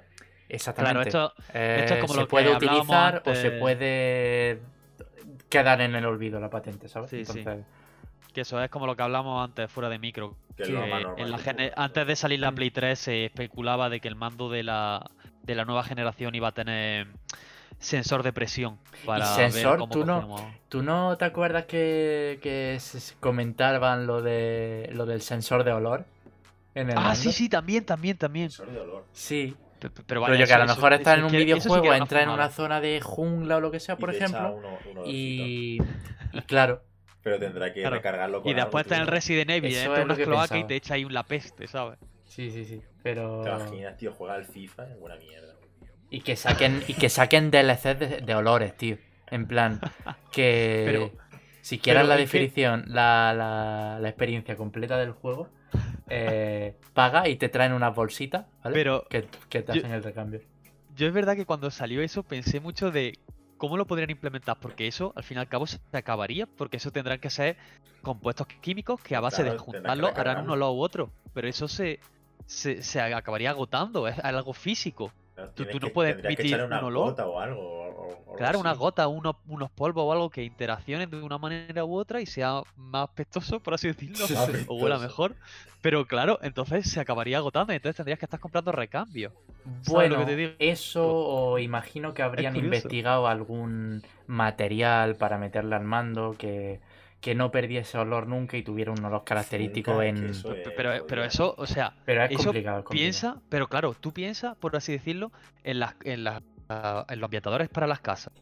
[0.49, 1.11] Exactamente.
[1.11, 3.61] Claro, esto, Eh, esto es como se lo que puede utilizar o se antes.
[3.61, 4.61] puede
[5.49, 7.11] quedar en el olvido la patente, ¿sabes?
[7.11, 7.39] Sí, sí.
[7.39, 7.65] Entonces,
[8.33, 10.37] que eso es como lo que hablamos antes fuera de micro.
[10.57, 12.53] Que que normal en la antes de salir la.
[12.53, 15.11] Play 3 se especulaba de que el mando de la,
[15.43, 17.09] de la nueva generación iba a tener
[17.79, 19.71] sensor de presión para sensor?
[19.73, 25.07] ver cómo Tú no- ¿Tú no te acuerdas que, que se comentaban lo de lo
[25.07, 26.05] del sensor de olor?
[26.75, 27.17] En el Ah, mando?
[27.17, 28.51] sí, sí, también, también, también.
[28.51, 29.05] Sensor de olor.
[29.13, 29.57] Sí.
[29.85, 31.31] Pe- pe- Pero, Pero vaya, yo que a lo mejor eso- estás eso en un
[31.31, 34.15] sí sí videojuego, una entras en una zona de jungla o lo que sea, por
[34.15, 34.55] ejemplo,
[34.91, 35.79] uno- y,
[36.33, 36.83] y claro,
[37.23, 37.97] Pero tendrá que Claro.
[37.97, 39.07] recargarlo con Y después está en el.
[39.09, 41.99] Resident Evil, es unas que cloacas y te echa ahí un la peste, ¿sabes?
[42.27, 42.81] sí, sí, sí.
[43.03, 43.43] Pero.
[43.43, 45.55] Te imaginas, tío, juega al FIFA es buena mierda.
[46.11, 48.97] Y que saquen, y que saquen DLCs de, de olores, tío.
[49.31, 49.81] En plan,
[50.33, 51.11] que Pero-
[51.61, 55.49] si quieres pero la que- definición, la, la, la experiencia completa del juego,
[56.09, 58.75] eh, paga y te traen unas bolsitas, ¿vale?
[58.75, 60.41] Pero que, que te yo- hacen el recambio.
[60.97, 63.19] yo es verdad que cuando salió eso pensé mucho de
[63.57, 66.91] cómo lo podrían implementar, porque eso al fin y al cabo se acabaría, porque eso
[66.91, 67.57] tendrán que ser
[68.03, 71.11] compuestos químicos que a base de Claro, juntarlos harán uno lado u otro.
[71.33, 72.01] Pero eso se,
[72.47, 75.11] se, se acabaría agotando, es algo físico.
[75.35, 77.05] Claro, Tú- no que- puedes que emitir una un olor.
[77.11, 77.94] gota o algo.
[78.05, 81.85] O- o- Claro, una gota, unos, unos polvos o algo que interaccionen de una manera
[81.85, 84.53] u otra y sea más pestoso, por así decirlo, Sí, sí.
[84.67, 85.37] o huela mejor.
[85.81, 89.35] Pero claro, entonces se acabaría agotando y entonces tendrías que estar comprando recambios.
[89.83, 90.53] ¿Sabes Bueno, lo que te digo?
[90.59, 96.81] eso o imagino que habrían investigado algún material para meterle al mando que,
[97.21, 100.45] que no perdiese olor nunca y tuviera un olor característico es en...
[100.45, 100.59] eso es
[101.07, 103.25] Pero, eso, o sea, Pero es eso complicado, es complicado.
[103.25, 105.33] piensa, pero claro, tú piensas, por así decirlo,
[105.63, 108.33] en las, en las ah, en los ambientadores para las casas.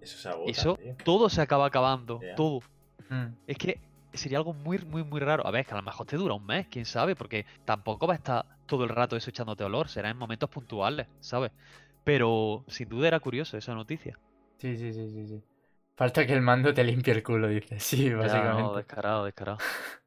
[0.00, 0.96] Eso se agota, Eso, tío.
[1.04, 2.60] todo se acaba acabando, todo.
[3.08, 3.26] Mm.
[3.46, 3.80] Es que
[4.12, 5.46] sería algo muy, muy, muy raro.
[5.46, 8.14] A ver, que a lo mejor te dura un mes, quién sabe, porque tampoco va
[8.14, 11.52] a estar todo el rato eso echándote olor, será en momentos puntuales, ¿sabes?
[12.04, 14.18] Pero sin duda era curioso esa noticia.
[14.58, 15.42] Sí, sí, sí, sí, sí.
[15.96, 17.78] Falta que el mando te limpie el culo, dice.
[17.80, 18.62] Sí, básicamente.
[18.62, 19.58] no, descarado, descarado.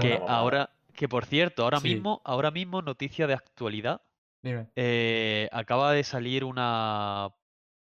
[0.00, 1.94] Que ahora, que por cierto, ahora Sí.
[1.94, 4.00] mismo, ahora mismo, noticia de actualidad,
[4.44, 4.68] Dime.
[4.76, 7.30] eh, acaba de salir una,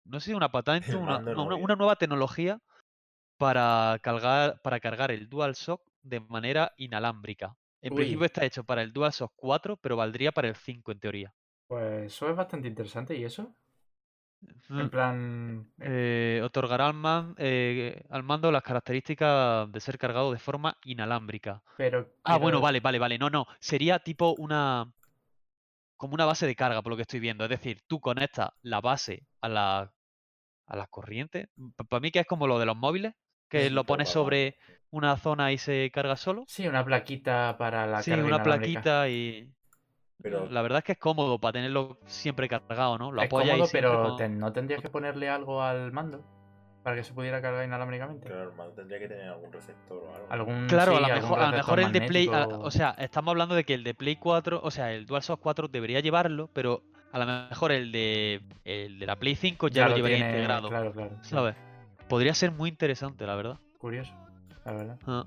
[0.04, 2.58] no sé si una patente, una, no, una, nueva tecnología
[3.36, 7.54] para cargar, para cargar el DualShock de manera inalámbrica.
[7.82, 7.98] En Uy.
[7.98, 11.34] principio está hecho para el DualShock 4, pero valdría para el 5 en teoría.
[11.68, 13.14] Pues eso es bastante interesante.
[13.14, 13.54] ¿Y eso?
[14.70, 14.80] Mm.
[14.80, 15.72] En plan...
[15.80, 21.62] Eh, otorgará al, man- eh, al mando las características de ser cargado de forma inalámbrica.
[21.76, 22.08] Pero...
[22.24, 23.18] Ah, bueno, vale, vale, vale.
[23.18, 23.46] No, no.
[23.60, 24.92] Sería tipo una.
[25.98, 27.44] Como una base de carga, por lo que estoy viendo.
[27.44, 29.92] Es decir, tú conectas la base a la,
[30.66, 31.50] a la corriente.
[31.88, 33.14] Para mí que es como lo de los móviles,
[33.48, 34.56] que Sí, lo pones sobre
[34.90, 36.48] una zona y se carga solo.
[36.54, 39.52] Sí, una plaquita para la Sí, carga una plaquita y.
[40.22, 43.12] Pero La verdad es que es cómodo para tenerlo siempre cargado, ¿no?
[43.12, 46.24] Lo Es apoyas cómodo, y pero con- ¿no tendrías que ponerle algo al mando?
[46.82, 48.26] Para que se pudiera cargar inalámbricamente.
[48.28, 50.26] claro, tendría que tener algún receptor o algo.
[50.30, 52.70] Algún, Claro, sí, a lo mejor, a lo receptor mejor el de Play, a- o
[52.70, 56.00] sea, estamos hablando de que el de Play 4, o sea, el DualShock 4 debería
[56.00, 60.16] llevarlo, pero a lo mejor el de el de la Play 5 ya, lo llevaría
[60.18, 61.10] tiene- integrado, Claro, claro.
[61.22, 61.30] sí.
[61.30, 61.56] ¿sabes?
[62.08, 63.58] Podría ser muy interesante, la verdad.
[63.78, 64.14] Curioso,
[64.64, 64.98] la verdad.
[65.06, 65.24] Ah,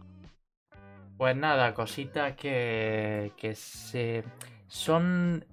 [1.18, 4.24] Pues nada, cositas que, que se
[4.68, 5.46] son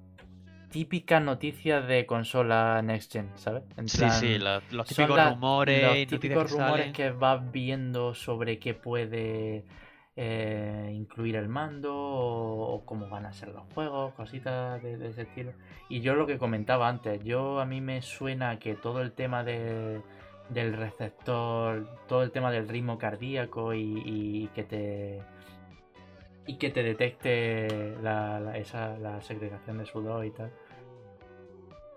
[0.70, 3.62] típicas noticias de consola Next Gen, ¿sabes?
[3.76, 7.50] En Sí, plan, sí, los son típicos la- rumores los típicos que rumores que vas
[7.52, 9.64] viendo sobre qué puede
[10.16, 15.08] eh, incluir el mando o, o cómo van a ser los juegos, cositas de, de
[15.10, 15.52] ese estilo.
[15.88, 19.44] Y yo lo que comentaba antes, yo a mí me suena que todo el tema
[19.44, 20.02] de,
[20.48, 25.22] del receptor, todo el tema del ritmo cardíaco y, y que te
[26.48, 30.50] y que te detecte la, la- esa, la segregación de sudor y tal.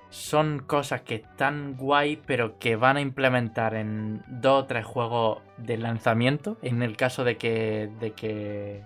[0.10, 5.40] Son cosas que están guay, pero que van a implementar en dos o tres juegos
[5.58, 6.58] de lanzamiento.
[6.62, 7.90] En el caso de que.
[8.00, 8.84] de que.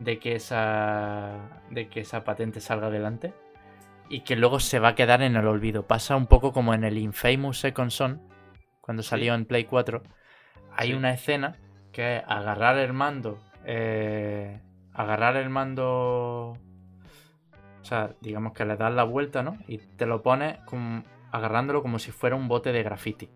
[0.00, 1.60] de que esa.
[1.70, 3.32] de que esa patente salga adelante.
[4.08, 5.86] Y que luego se va a quedar en el olvido.
[5.86, 8.20] Pasa un poco como en el Infamous Second Son.
[8.80, 9.10] Cuando Sí.
[9.10, 10.02] salió en Play 4.
[10.76, 10.94] Hay Sí.
[10.94, 11.56] una escena
[11.92, 13.38] que es agarrar el mando.
[13.64, 14.60] eh,
[14.94, 16.56] agarrar el mando.
[17.80, 19.58] O sea, digamos que le das la vuelta, ¿no?
[19.66, 23.28] Y te lo pones como, agarrándolo como si fuera un bote de graffiti.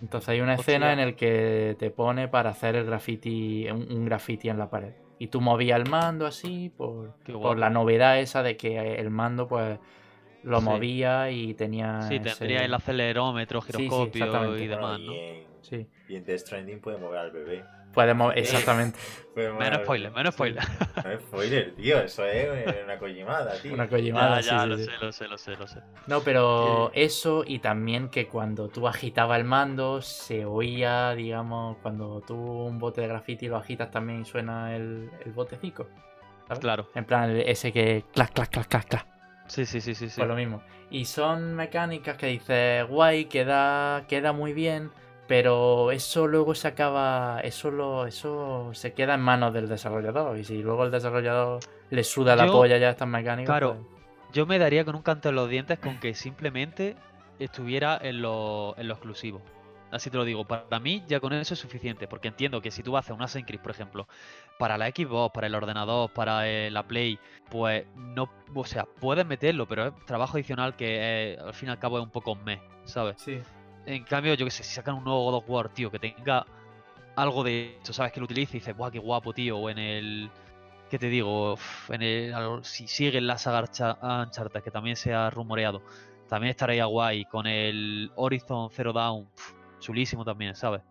[0.00, 0.92] Entonces hay una escena Hostia.
[0.92, 4.92] en el que te pone para hacer el graffiti, un, un graffiti en la pared.
[5.18, 7.14] Y tú movías el mando así por,
[7.58, 9.78] la novedad esa de que el mando pues
[10.42, 10.64] lo Sí.
[10.66, 14.64] movía y tenía Sí, ese- tendría el acelerómetro, Sí, sí, giroscopio exactamente.
[14.64, 15.12] y demás, y, ¿no?
[15.14, 17.64] en, Sí, y en Death Stranding puede mover al bebé.
[17.94, 18.98] Podemos, exactamente,
[19.34, 20.62] Puede mover Menos spoiler, menos spoiler.
[21.04, 21.98] No spoiler, tío.
[22.00, 23.74] Eso es una collimada, tío.
[23.74, 24.40] una collimada.
[24.40, 24.84] Ya, sí, ya, sí, lo sí.
[24.84, 25.80] sé, lo sé, lo sé, lo sé.
[26.06, 32.20] No, pero eso y también que cuando tú agitabas el mando se oía, digamos, cuando
[32.20, 35.88] tú un bote de graffiti lo agitas también y suena el, el botecico.
[36.46, 36.60] ¿sabes?
[36.60, 36.88] Claro.
[36.94, 39.06] En plan, ese que clac, clac, clac, clac, clac.
[39.48, 40.08] Sí, sí, sí, sí.
[40.08, 40.14] sí.
[40.16, 40.62] Pues lo mismo.
[40.90, 44.90] Y son mecánicas que dices, guay, queda, queda muy bien,
[45.26, 50.38] pero eso luego se acaba, eso lo, eso se queda en manos del desarrollador.
[50.38, 51.60] Y si luego el desarrollador
[51.90, 53.50] le suda la polla ya a estas mecánicas.
[53.50, 53.76] claro.
[53.76, 56.96] pues- Yo me daría con un canto en los dientes con que simplemente
[57.38, 59.40] estuviera en lo, en lo exclusivo.
[59.90, 62.82] Así te lo digo, para mí ya con eso es suficiente, porque entiendo que si
[62.82, 64.08] tú haces un Assassin's Creed, por ejemplo,
[64.58, 67.16] para la Xbox, para el ordenador, para eh, la Play,
[67.48, 71.72] pues no, o sea, puedes meterlo, pero es trabajo adicional que eh, al fin y
[71.72, 73.14] al cabo es un poco mes, ¿sabes?
[73.20, 73.40] Sí.
[73.86, 76.46] En cambio, yo que sé, si sacan un nuevo God of War, tío, que tenga
[77.16, 78.12] algo de esto, ¿sabes?
[78.12, 79.58] Que lo utilice y dices, guau, qué guapo, tío.
[79.58, 80.30] O en el.
[80.90, 81.54] ¿Qué te digo?
[81.54, 83.60] Uf, en el, si siguen la saga
[84.22, 85.82] Uncharted, que también se ha rumoreado,
[86.28, 87.24] también estaría guay.
[87.26, 90.82] Con el Horizon Zero Dawn, uf, chulísimo también, ¿sabes?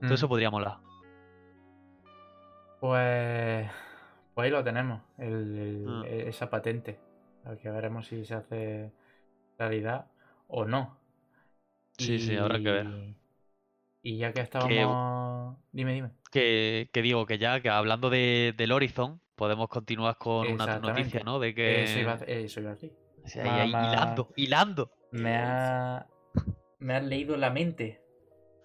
[0.00, 0.28] Todo eso Mm.
[0.28, 0.78] podría molar.
[2.80, 3.68] Pues,
[4.34, 6.04] pues ahí lo tenemos, el- el- Mm.
[6.04, 7.00] e- esa patente.
[7.44, 8.92] A que veremos si se hace
[9.58, 10.06] realidad
[10.48, 10.97] o no.
[11.98, 12.86] Sí, sí, habrá que ver.
[14.02, 15.56] Y ya que estábamos...
[15.72, 16.10] Dime, dime.
[16.30, 21.22] Que, que digo que ya, que hablando de, del Horizon, podemos continuar con una noticia,
[21.24, 21.38] ¿no?
[21.38, 21.84] De que.
[21.84, 22.92] Eso iba, eso iba a decir.
[23.24, 24.92] o sea, ahí- ahí hilando, hilando.
[25.10, 26.06] Me ha...
[26.78, 28.00] Me has leído la mente.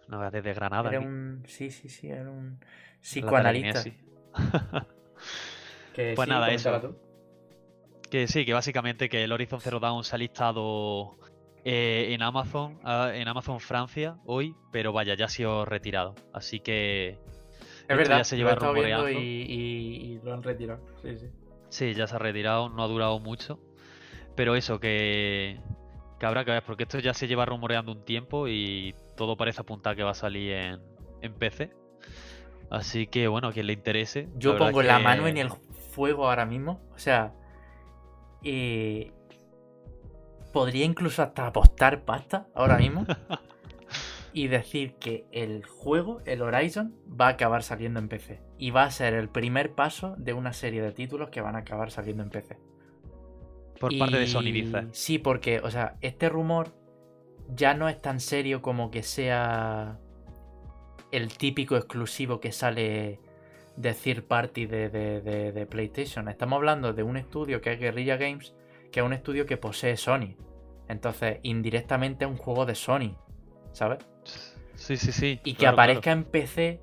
[0.08, 0.90] No, desde Granada.
[0.90, 1.44] Era un...
[1.48, 2.60] Sí, sí, sí, era un
[3.02, 3.84] psicoanalista.
[5.94, 6.82] Que Pues sí, nada, eso.
[6.82, 6.96] tú.
[8.10, 11.18] Que sí, que básicamente que el Horizon Zero Dawn se ha listado
[11.66, 16.16] eh, en Amazon, ah, en Amazon Francia hoy, pero vaya, ya ha sido retirado.
[16.34, 17.18] Así que
[17.88, 19.20] Es verdad, ya se lo lleva estado viendo y, rumoreando.
[19.22, 20.82] y- y lo han retirado.
[21.02, 21.28] Sí, sí.
[21.70, 23.60] sí, ya se ha retirado, no ha durado mucho.
[24.36, 25.60] Pero eso, que,
[26.20, 29.62] que habrá que ver, porque esto ya se lleva rumoreando un tiempo y todo parece
[29.62, 30.82] apuntar que va a salir en,
[31.22, 31.72] en PC.
[32.72, 34.28] Así que bueno, a quien le interese.
[34.38, 35.50] Yo pongo la mano en el
[35.92, 36.82] fuego ahora mismo.
[36.96, 37.34] O sea,
[38.44, 39.12] eh,
[40.54, 43.06] podría incluso hasta apostar pasta ahora mismo
[44.34, 48.40] y decir que el juego, el Horizon, va a acabar saliendo en PC.
[48.58, 51.60] Y va a ser el primer paso de una serie de títulos que van a
[51.60, 52.58] acabar saliendo en PC.
[53.80, 54.88] Por parte de Sony, dice.
[54.92, 56.74] Sí, porque, o sea, este rumor
[57.54, 60.00] ya no es tan serio como que sea
[61.12, 63.20] el típico exclusivo que sale
[63.76, 66.30] de third party de, de- de- de PlayStation.
[66.30, 68.56] Estamos hablando de un estudio que es Guerrilla Games,
[68.94, 70.36] que es un estudio que posee Sony.
[70.88, 73.18] Entonces, indirectamente es un juego de Sony,
[73.74, 74.00] ¿sabes?
[74.76, 75.42] Sí, sí, sí.
[75.44, 75.74] Y que claro.
[75.74, 76.80] aparezca en PC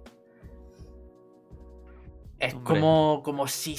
[2.41, 2.75] es Hombre.
[2.75, 3.77] como, como si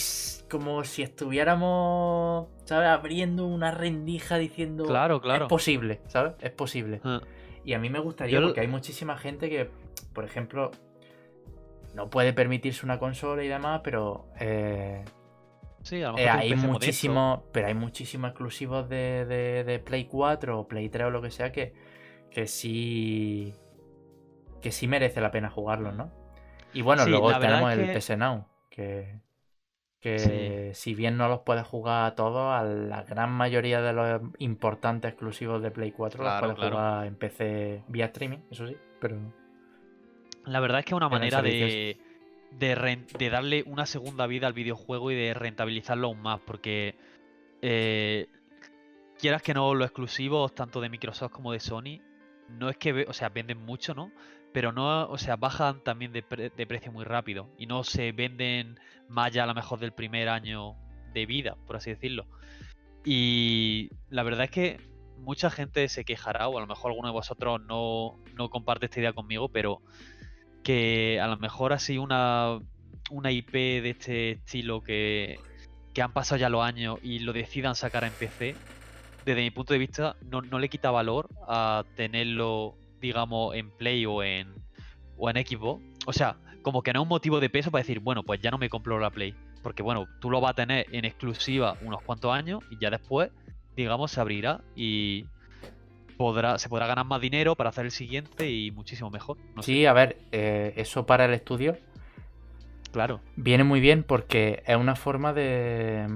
[0.49, 2.88] como si estuviéramos, ¿sabes?
[2.88, 5.45] Abriendo una rendija diciendo Claro, claro.
[5.45, 6.34] es posible, ¿sabes?
[6.39, 7.01] Es posible.
[7.03, 7.21] Ah.
[7.65, 9.69] Y a mí me gustaría Yo porque hay muchísima gente que,
[10.13, 10.71] por ejemplo,
[11.95, 15.03] no puede permitirse una consola y demás, pero eh,
[15.84, 20.05] Sí, a lo eh, mejor hay muchísimos, pero hay muchísimos exclusivos de, de- de Play
[20.05, 21.73] 4 o Play 3 o lo que sea que,
[22.29, 23.53] que sí
[24.61, 26.11] que sí merece la pena jugarlos, ¿no?
[26.71, 29.19] Y bueno, Sí, luego tenemos el que- PS Now, que,
[29.99, 30.79] que Sí.
[30.79, 35.09] si bien no los puedes jugar a todos, a la gran mayoría de los importantes
[35.11, 36.75] exclusivos de Play 4 Claro, los puedes claro.
[36.75, 39.17] jugar en PC vía streaming, eso sí, pero
[40.45, 41.97] La verdad es que es una manera de.
[42.51, 46.95] De, darle una segunda vida al videojuego y de rentabilizarlo aún más, porque
[47.61, 48.27] eh,
[49.17, 52.01] quieras que no, los exclusivos, tanto de Microsoft como de Sony,
[52.49, 54.11] no es que, o sea, venden mucho, ¿no?
[54.53, 56.23] Pero no, o sea, bajan también de,
[56.55, 60.27] de precio muy rápido y no se venden más ya a lo mejor del primer
[60.27, 60.75] año
[61.13, 62.27] de vida, por así decirlo.
[63.05, 67.13] Y la verdad es que mucha gente se quejará, o a lo mejor alguno de
[67.13, 69.81] vosotros no, no comparte esta idea conmigo, pero
[70.64, 72.59] que a lo mejor así una,
[73.09, 75.39] una IP de este estilo que,
[75.93, 78.55] que han pasado ya los años y lo decidan sacar en PC,
[79.26, 84.05] desde mi punto de vista no, no le quita valor a tenerlo, digamos, en Play
[84.05, 84.53] o en,
[85.18, 85.84] o en Xbox.
[86.05, 88.51] O sea, como que no es un motivo de peso para decir, bueno, pues ya
[88.51, 89.36] no me compro la Play.
[89.62, 93.32] Porque bueno, tú lo vas a tener en exclusiva unos cuantos años y ya después,
[93.76, 95.26] digamos, se abrirá y
[96.22, 99.38] podrá, se podrá ganar más dinero para hacer el siguiente y muchísimo mejor.
[99.55, 101.78] No sé, Sí, a ver, eh, eso para el estudio
[102.91, 103.22] claro.
[103.36, 106.07] viene muy bien porque es una forma de.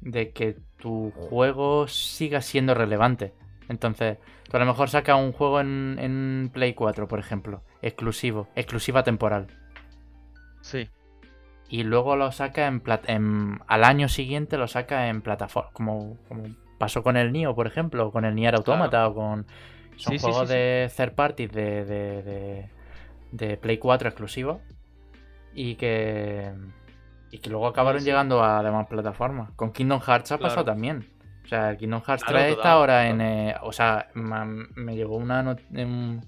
[0.00, 3.32] de que tu juego siga siendo relevante.
[3.68, 4.18] Entonces,
[4.50, 9.02] tú a lo mejor sacas un juego en, en Play 4, por ejemplo, exclusivo, exclusiva
[9.02, 9.46] temporal.
[10.60, 10.88] Sí,
[11.68, 16.44] y luego lo saca en, en- al año siguiente lo saca en plataforma como, como
[16.78, 19.46] pasó con el Nio por ejemplo o con el Nier Automata o con
[19.96, 20.52] son Sí, juegos sí, sí.
[20.54, 22.68] de third parties de, de, de-
[23.32, 24.60] de Play 4 exclusivos
[25.54, 26.52] y que
[27.30, 30.50] y que luego acabaron llegando a demás plataformas con Kingdom Hearts ha Claro.
[30.50, 31.08] pasado también
[31.44, 34.94] o sea el Kingdom Hearts Claro, 3 total, está ahora en eh, o sea me
[34.96, 35.40] llegó una
[35.72, 36.20] un,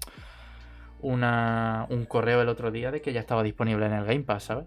[1.01, 4.43] una un correo el otro día de que ya estaba disponible en el Game Pass
[4.45, 4.65] ¿sabes?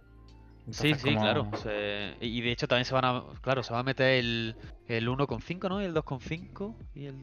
[0.70, 1.50] Sí, Entonces, sí, como- claro.
[1.56, 3.22] se- y de hecho también se van a.
[3.40, 4.56] Claro, se va a meter el,
[4.88, 5.80] el 1,5, ¿no?
[5.80, 7.14] Y el 2,5 y el.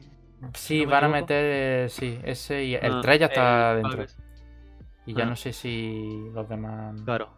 [0.54, 1.44] Sí, no van a meter,
[1.84, 4.04] eh, sí, ese y el Ah, 3 ya está el- dentro.
[5.06, 5.26] Y ya Ah.
[5.26, 7.00] no sé si los demás...
[7.04, 7.30] Claro.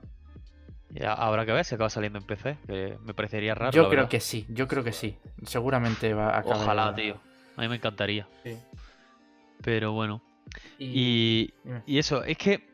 [0.90, 3.70] Ya habrá que ver si acaba saliendo en PC, que me parecería raro.
[3.70, 4.10] Yo la creo verdad.
[4.10, 5.16] que sí, yo creo que sí.
[5.44, 6.58] Seguramente va a acabar.
[6.58, 7.16] Ojalá, tío.
[7.56, 8.26] A mí me encantaría.
[8.42, 8.56] Sí.
[9.62, 10.20] Pero bueno.
[10.80, 11.54] Y...
[11.86, 12.68] Y eso, es que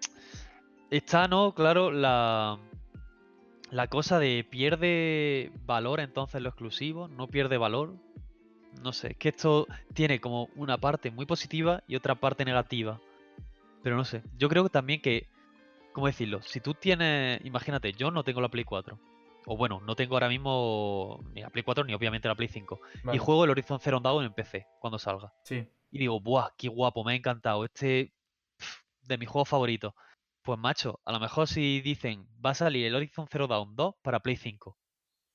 [0.90, 1.54] está, ¿no?
[1.54, 2.58] Claro, la,
[3.70, 7.94] la cosa de pierde valor entonces lo exclusivo, no pierde valor.
[8.82, 13.00] No sé, es que esto tiene como una parte muy positiva y otra parte negativa.
[13.82, 15.26] Pero no sé, yo creo también que,
[15.92, 16.42] ¿cómo decirlo?
[16.42, 18.98] Si tú tienes, imagínate, yo no tengo la Play 4.
[19.46, 22.80] O bueno, no tengo ahora mismo ni la Play 4 ni obviamente la Play 5.
[23.04, 25.32] Vale, Y juego el Horizon Zero Dawn en PC cuando salga.
[25.44, 26.50] Sí, Y digo, ¡buah!
[26.58, 27.04] ¡Qué guapo!
[27.04, 27.64] Me ha encantado.
[27.64, 28.12] Este
[28.58, 29.94] pf, de mis juegos favoritos.
[30.46, 33.96] Pues macho, a lo mejor si dicen, va a salir el Horizon Zero Dawn 2
[34.00, 34.78] para Play 5.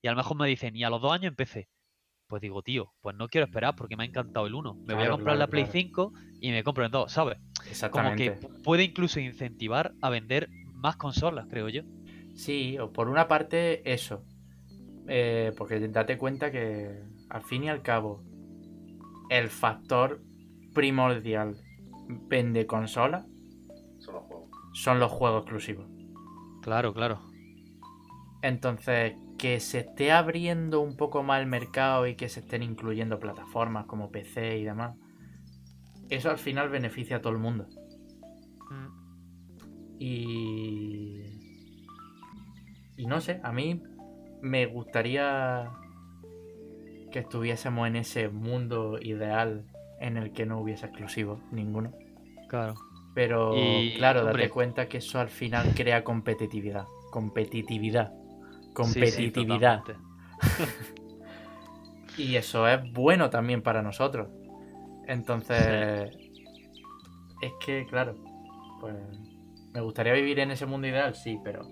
[0.02, 1.68] Y a lo mejor me dicen, y a los dos años en PC.
[2.28, 4.74] Pues digo, tío, pues no quiero esperar porque me ha encantado el 1.
[4.86, 5.78] Me voy a comprar claro, la Play claro.
[5.86, 7.36] 5 y me compro el 2, ¿sabes?
[7.58, 8.24] Como exactamente.
[8.24, 11.82] que pu- puede incluso incentivar a vender más consolas, creo yo.
[12.34, 14.24] Sí, o por una parte eso.
[15.08, 18.22] Eh, porque date cuenta que al fin y al cabo
[19.28, 20.22] el factor
[20.72, 21.56] primordial
[22.30, 23.26] vende consola.
[24.72, 25.86] Son los juegos exclusivos.
[26.62, 27.20] Claro, claro.
[28.42, 33.18] Entonces, que se esté abriendo un poco más el mercado y que se estén incluyendo
[33.18, 34.96] plataformas como PC y demás,
[36.10, 37.66] eso al final beneficia a todo el mundo.
[38.70, 41.22] Mm, Y.
[42.96, 43.82] Y no sé, a mí
[44.42, 45.70] me gustaría
[47.10, 49.64] que estuviésemos en ese mundo ideal
[50.00, 51.92] en el que no hubiese exclusivos, ninguno.
[52.48, 52.74] Claro.
[53.14, 56.86] Pero Y, claro, hombre- date cuenta que eso al final crea competitividad.
[57.10, 58.10] Competitividad.
[58.12, 58.16] Sí,
[58.64, 59.82] sí, Competitividad.
[62.16, 64.28] y eso es bueno también para nosotros.
[65.06, 66.10] Entonces,
[67.42, 68.14] es que, claro,
[68.80, 68.94] pues
[69.74, 71.62] me gustaría vivir en ese mundo ideal, sí, pero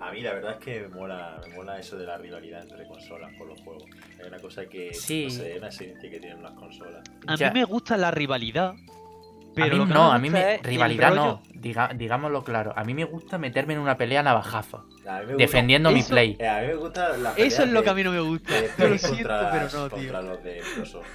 [0.00, 2.86] A mí la verdad es que me mola, me mola eso de la rivalidad entre
[2.88, 3.84] consolas por los juegos.
[4.18, 5.24] Hay una cosa que, Sí.
[5.24, 7.02] no sé, una esencia que tienen las consolas.
[7.26, 7.50] A Ya.
[7.52, 8.72] mí me gusta la rivalidad.
[9.54, 10.58] Pero a mí no, a mí me.
[10.58, 12.72] Rivalidad rollo- no, diga- digámoslo claro.
[12.76, 14.86] A mí me gusta meterme en una pelea navajazo,
[15.36, 16.36] defendiendo mi eso- play.
[16.38, 18.20] eh, a mí me gusta la Eso es lo de- que a mí no me
[18.20, 18.54] gusta.
[18.54, 19.90] de lo siento, contra, pero no, tío.
[19.90, 21.06] contra los de Microsoft.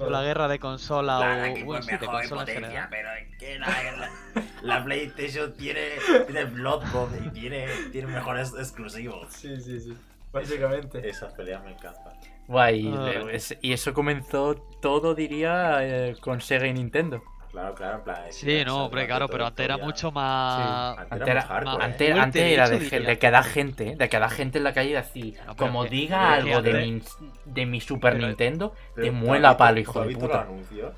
[0.00, 2.54] O la guerra de consola La- la o bueno, fue sí, de consola en potencia,
[2.54, 2.88] general.
[2.90, 5.80] pero es que la, la- la PlayStation tiene,
[6.26, 9.32] tiene Bloodborne y tiene, tiene mejores exclusivos.
[9.32, 9.96] Sí, sí, sí.
[10.32, 11.08] Básicamente.
[11.08, 12.12] Esas peleas me encantan.
[12.48, 13.22] Guay, Ah.
[13.62, 17.22] y eso comenzó todo, diría, eh, con Sega y Nintendo.
[17.50, 18.16] Claro, claro, en plan.
[18.30, 20.98] Sí, no, hombre, claro, pero antes era mucho más.
[20.98, 21.76] Antes Antes era hardcore.
[21.76, 21.84] ¿eh?
[21.86, 23.00] Antes, antes de era de, diría.
[23.00, 26.34] de quedar gente, de quedar gente en la calle y decir, No, como que- diga
[26.34, 27.02] algo de mi,
[27.46, 30.26] de mi Super pero- Nintendo, Pero te ¿tú has muela palo, hijo de puta.
[30.26, 30.92] los anuncios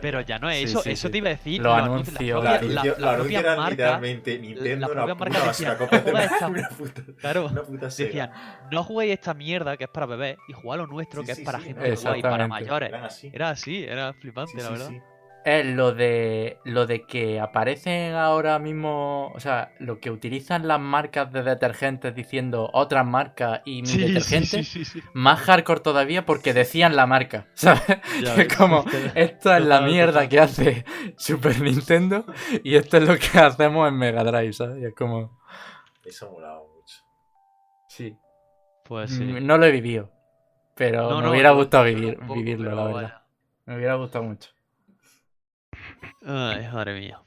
[0.00, 1.12] Pero ya no es Sí, eso, sí, eso sí.
[1.12, 1.60] te iba a decir.
[2.96, 6.30] Anuncios propias eran marcas literalmente Nintendo, las una, propias marcas una decían, basura completa, "Joder,
[6.32, 8.06] esta- una puta, Claro, una puta Sega.
[8.08, 8.30] decían,
[8.70, 11.40] no juguéis esta mierda que es para bebés y jugad lo nuestro Sí, que sí,
[11.42, 12.90] es para sí, gente no, guay, para mayores.
[13.32, 14.90] Era así, era flipante, la verdad.
[15.44, 20.80] Es lo de lo de que aparecen ahora mismo, o sea, lo que utilizan las
[20.80, 25.02] marcas de detergentes diciendo otras marcas y mi Sí, detergente, sí, sí, sí.
[25.12, 27.82] más hardcore todavía porque decían la marca, ¿sabes?
[28.16, 28.48] Ves.
[28.56, 28.84] como,
[29.14, 30.84] esto es la mierda que hace
[31.18, 32.24] Super Nintendo
[32.62, 34.80] y esto es lo que hacemos en Mega Drive, ¿sabes?
[34.82, 35.38] Y es como,
[36.04, 37.02] Eso molaba mucho.
[37.86, 38.18] sí,
[38.84, 39.24] Pues sí.
[39.24, 40.12] Mm, no lo he vivido,
[40.74, 42.92] pero No, me no, hubiera gustado vivir, vivirlo, la verdad.
[42.94, 43.26] vaya.
[43.66, 44.50] Me hubiera gustado mucho.
[46.24, 47.22] Ay, madre mía.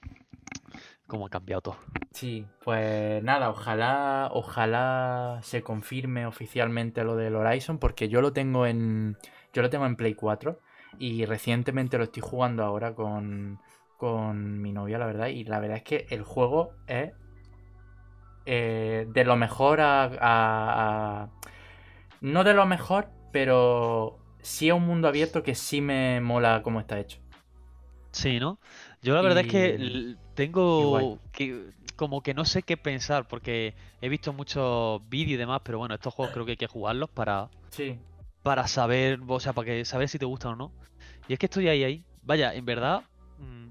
[1.07, 1.77] Cómo ha cambiado todo.
[2.11, 8.65] Sí, pues nada, ojalá, ojalá se confirme oficialmente lo del Horizon, porque yo lo tengo
[8.65, 9.17] en,
[9.53, 10.59] yo lo tengo en Play 4
[10.97, 13.59] Y recientemente lo estoy jugando ahora con,
[13.97, 15.27] con mi novia, la verdad.
[15.27, 17.11] Y la verdad es que el juego es
[18.45, 21.29] eh, de lo mejor a, a- a-
[22.21, 26.79] No de lo mejor, pero sí es un mundo abierto que sí me mola cómo
[26.79, 27.19] está hecho.
[28.11, 28.59] Sí, ¿no?
[29.01, 34.09] Yo la verdad es que tengo que como que no sé qué pensar porque he
[34.09, 37.49] visto muchos vídeos y demás, pero bueno, estos juegos creo que hay que jugarlos para
[37.69, 37.97] Sí.
[38.43, 40.71] para saber, o sea, para que saber si te gustan o no.
[41.27, 42.03] Y es que estoy ahí ahí.
[42.23, 43.03] Vaya, en verdad
[43.39, 43.67] mm,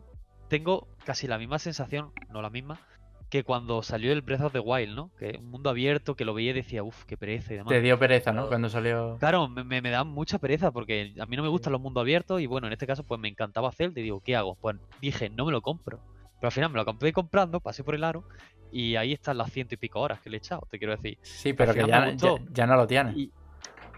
[0.48, 2.80] tengo casi la misma sensación, no la misma,
[3.28, 5.10] que cuando salió el Breath of the Wild, ¿no?
[5.18, 7.70] Que un mundo abierto que lo veía y decía, uff, qué pereza y demás.
[7.72, 8.46] Te dio pereza, ¿no?
[8.48, 9.16] Cuando salió.
[9.18, 12.40] Claro, me, me- da mucha pereza porque a mí no me gustan los mundos abiertos
[12.40, 14.56] y bueno, en este caso pues me encantaba Zelda y digo, ¿qué hago?
[14.60, 15.98] Pues dije, no me lo compro.
[16.38, 18.24] Pero al final me lo acabé comprando, pasé por el aro
[18.70, 21.18] y ahí están las ciento y pico horas que le he echado, te quiero decir.
[21.22, 22.14] Sí, pero que ya,
[22.52, 23.16] ya, no lo tienes.
[23.16, 23.32] Y,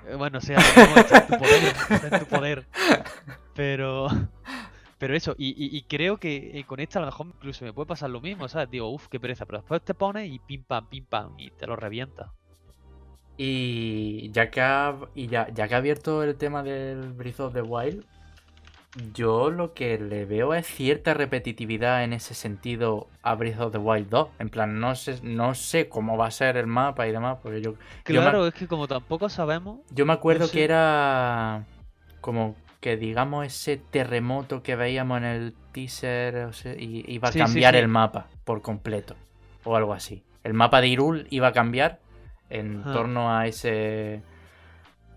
[0.07, 2.69] eh, bueno, o sea, está en tu poder, está en tu poder.
[3.55, 4.07] Pero,
[4.99, 7.73] pero eso, y, y- y creo que eh, con esta a lo mejor incluso me
[7.73, 8.71] puede pasar lo mismo, ¿sabes?
[8.71, 11.67] Digo, uff, qué pereza, pero después te pones y pim pam, pim pam, y te
[11.67, 12.33] lo revienta.
[13.37, 17.55] Y ya que ha, y ya, ya que ha abierto el tema del Breath of
[17.55, 18.05] the Wild,
[19.15, 23.79] yo lo que le veo es cierta repetitividad en ese sentido a Breath of the
[23.79, 24.29] Wild 2.
[24.41, 27.61] En plan, no sé, no sé cómo va a ser el mapa y demás, porque
[27.61, 30.53] yo, Yo me- Claro, es que como tampoco sabemos, yo me acuerdo sé.
[30.53, 31.65] que era
[32.21, 37.39] como que digamos ese terremoto que veíamos en el teaser o sea, iba a Sí,
[37.39, 37.81] cambiar sí.
[37.81, 39.17] el mapa por completo
[39.65, 40.23] o algo así.
[40.45, 41.99] El mapa de Irul iba a cambiar
[42.51, 44.23] en torno a ese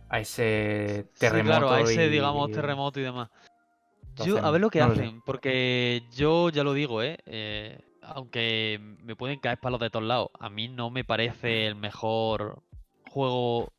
[0.09, 3.30] a ese terremoto claro, a ese, y- digamos, terremoto y demás.
[4.18, 5.01] Yo, a ver lo que no lo sé.
[5.03, 7.18] hacen, porque yo ya lo digo, ¿eh?
[7.26, 11.76] Eh, Aunque me pueden caer palos de todos lados, a mí no me parece el
[11.76, 12.62] mejor
[13.09, 13.72] juego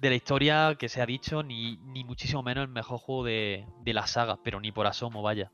[0.00, 3.66] de la historia que se ha dicho, ni, ni muchísimo menos el mejor juego de,
[3.82, 5.50] de la saga, pero ni por asomo, vaya.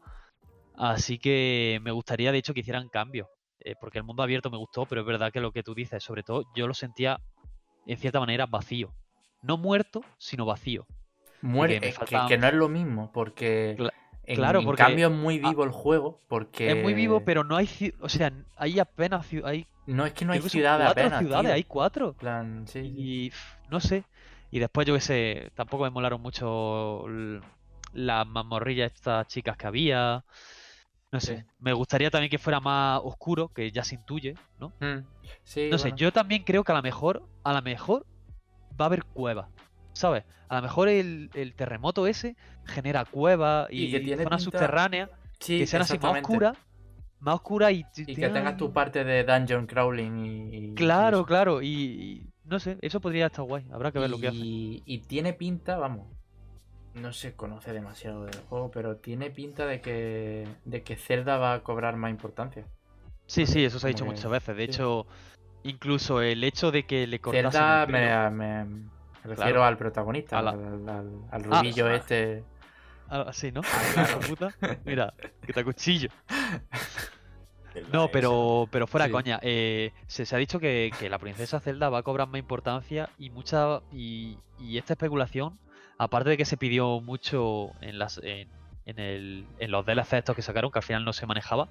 [0.77, 3.29] Así que me gustaría, de hecho, que hicieran cambios,
[3.61, 6.03] eh, porque el mundo abierto me gustó, pero es verdad que lo que tú dices,
[6.03, 7.19] sobre todo, yo lo sentía
[7.87, 8.93] en cierta manera vacío.
[9.43, 10.87] No muerto, sino vacío.
[11.43, 13.93] Muere, eh, que, que no es lo mismo, porque Cla-
[14.25, 17.21] en, claro, en porque- cambio es muy ah, vivo el juego, porque Es muy vivo,
[17.21, 17.69] pero no hay,
[18.01, 21.55] o sea, hay apenas, hay, no es que no hay ciudades apenas, ciudades, tío.
[21.55, 22.15] hay cuatro.
[22.15, 22.79] Plan, sí.
[22.81, 23.33] Y
[23.71, 24.05] no sé.
[24.55, 27.07] Y después yo qué sé, tampoco me molaron mucho
[27.93, 30.25] las mazmorrillas estas chicas que había.
[31.11, 31.45] No sé, Sí.
[31.59, 34.69] me gustaría también que fuera más oscuro, que ya se intuye, ¿no?
[34.79, 35.05] Mm,
[35.43, 38.07] sí, No sé, yo también creo que a lo mejor, a lo mejor
[38.81, 39.49] va a haber cuevas,
[39.93, 40.23] ¿sabes?
[40.49, 44.59] A lo mejor el, el terremoto ese genera cuevas Y y, que tiene zonas pinta-
[44.59, 46.57] subterráneas Sí, que sean así más oscuras,
[47.19, 50.19] más oscuras y, Y que tengas tu parte de dungeon crawling
[50.53, 50.75] y.
[50.77, 54.39] Claro, claro, y no sé, eso podría estar guay, habrá que ver lo que hace.
[54.39, 56.07] Y, tiene pinta, vamos.
[56.95, 61.55] No se conoce demasiado del juego, pero tiene pinta de que, de que Zelda va
[61.55, 62.65] a cobrar más importancia.
[63.27, 64.57] Sí, sí, eso se ha dicho muchas veces.
[64.57, 64.71] De sí.
[64.71, 65.07] hecho,
[65.65, 68.91] incluso el hecho de que le cortasen Zelda me, me- me
[69.25, 69.65] refiero Claro.
[69.65, 71.97] al protagonista, la- al, al- al Ah, rubillo personaje.
[72.39, 72.45] este.
[73.09, 73.63] Ah, sí, ¿no?
[73.95, 74.21] claro.
[74.21, 74.55] Puta.
[74.85, 75.15] Mira,
[75.45, 76.09] que te cuchillo.
[77.93, 79.13] No, pero, pero fuera Sí.
[79.13, 79.39] coña.
[79.43, 83.09] eh, se, se ha dicho que, que la princesa Zelda va a cobrar más importancia
[83.19, 85.59] y mucha y, y esta especulación,
[85.99, 88.49] aparte de que se pidió mucho en las en,
[88.87, 91.69] en el, en los DLC estos que sacaron, que al final no se manejaba,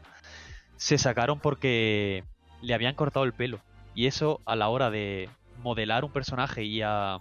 [0.75, 2.23] se sacaron porque
[2.61, 3.59] le habían cortado el pelo.
[3.95, 5.29] Y eso a la hora de
[5.61, 7.19] modelar un personaje y a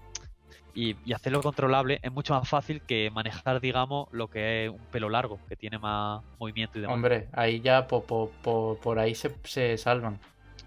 [0.74, 4.84] y, y hacerlo controlable es mucho más fácil que manejar, digamos, lo que es un
[4.90, 6.94] pelo largo, que tiene más movimiento y demás.
[6.94, 10.18] Hombre, ahí ya po- po- po- por ahí se, se salvan.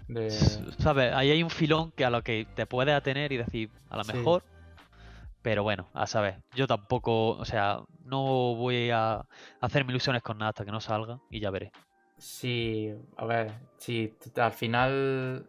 [0.08, 0.30] De...
[0.30, 1.12] ¿Sabes?
[1.14, 4.04] Ahí hay un filón que a lo que te puedes atener y decir, a lo
[4.04, 4.12] Sí.
[4.12, 4.44] mejor.
[5.42, 6.42] Pero bueno, a saber.
[6.54, 9.24] Yo tampoco, o sea, no voy a
[9.60, 11.70] hacerme ilusiones con nada hasta que no salga y ya veré.
[12.18, 15.48] Sí, a ver, sí, al final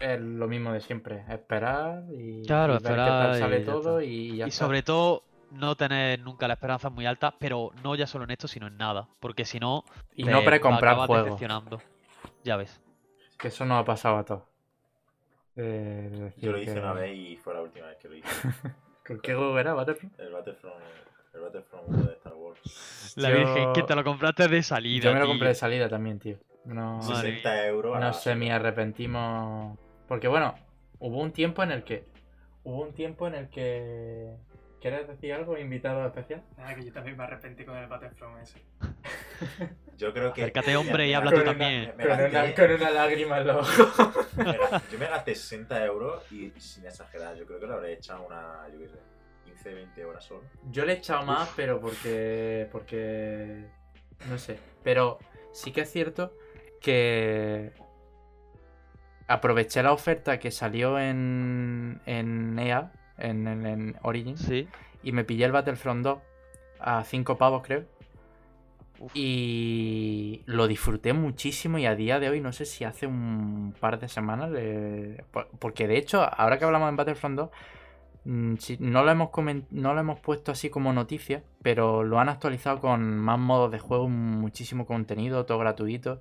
[0.00, 3.64] es lo mismo de siempre, esperar y, Claro, y ver qué esperar tal sale y
[3.64, 4.64] todo y ya y está.
[4.64, 5.22] sobre todo,
[5.52, 8.76] no tener nunca las esperanzas muy altas, pero no ya solo en esto, sino en
[8.78, 9.06] nada.
[9.20, 9.84] Porque si no,
[10.14, 11.40] Y no precomprar juegos.
[12.44, 12.80] Ya ves.
[13.38, 14.42] que eso nos ha pasado a todos.
[15.56, 18.14] Eh, decir Yo lo hice que- una vez y fue la última vez que lo
[18.16, 18.28] hice.
[19.06, 20.18] ¿Con qué juego era Battlefront?
[20.18, 20.76] El Battlefront,
[21.34, 23.12] el Battlefront 1 de Star Wars.
[23.16, 25.04] La Yo- Virgen, que te lo compraste de salida.
[25.04, 25.32] Yo me lo tío.
[25.34, 26.38] compré de salida también, tío.
[26.64, 27.96] No, Madre 60 euros.
[27.96, 28.56] a la no sé, me basura.
[28.56, 29.78] arrepentimos.
[30.08, 30.54] Porque bueno,
[31.00, 32.04] hubo un tiempo en el que.
[32.64, 34.30] Hubo un tiempo en el que.
[34.80, 36.42] ¿Quieres decir algo, invitado especial?
[36.56, 38.60] Nada, que yo también me arrepentí con el Battlefront ese.
[39.98, 40.42] Yo creo que.
[40.42, 41.92] Acércate, hombre, y habla tú Con una- también.
[41.96, 44.28] me Con una, con una lágrima en los ojos.
[44.90, 48.66] Yo me gasté 60 euros y sin exagerar, yo creo que lo habré echado una.
[48.72, 48.98] Yo qué sé.
[49.44, 50.42] 15, 20 horas solo.
[50.70, 52.68] Yo le he echado más, pero porque.
[52.72, 53.66] porque.
[54.28, 54.58] No sé.
[54.82, 55.18] Pero
[55.52, 56.34] sí que es cierto
[56.82, 57.72] que.
[59.28, 62.00] Aproveché la oferta que salió en.
[62.06, 63.96] en EA, en, en,
[64.36, 64.68] Sí.
[65.02, 66.18] y me pillé el Battlefront 2
[66.80, 67.84] a 5 pavos, creo.
[68.98, 69.10] Uf.
[69.14, 73.98] Y lo disfruté muchísimo y a día de hoy, no sé si hace un par
[73.98, 75.24] de semanas, le-
[75.58, 77.50] porque de hecho, ahora que hablamos en Battlefront 2,
[78.24, 82.28] mm, no, lo hemos comen- no lo hemos puesto así como noticia, pero lo han
[82.28, 86.20] actualizado con más modos de juego, muchísimo contenido, todo gratuito.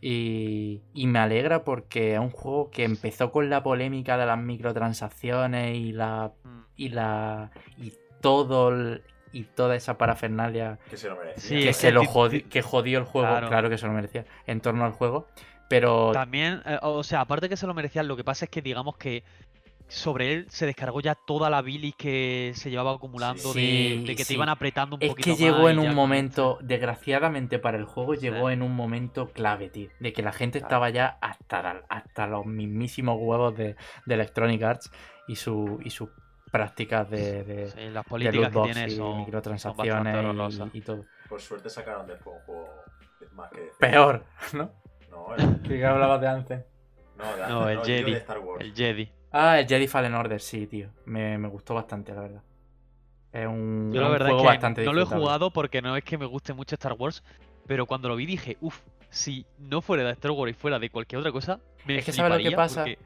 [0.00, 4.38] Y, y me alegra porque es un juego que empezó con la polémica de las
[4.38, 6.58] microtransacciones y la Mm.
[6.76, 11.42] y la y todo el- y toda esa parafernalia Que se lo merecía.
[11.42, 13.48] Sí, que se lo jodi- que jodió el juego, Claro.
[13.48, 13.70] claro.
[13.70, 15.26] que se lo merecía, en torno al juego.
[15.68, 18.62] Pero También, eh, o sea, aparte que se lo merecían, lo que pasa es que
[18.62, 19.22] digamos que
[19.88, 24.14] sobre él se descargó ya toda la bilis que se llevaba acumulando de- Sí, de,
[24.16, 24.28] que sí.
[24.28, 27.84] te iban apretando un es poquito que llegó más en un momento, desgraciadamente para el
[27.84, 28.20] juego, Sí.
[28.22, 29.88] llegó en un momento clave, tío.
[30.00, 30.68] De que la gente Claro.
[30.68, 33.76] estaba ya hasta, hasta los mismísimos huevos de,
[34.06, 34.90] de Electronic Arts
[35.26, 36.10] y, su, y sus
[36.52, 41.04] prácticas de, de, Sí, las de políticas que tiene y son, microtransacciones y- todo.
[41.28, 42.68] Por suerte sacaron después un juego
[43.32, 43.70] más que.
[43.78, 44.24] Peor,
[44.54, 44.70] ¿no?
[45.10, 46.64] No, el, Que hablabas de antes.
[47.16, 48.12] no, de No, antes, el Jedi.
[48.12, 48.64] de Star Wars.
[48.64, 49.12] El Jedi.
[49.32, 50.88] Ah, el Jedi Fallen Order, sí, tío.
[51.04, 52.42] Me, me gustó bastante, la verdad.
[53.32, 55.82] Es un, Yo la un verdad juego es que bastante no lo he jugado porque
[55.82, 57.22] no es que me guste mucho Star Wars,
[57.66, 60.88] pero cuando lo vi dije, uff, si no fuera de Star Wars y fuera de
[60.90, 62.82] cualquier otra cosa, me Es que ¿sabes lo que pasa?
[62.84, 62.98] porque-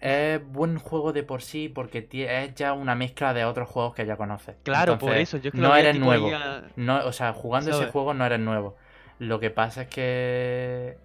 [0.00, 4.04] Es buen juego de por sí porque es ya una mezcla de otros juegos que
[4.04, 4.54] ya conoces.
[4.62, 6.28] Claro, por eso, yo es que no eres nuevo.
[6.34, 8.76] a- No, o sea, jugando ese juego no eres nuevo.
[9.18, 10.98] Lo que pasa es que.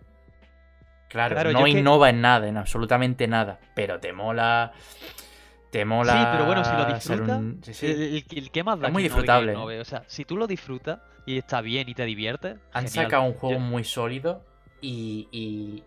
[1.09, 3.59] Claro, Claro, no que- innova en nada, en absolutamente nada.
[3.75, 4.71] Pero te mola.
[5.71, 6.13] Te mola.
[6.13, 7.85] Sí, pero bueno, si lo disfrutas, un- sí, sí.
[7.87, 9.55] El, el- el que más da Es muy disfrutable.
[9.55, 13.05] O sea, si tú lo disfrutas y está bien y te diviertes, Han genial.
[13.05, 14.43] sacado un juego Yo- muy sólido
[14.81, 15.83] y, y,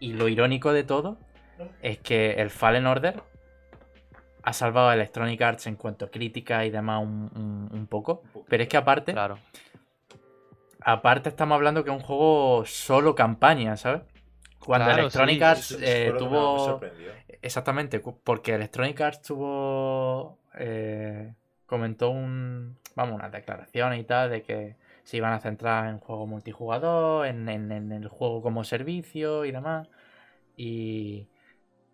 [0.00, 1.18] y lo irónico de todo
[1.80, 3.22] es que el Fallen Order
[4.44, 8.22] ha salvado a Electronic Arts en cuanto a crítica y demás un, un- un poco.
[8.48, 9.38] Pero es que aparte, Claro.
[10.80, 14.02] aparte estamos hablando que es un juego solo campaña, ¿sabes?
[14.64, 16.64] Cuando Claro, Electronic Arts eh, me tuvo...
[16.66, 17.12] sorprendió.
[17.42, 20.38] Exactamente, porque Electronic Arts tuvo.
[20.54, 21.34] eh,
[21.66, 22.76] comentó un.
[22.94, 27.48] Vamos, unas declaraciones y tal de que se iban a centrar en juego multijugador, en,
[27.48, 29.88] en- en el juego como servicio y demás.
[30.56, 31.28] Y.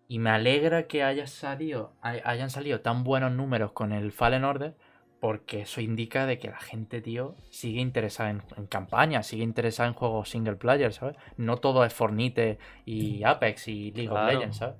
[0.07, 4.43] Y me alegra que haya salido, hay- hayan salido tan buenos números con el Fallen
[4.43, 4.73] Order,
[5.19, 9.89] porque eso indica de que la gente, tío, sigue interesada en, en campaña, sigue interesada
[9.89, 11.17] en juegos single player, ¿sabes?
[11.35, 14.31] No todo es Fornite y Apex y League of.
[14.31, 14.75] Legends, ¿sabes?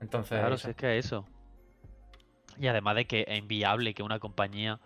[0.00, 1.26] Entonces, Claro, si es que eso.
[2.58, 4.80] Y además de que es inviable que una compañía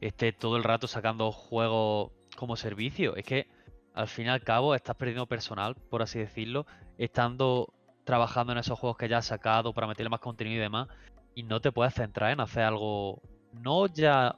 [0.00, 3.16] esté todo el rato sacando juegos como servicio.
[3.16, 3.48] Es que
[3.94, 6.66] al fin y al cabo estás perdiendo personal, por así decirlo,
[6.98, 7.72] estando
[8.04, 10.88] trabajando en esos juegos que ya has sacado para meterle más contenido y demás.
[11.34, 13.22] Y no te puedes centrar en hacer algo
[13.60, 14.36] no ya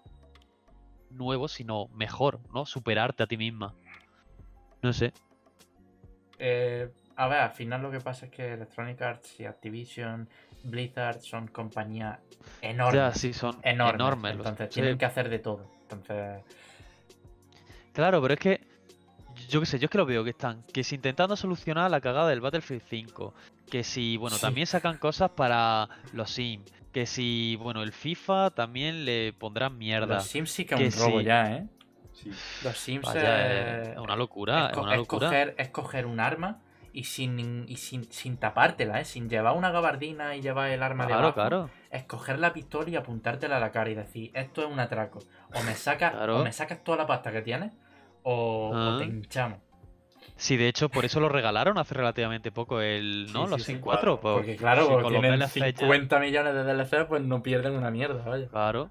[1.11, 2.67] nuevo, sino mejor, ¿no?
[2.67, 3.75] Superarte a ti misma.
[4.83, 5.13] No sé.
[6.39, 10.29] Eh, a ver, al final lo que pasa es que Electronic Arts y Activision,
[10.65, 12.19] Blizzard son compañías
[12.61, 12.95] enormes.
[12.95, 13.95] Ya, sí, son enormes.
[13.95, 14.37] enormes.
[14.37, 14.81] los- Entonces sí.
[14.81, 15.71] tienen que hacer de todo.
[15.83, 16.43] Entonces,
[17.93, 18.61] Claro, pero es que.
[19.49, 20.63] Yo qué sé, yo es que lo veo que están.
[20.73, 23.33] Que si intentando solucionar la cagada del Battlefield 5.
[23.71, 24.43] Que si, bueno, Sí.
[24.43, 26.71] también sacan cosas para los Sims.
[26.97, 30.15] Que si, bueno, el FIFA también le pondrán mierda.
[30.15, 31.27] los Sims sí que es Que un robo sí.
[31.27, 31.67] ya, ¿eh?
[32.15, 32.31] Sí.
[32.65, 33.21] Los Sims Vaya,
[33.83, 35.27] eh, es una locura, es una locura.
[35.29, 36.63] coger, es coger un arma
[36.95, 39.05] y sin, y sin, sin tapártela, ¿eh?
[39.05, 41.35] Sin llevar una gabardina y llevar el arma Claro, debajo.
[41.35, 41.71] claro.
[41.91, 45.19] Es coger la pistola y apuntártela a la cara y decir, esto es un atraco.
[45.53, 46.41] O me sacas, Claro.
[46.41, 47.73] o me sacas toda la pasta que tienes,
[48.23, 49.07] o, o te Ah.
[49.07, 49.59] hinchamos.
[50.37, 53.45] Sí, de hecho, por eso lo regalaron hace relativamente poco el, ¿no?
[53.47, 54.21] Sí, los sí, Sims 4.
[54.21, 57.73] pues, Porque claro, con los tienen DLC ya- 50 millones de DLC, pues no pierden
[57.75, 58.47] una mierda, vaya.
[58.49, 58.91] Claro.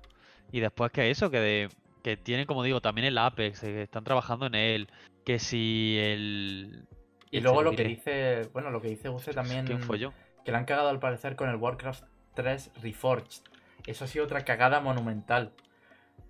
[0.51, 1.69] Y después que eso, que de,
[2.03, 4.89] que tienen, como digo, también el Apex, que están trabajando en él.
[5.23, 6.85] Que si el.
[7.31, 10.13] Y luego lo que dice, bueno, lo que dice Uce también, ¿Quién fue yo?
[10.43, 12.03] que le han cagado al parecer con el Warcraft
[12.35, 13.41] 3 Reforged.
[13.87, 15.51] Eso ha sido otra cagada monumental.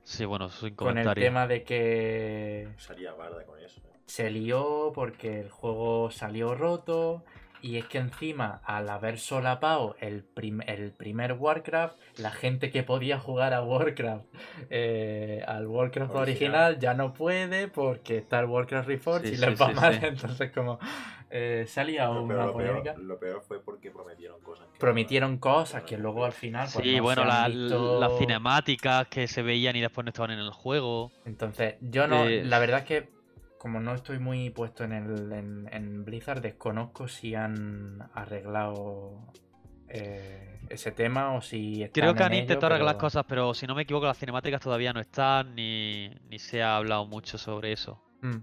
[0.04, 1.24] Sí, bueno, sin Con el comentario.
[1.24, 3.82] tema de que Salía barda con eso.
[3.82, 3.95] eh.
[4.06, 7.24] Se lió porque el juego salió roto
[7.62, 12.84] Y es que encima, al haber solapado el, prim- el primer Warcraft, la gente que
[12.84, 14.26] podía jugar a Warcraft,
[14.70, 16.22] eh, al Warcraft Original.
[16.74, 16.80] original.
[16.80, 19.94] ya no puede porque está el Warcraft Reforged Sí, y sí, les va sí, mal.
[20.00, 20.06] sí.
[20.06, 20.78] Entonces, como
[21.32, 22.94] eh, salía pero una lo polémica.
[22.94, 24.68] peor, lo peor fue porque prometieron cosas.
[24.72, 26.68] que Prometieron cosas no que luego al final.
[26.72, 28.00] pues, Sí, no bueno, se la- visto.
[28.00, 31.12] las cinemáticas que se veían y después no estaban en el juego.
[31.26, 33.15] Entonces, yo no, Eh, la verdad es que
[33.66, 39.26] como no estoy muy puesto en, el, en, en Blizzard, desconozco si han arreglado
[39.88, 43.56] eh, ese tema o si están Creo que han ello, intentado arreglar pero- cosas, pero
[43.56, 47.40] si no me equivoco, las cinemáticas todavía no están ni, ni se ha hablado mucho
[47.40, 48.04] sobre eso.
[48.22, 48.38] Mm.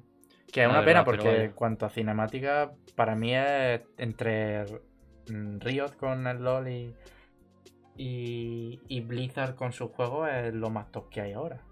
[0.53, 4.65] Que es una verdad, pena porque en cuanto a cinemática, para mí es entre
[5.31, 6.97] mm, Riot con el LoL y,
[7.97, 11.63] y, y Blizzard con sus juegos es lo más top que hay ahora.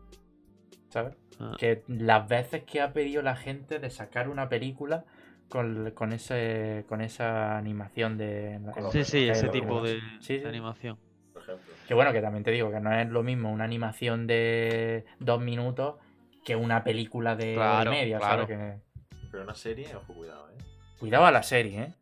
[0.91, 1.15] ¿Sabes?
[1.41, 1.57] Ah.
[1.59, 5.05] Que las veces que ha pedido la gente de sacar una película
[5.49, 8.61] con, con ese con esa animación de...
[8.93, 10.99] Sí, sí, ese tipo de, Sí, de animación.
[11.33, 11.75] Por ejemplo.
[11.89, 15.41] Que bueno, que también te digo que no es lo mismo una animación de dos
[15.41, 15.97] minutos
[16.45, 18.43] que una película de Claro, media, claro.
[18.47, 18.59] ¿sabes?
[18.59, 19.19] Que...
[19.31, 20.55] Pero una serie, ojo, cuidado, eh.
[20.99, 21.95] Cuidado a la serie, ¿eh?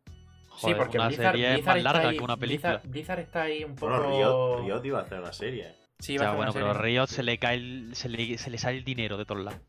[0.57, 2.69] sí, porque una Blizzard, serie es más larga ahí- que una película.
[2.77, 3.93] Blizzard, Blizzard está ahí un poco...
[3.97, 5.75] Bueno, Riot, Riot iba a hacer una serie.
[5.99, 6.73] Sí, hacer bueno, pero.
[6.73, 9.59] Riot se le cae el- se, le, se le sale el dinero de todos lados.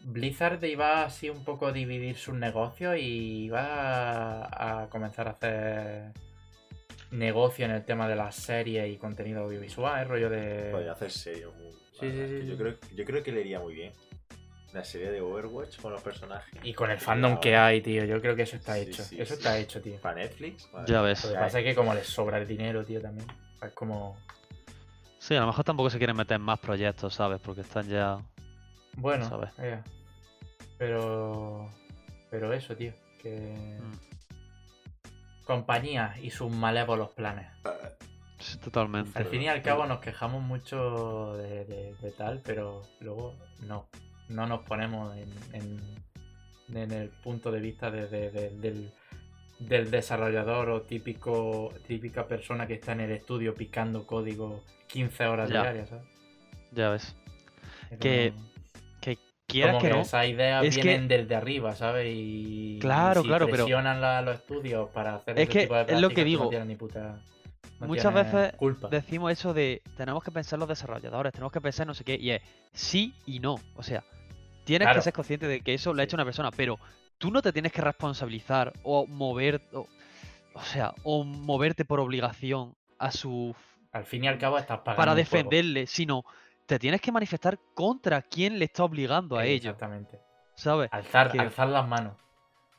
[0.00, 5.32] Blizzard iba así un poco a dividir sus negocios y iba a, a comenzar a
[5.32, 6.12] hacer
[7.10, 10.04] negocio en el tema de las series y contenido audiovisual, ¿eh?
[10.04, 10.70] rollo de...
[10.70, 11.46] Podría hacer serie.
[11.46, 13.92] muy- Sí, sí, sí, Yo creo, yo creo que le iría muy bien.
[14.72, 16.60] La serie de Overwatch con los personajes.
[16.62, 19.02] Y con el fandom que hay, tío, yo creo que eso está Sí, hecho.
[19.02, 19.38] sí, eso sí.
[19.40, 19.96] está hecho, tío.
[20.00, 20.68] Para Netflix.
[20.72, 21.24] madre Ya ves.
[21.24, 23.26] Lo que pasa es que como les sobra el dinero, tío, también.
[23.62, 24.16] Es como...
[25.28, 27.38] Sí, a lo mejor tampoco se quieren meter en más proyectos, ¿sabes?
[27.44, 28.16] Porque están ya.
[28.96, 29.50] Bueno, Sabes.
[29.58, 29.78] eh,
[30.78, 31.68] pero...
[32.30, 33.78] Pero eso, tío, que...
[33.78, 37.46] Mm, Compañías y sus malévolos planes.
[38.38, 39.18] sí, totalmente.
[39.18, 43.34] Al fin y al cabo nos quejamos mucho de, de- de tal, pero luego
[43.66, 43.86] no.
[44.30, 46.04] No nos ponemos en, en-
[46.76, 48.92] en el punto de vista de- del,
[49.58, 55.50] del desarrollador o típico típica persona que está en el estudio picando código 15 horas
[55.50, 55.62] Ya.
[55.62, 56.04] diarias, ¿sabes?
[56.72, 57.16] Ya ves.
[57.90, 58.48] Es Que como-
[59.00, 60.00] Que quieras como que no.
[60.02, 62.06] esas ideas es que- vienen desde arriba, ¿sabes?
[62.14, 65.74] Y Claro, si claro, pero- presionan la- los estudios para hacer Es ese que tipo
[65.74, 66.44] de es lo que digo.
[66.44, 67.20] No tienen ni puta-
[67.80, 68.88] no Muchas veces culpa.
[68.88, 72.30] Decimos eso de tenemos que pensar los desarrolladores, tenemos que pensar no sé qué, y
[72.30, 72.42] es
[72.72, 73.56] sí y no.
[73.76, 74.04] O sea,
[74.64, 74.98] tienes Claro.
[74.98, 76.78] que ser consciente de que eso lo ha hecho una persona, pero
[77.18, 79.86] tú no te tienes que responsabilizar o mover, o,
[80.54, 83.54] o sea, o moverte por obligación a su
[83.92, 86.24] Al fin y al cabo estás pagando para defenderle, sino
[86.66, 90.20] te tienes que manifestar contra quien le está obligando a ello, Exactamente.
[90.54, 90.88] ¿sabes?
[90.92, 92.14] Alzar, Que- alzar las manos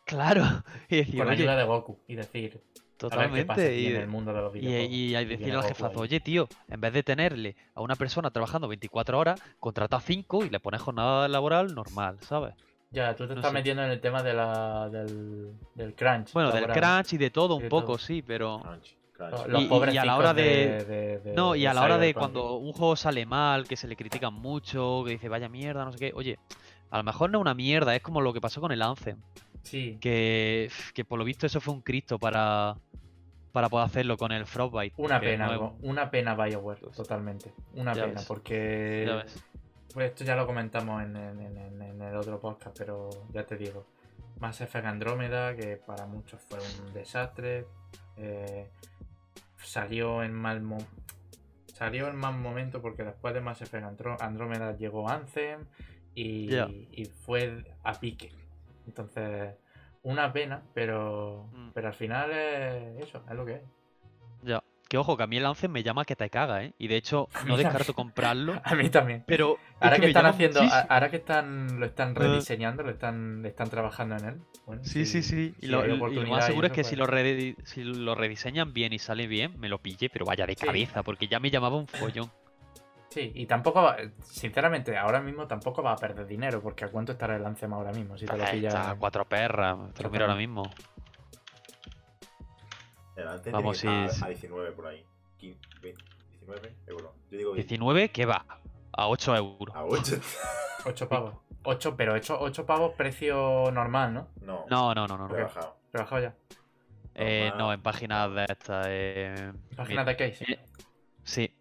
[0.06, 0.44] Claro,
[0.90, 4.42] y decir, con ayuda de Goku y decir, pasa totalmente, y, en el mundo de
[4.42, 7.96] los y, y Y decirle al jefazo, oye tío, en vez de tenerle a una
[7.96, 12.56] persona trabajando 24 horas, contrata 5 y le pones jornada laboral normal, ¿sabes?
[12.92, 13.54] Ya, tú te no estás sé.
[13.54, 16.34] metiendo en el tema de la, del, del crunch.
[16.34, 17.98] Bueno, del crunch y de todo un de poco, todo.
[18.00, 18.60] sí, pero...
[18.62, 19.48] Crunch, crunch.
[19.48, 21.84] Los, Y- pobres y a la hora de, de- de- de- No, y a la
[21.84, 25.50] hora de cuando un juego sale mal, que se le critican mucho, que dice vaya
[25.50, 26.40] mierda, no sé qué, oye,
[26.90, 29.18] a lo mejor no es una mierda, es como lo que pasó con el Anthem,
[29.62, 32.76] Sí, que, que por lo visto eso fue un cristo para,
[33.52, 34.96] para poder hacerlo con el Frostbite.
[34.98, 37.54] una es pena, una pena BioWare, totalmente.
[37.76, 39.44] Una ya pena, ves, porque Ya ves.
[39.94, 43.58] Pues esto ya lo comentamos en, en- en- en el otro podcast, pero ya te
[43.58, 43.86] digo.
[44.40, 47.66] Mass Effect Andrómeda, que para muchos fue un desastre.
[48.18, 48.70] eh,
[49.58, 50.62] salió en mal
[51.74, 53.86] salió en mal momento porque después de Mass Effect
[54.22, 55.66] Andrómeda llegó Anthem
[56.16, 58.32] y fue a pique.
[58.88, 59.56] Entonces,
[60.04, 61.70] una pena, pero, Mm.
[61.74, 63.62] pero al final es eso, es lo que es.
[64.90, 66.74] Que ojo, que a mí el Anthem me llama que te caga, ¿eh?
[66.80, 69.24] Y de hecho, no descarto comprarlo, A mí también.
[69.28, 69.54] pero...
[69.54, 70.86] es Ahora que, están haciendo, muchísimo.
[70.90, 72.20] ahora que están lo están Ah.
[72.20, 74.42] rediseñando, lo están, están trabajando en él.
[74.66, 75.54] Bueno, Sí, sí, sí.
[75.60, 78.16] Y si lo, y lo más seguro es que pues- si lo, redi- si lo
[78.16, 80.66] rediseñan bien y sale bien, me lo pille, pero vaya de Sí.
[80.66, 82.32] cabeza, porque ya me llamaba un follón.
[83.10, 87.12] Sí, y tampoco va, sinceramente, ahora mismo tampoco va a perder dinero, porque a cuánto
[87.14, 88.74] estará el Anthem ahora mismo, si te lo Eh, pillas.
[88.74, 90.64] está a cuatro perras, te lo miro ahora mismo.
[93.20, 95.06] El Vamos, tiene que a, a 19 por ahí.
[95.38, 97.12] 15, 20, 19 euros.
[97.32, 97.68] Yo digo 20.
[97.68, 98.46] 19, ¿qué va?
[98.92, 99.76] A 8 euros.
[99.76, 100.20] A 8.
[100.86, 101.36] 8 pavos.
[101.64, 104.28] 8, pero 8, 8 pavos precio normal, ¿no?
[104.42, 105.28] No, No, no, no, no.
[105.28, 105.34] no.
[105.34, 105.78] rebajado.
[105.94, 106.36] Rebajado ya.
[107.16, 108.86] Eh, no, en páginas de estas.
[108.90, 110.46] Eh, Páginas de case.
[110.48, 110.60] eh,
[111.24, 111.54] sí.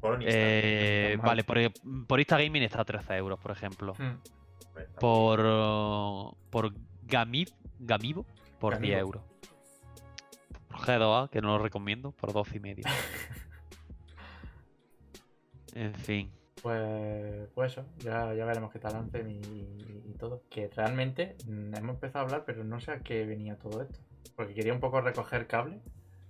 [0.00, 0.18] Por.
[0.22, 1.58] Eh, vale, por,
[2.06, 3.94] por Insta Gaming está a 13 euros, por ejemplo.
[3.98, 4.18] Hmm.
[4.98, 6.72] Por, uh, por
[7.02, 8.24] Gamib, Gamibo,
[8.58, 8.86] por Gamibo.
[8.88, 9.22] 10 euros.
[10.80, 12.84] G2A, que no lo recomiendo, por 12 y medio.
[15.74, 16.30] en fin.
[16.62, 20.42] Pues, pues eso, ya, ya veremos qué tal Anthem y, y- y todo.
[20.50, 23.98] Que realmente mm, hemos empezado a hablar, pero no sé a qué venía todo esto.
[24.36, 25.80] Porque quería un poco recoger cable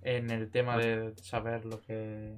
[0.01, 2.37] en el tema de saber lo que...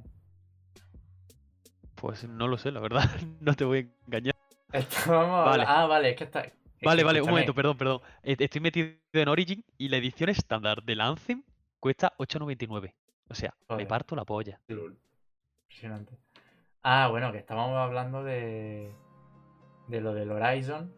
[1.95, 3.03] Pues no lo sé, la verdad.
[3.39, 4.35] no te voy a engañar.
[4.71, 5.63] Estábamos Vale.
[5.67, 6.51] Ah, vale, es que está...
[6.81, 8.01] Vale, vale, un momento, perdón, perdón.
[8.23, 11.43] Eh, Estoy metido en Origin y la edición estándar del Anthem
[11.83, 12.93] cuesta 8.99.
[13.29, 13.87] O sea, me Joder.
[13.89, 14.57] parto la polla.
[14.69, 16.17] Impresionante.
[16.81, 18.89] Ah, bueno, que estábamos hablando de...
[19.89, 20.93] De lo del Horizon.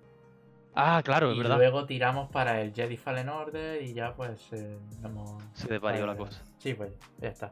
[0.76, 1.58] Ah, claro, es y verdad.
[1.58, 5.42] luego tiramos para el Jedi Fallen Order y ya pues eh, hemos...
[5.54, 6.44] Se desvarió la cosa.
[6.60, 7.52] Sí, pues ya está.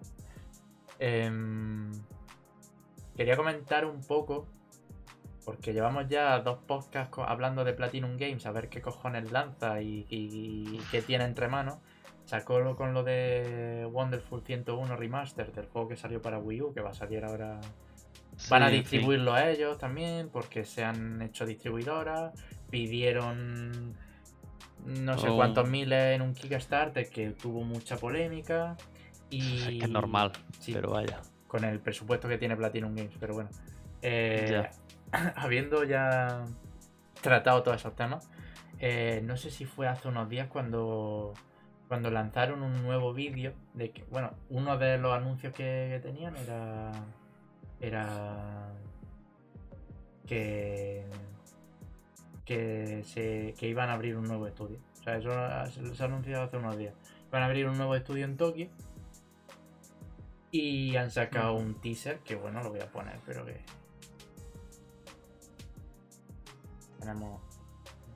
[0.99, 1.91] Em,
[3.15, 4.47] quería comentar un poco,
[5.45, 10.05] porque llevamos ya dos podcasts hablando de Platinum Games, a ver qué cojones lanza y,
[10.09, 11.79] y- y qué tiene entre manos.
[12.25, 16.73] Sacó lo con lo de Wonderful 101 Remaster, del juego que salió para Wii U,
[16.73, 17.59] que va a salir ahora
[18.49, 18.91] Van a Sí, en fin.
[18.91, 22.33] distribuirlo a ellos también porque se han hecho distribuidoras.
[22.71, 23.95] Pidieron
[24.85, 25.35] no sé Oh.
[25.35, 28.75] cuántos miles en un Kickstarter que tuvo mucha polémica.
[29.29, 31.21] Y es normal, Sí, pero vaya.
[31.47, 33.49] con el presupuesto que tiene Platinum Games, pero bueno.
[34.01, 34.71] Eh, Ya.
[35.35, 36.43] habiendo ya
[37.21, 38.29] tratado todos esos temas,
[38.79, 41.33] eh, no sé si fue hace unos días cuando,
[41.93, 46.91] cuando lanzaron un nuevo vídeo de que, bueno, uno de los anuncios que, tenían era,
[47.79, 48.73] era
[50.25, 51.05] que,
[52.45, 54.79] que, se, que iban a abrir un nuevo estudio.
[54.99, 56.95] O sea, eso se ha anunciado hace unos días.
[57.29, 58.69] Van a abrir un nuevo estudio en Tokio.
[60.49, 63.61] Y han sacado un teaser que bueno, lo voy a poner, pero que.
[66.99, 67.39] Tenemos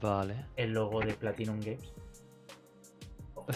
[0.02, 0.48] Vale.
[0.56, 1.94] el logo de Platinum Games.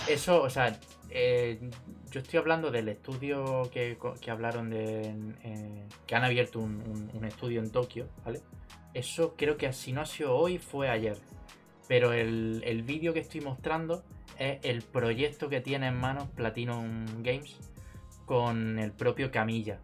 [0.07, 1.69] Eso, o sea, eh,
[2.11, 5.13] yo estoy hablando del estudio que, que hablaron de.
[6.07, 8.41] que han abierto un, un- estudio en Tokio, ¿vale?
[8.93, 11.17] Eso creo que si no ha sido hoy, fue ayer.
[11.87, 14.03] Pero el, el vídeo que estoy mostrando
[14.37, 17.57] es el proyecto que tiene en manos Platinum Games
[18.25, 19.79] con el propio Camilla.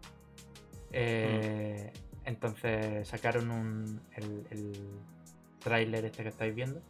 [0.92, 1.92] Eh,
[2.24, 6.80] Entonces sacaron un, el, el este que estáis viendo.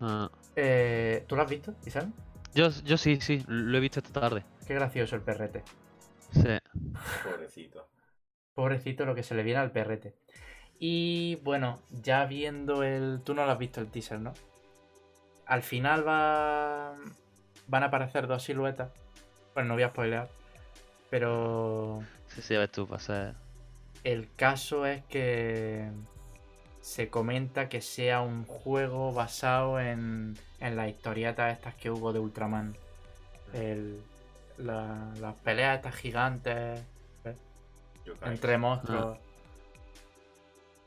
[0.00, 2.12] Ah, Eh, ¿Tú lo has visto, Isam?
[2.54, 4.44] Yo, yo sí, sí, lo he visto esta tarde.
[4.66, 5.62] Qué gracioso el perrete.
[6.32, 6.58] Sí.
[7.22, 7.86] Pobrecito.
[8.54, 10.14] Pobrecito lo que se le viene al perrete.
[10.78, 13.20] Y bueno, ya viendo el...
[13.24, 14.32] Tú no lo has visto el teaser, ¿no?
[15.46, 16.96] Al final va...
[17.68, 18.90] van a aparecer dos siluetas.
[19.54, 20.28] Bueno, no voy a spoilear.
[21.10, 23.34] Pero Sí, sí, a ver tú, pasa.
[24.04, 25.88] el caso es que
[26.86, 32.20] se comenta que sea un juego basado en, en las historietas estas que hubo de
[32.20, 32.76] Ultraman.
[33.52, 33.98] El-
[34.58, 36.80] la- las peleas estas gigantes
[38.04, 38.30] Yokai.
[38.30, 39.18] entre monstruos.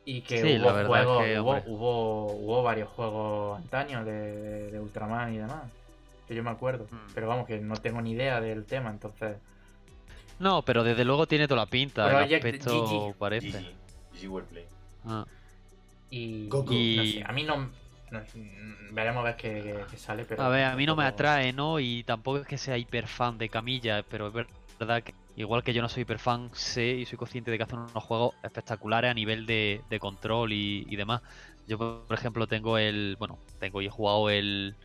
[0.06, 4.80] Y que Sí, la hubo es juegos, que, hubo, hubo, hubo varios juegos antaños de,
[4.82, 5.64] Ultraman y demás.
[6.30, 6.86] Que yo me acuerdo.
[6.90, 7.12] Mm.
[7.14, 9.36] Pero vamos, que no tengo ni idea del tema, entonces.
[10.40, 12.06] No, pero desde luego tiene toda la pinta.
[12.06, 13.16] El Project aspecto GG.
[13.18, 13.52] parece.
[13.52, 14.22] GG.
[14.22, 14.66] GG Wordplay.
[15.06, 15.26] Ah,
[16.10, 16.73] Y, Goku.
[16.73, 17.57] y no Y- sé, a mí no,
[18.11, 20.95] no- mm, veremos a ver qué, qué- qué sale, pero A ver, a mí no
[20.95, 21.80] me atrae, ¿no?
[21.80, 24.34] Y tampoco es que sea hiper fan de Camilla, pero es
[24.80, 27.64] verdad que igual que yo no soy hiper fan, sé y soy consciente de que
[27.64, 31.22] hacen unos juegos espectaculares a nivel de, de control y, y demás.
[31.68, 33.15] Yo, por ejemplo, tengo el.
[33.19, 34.76] Bueno, tengo y he jugado el.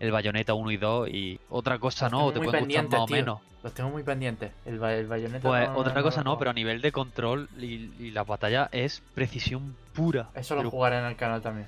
[0.00, 3.06] El Bayonetta 1 y 2 y otra cosa no, tengo te pueden gustar más o
[3.08, 3.40] menos.
[3.62, 4.52] Los tengo muy pendientes.
[4.64, 5.48] El, el bayoneta.
[5.48, 8.68] Pues no- otra no cosa no, pero a nivel de control y, y las batallas
[8.70, 10.28] es precisión pura.
[10.34, 11.66] Eso lo Pero jugaré en el canal también.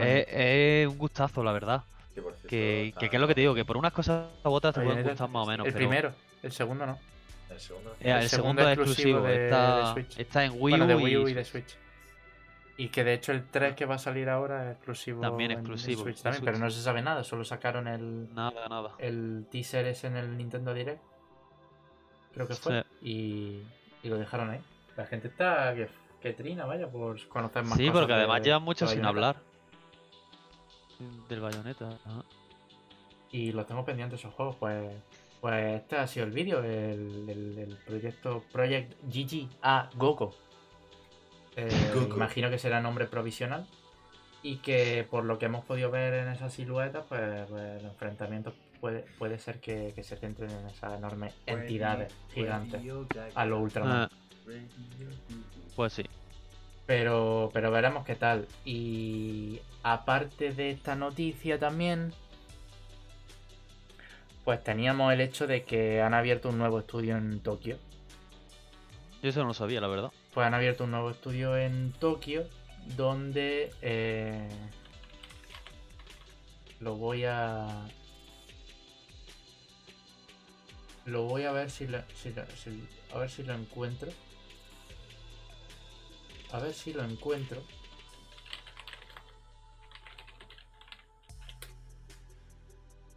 [0.00, 1.82] es, un gustazo, la verdad.
[2.14, 4.48] Cierto, Que, está- que, que es lo que te digo, que por unas cosas u
[4.48, 5.66] otras te pueden gustar más o menos.
[5.66, 6.12] El pero- primero,
[6.42, 6.98] el segundo no.
[7.50, 7.90] El segundo.
[8.00, 10.94] Eh, el, El segundo, segundo es exclusivo de- está, está en Wii bueno, U, de
[10.94, 11.76] Wii U y y de Switch.
[12.80, 15.20] Y que de hecho el 3 que va a salir ahora es exclusivo.
[15.20, 18.68] También en- en exclusivo, Switch también, pero no se sabe nada, solo sacaron el, nada,
[18.68, 18.94] nada.
[18.98, 21.02] el teaser ese en el Nintendo Direct.
[22.32, 22.84] Creo que fue.
[23.02, 23.62] Y,
[24.02, 24.60] y lo dejaron ahí.
[24.96, 25.88] La gente está que,
[26.22, 29.36] que trina, vaya, por conocer más Sí, cosas porque además de- llevan mucho sin hablar
[31.28, 31.88] del bayoneta.
[32.04, 32.24] ajá.
[33.30, 34.90] Y los tengo pendientes esos juegos, pues.
[35.40, 40.32] Pues este ha sido el vídeo, el, el- el proyecto Project GG a Goku.
[41.56, 42.16] Eh, Goku.
[42.16, 43.66] Imagino que será nombre provisional.
[44.42, 48.54] Y que por lo que hemos podido ver en esa silueta, pues, pues el enfrentamiento
[48.80, 52.80] puede, puede ser que, que se centren en esas enormes entidades gigantes
[53.34, 54.02] a lo Ultraman.
[54.02, 54.10] Ah,
[55.76, 56.04] pues sí.
[56.86, 58.48] Pero, pero veremos qué tal.
[58.64, 62.12] Y aparte de esta noticia también,
[64.44, 67.76] pues teníamos el hecho de que han abierto un nuevo estudio en Tokio.
[69.22, 70.10] Yo eso no lo sabía, la verdad.
[70.32, 72.46] Pues han abierto un nuevo estudio en Tokio
[72.96, 74.48] donde eh,
[76.80, 77.66] lo voy a
[81.06, 82.34] lo voy a ver si si-
[83.12, 84.10] a ver si lo encuentro.
[86.52, 87.62] A ver si lo encuentro.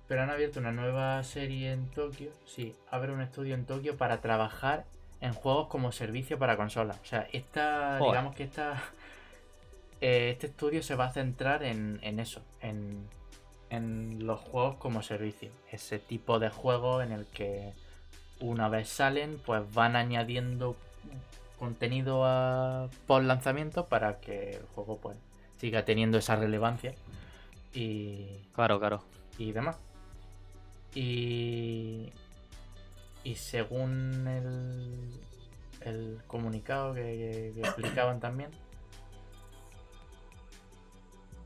[0.07, 2.31] Pero han abierto una nueva serie en Tokio.
[2.45, 4.85] Sí abre un estudio en Tokio para trabajar
[5.23, 8.11] en juegos como servicio para consolas o sea esta Joder.
[8.11, 8.83] digamos que esta
[10.01, 13.07] eh, este estudio se va a centrar en, en eso en,
[13.69, 17.73] en los juegos como servicio ese tipo de juego en el que
[18.39, 20.75] una vez salen pues van añadiendo
[21.57, 25.17] contenido a post lanzamiento para que el juego pues
[25.57, 26.93] siga teniendo esa relevancia
[27.73, 29.01] y, Claro, claro.
[29.37, 29.77] y demás.
[30.93, 32.11] Y,
[33.23, 35.19] y según el,
[35.81, 38.51] el comunicado que, que explicaban también,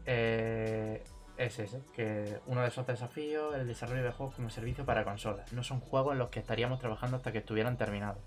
[0.06, 1.04] eh,
[1.38, 5.04] es ese, que uno de esos desafíos es el desarrollo de juegos como servicio para
[5.04, 5.52] consolas.
[5.54, 8.18] No son juegos en los que estaríamos trabajando hasta que estuvieran terminados.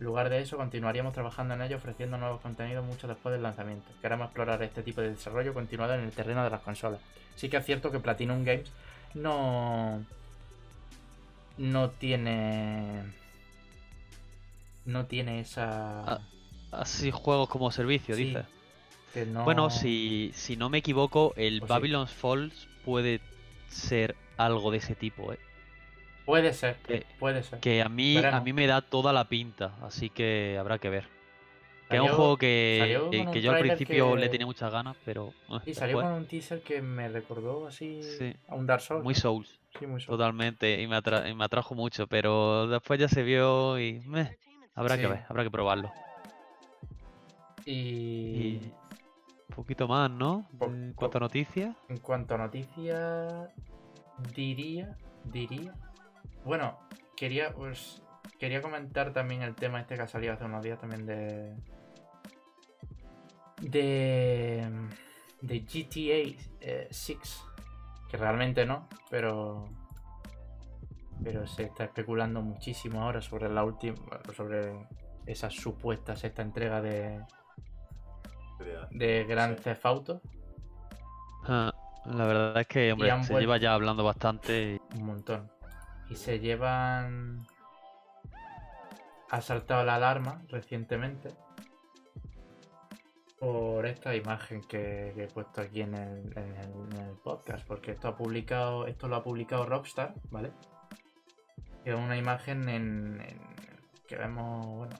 [0.00, 3.88] En lugar de eso, continuaríamos trabajando en ellos ofreciendo nuevos contenidos mucho después del lanzamiento.
[4.00, 7.00] Queremos explorar este tipo de desarrollo continuado en el terreno de las consolas.
[7.36, 8.72] Sí que es cierto que Platinum Games
[9.14, 10.04] no.
[11.58, 13.02] No tiene.
[14.84, 16.02] No tiene esa.
[16.14, 16.20] Ah,
[16.72, 18.46] Así juegos como servicio, Sí, dices.
[19.12, 21.72] que no- Bueno, si, si no me equivoco, el Pues sí.
[21.72, 23.20] Babylon's Falls puede
[23.68, 25.38] ser algo de ese tipo, ¿eh?
[26.24, 27.60] Puede ser, Que- puede ser.
[27.60, 31.04] Que a mí, a mí me da toda la pinta, así que habrá que ver.
[31.90, 34.28] Que es un Salió- juego que, salió que- con un que yo al principio le
[34.30, 38.02] tenía muchas ganas, pero eh, Y salió después, con un teaser que me recordó así
[38.02, 38.32] Sí.
[38.48, 39.04] a un Dark Souls.
[39.04, 39.14] muy.
[39.14, 43.78] Souls, Sí, totalmente, y me, atra- y me atrajo mucho, pero después ya se vio
[43.78, 44.36] y meh,
[44.74, 45.92] habrá que ver, habrá que probarlo.
[47.64, 48.72] Y Y
[49.48, 50.48] un poquito más, ¿no?
[50.58, 51.76] Po- En cuanto a noticias.
[51.88, 53.50] en cuanto a noticias,
[54.34, 55.74] diría, diría.
[56.44, 56.78] Bueno,
[57.16, 58.02] quería, pues,
[58.38, 61.54] quería comentar también el tema este que ha salido hace unos días también de.
[63.60, 64.68] De.
[65.40, 67.44] De GTA 6.
[68.12, 69.64] Que realmente no, pero.
[71.24, 73.96] Pero se está especulando muchísimo ahora sobre la última.
[74.36, 74.86] Sobre
[75.24, 77.24] esa supuesta sexta entrega de,
[78.90, 79.62] de Grand Sí.
[79.64, 80.20] Theft Auto.
[81.44, 81.72] Ah,
[82.04, 84.74] la verdad es que, hombre, se vuelto- lleva ya hablando bastante.
[84.92, 85.50] y- Un montón.
[86.10, 87.38] Y se llevan.
[89.30, 91.30] Ha saltado la alarma recientemente.
[93.42, 97.66] Por esta imagen que, que he puesto aquí en el, en el- en el podcast.
[97.66, 98.86] Porque esto ha publicado.
[98.86, 100.52] Esto lo ha publicado Rockstar, ¿vale?
[101.82, 103.40] Que es una imagen en, en-
[104.06, 104.64] que vemos.
[104.66, 104.96] Bueno.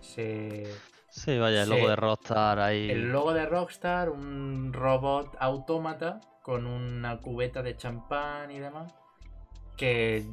[0.00, 0.64] Se.
[1.10, 1.88] Sí, vaya, el logo Sí.
[1.88, 2.90] de Rockstar ahí.
[2.90, 8.94] El logo de Rockstar, un robot autómata con una cubeta de champán y demás.
[9.76, 10.24] Que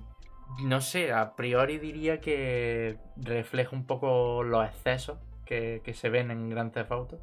[0.64, 6.32] no sé, a priori diría que refleja un poco los excesos que, que se ven
[6.32, 7.20] en Grand Theft Auto.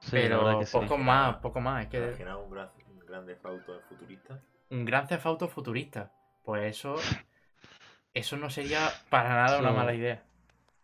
[0.00, 0.76] Sí, pero sí.
[0.78, 1.84] poco más, poco más.
[1.84, 4.40] Es ¿Te que imaginas un, gran, un grande auto futurista?
[4.70, 6.12] un Grand Theft Auto futurista.
[6.44, 6.96] Pues eso.
[8.14, 10.22] Eso no sería para nada una mala idea.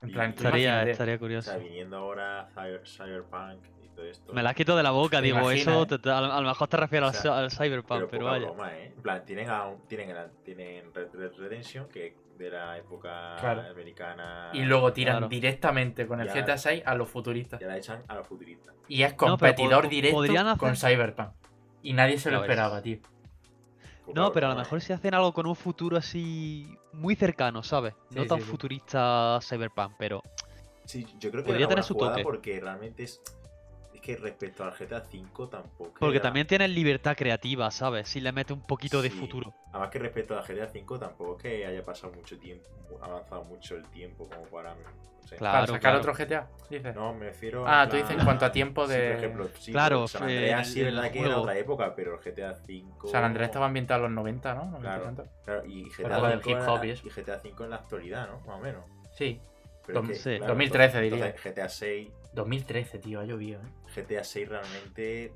[0.03, 1.51] En plan, Estaría, estaría O curioso.
[1.51, 4.33] sea, viniendo ahora Cyber- Cyberpunk y todo esto.
[4.35, 6.31] Me la has quitado de la boca, ¿Te digo, imaginas, eso te- te- a, lo-
[6.33, 8.45] a lo mejor te refieres O sea, al, al Cyberpunk, pero, poca vaya.
[8.47, 8.93] broma, ¿eh?
[8.95, 10.15] En plan, tienen, a un- tienen,
[10.45, 13.63] tienen Red Dead Redemption, que de la época Claro.
[13.71, 14.51] americana.
[14.53, 15.29] Y luego tiran Claro.
[15.29, 16.35] directamente con el Ya.
[16.35, 17.61] GTA 6 a los futuristas.
[17.61, 18.73] Ya la echan a la futurista.
[18.89, 21.31] Y es competidor directo hacer- con Cyberpunk.
[21.83, 22.99] Y nadie se lo esperaba, tío.
[24.15, 27.95] No, pero a lo mejor si hacen algo con un futuro así muy cercano, ¿sabes?
[28.11, 30.23] no Sí, tan sí, futurista Cyberpunk, pero
[30.85, 32.23] Sí, yo creo que Podría tener su toque.
[32.25, 33.23] porque realmente es.
[34.03, 35.93] Es que respecto al GTA V tampoco.
[36.01, 38.09] porque era- también tienen libertad creativa, ¿sabes?
[38.09, 39.17] Si le mete un poquito de Sí.
[39.17, 39.55] futuro.
[39.71, 42.69] Además que respecto al GTA V tampoco es que haya pasado mucho tiempo,
[43.01, 44.75] ha avanzado mucho el tiempo como para.
[44.75, 45.37] no sé.
[45.37, 45.53] Claro.
[45.55, 45.99] Para sacar claro.
[46.01, 46.95] otro GTA, dices.
[46.97, 47.65] No, me refiero.
[47.65, 50.09] Ah, en tú dices en plan- cuanto a tiempo Sí, de- por ejemplo, sí, Claro,
[50.09, 53.09] San eh, Andreas en sí verdad que era otra época, pero el GTA V.
[53.09, 54.65] San Andrés estaba ambientado en los 90, ¿no?
[54.65, 55.05] 90 y Claro.
[55.05, 55.29] tantos.
[55.45, 57.07] Claro, y GTA, 5 hip hop la- y eso.
[57.07, 58.41] y GTA V en la actualidad, ¿no?
[58.41, 58.85] Más o menos.
[59.13, 59.41] Sí,
[59.87, 60.39] Pero Dos- es que, sí.
[60.39, 61.53] claro, 2013 entonces- diría.
[61.53, 63.69] GTA 6 2013, tío, ha llovido, ¿eh?
[63.95, 65.33] GTA 6 realmente.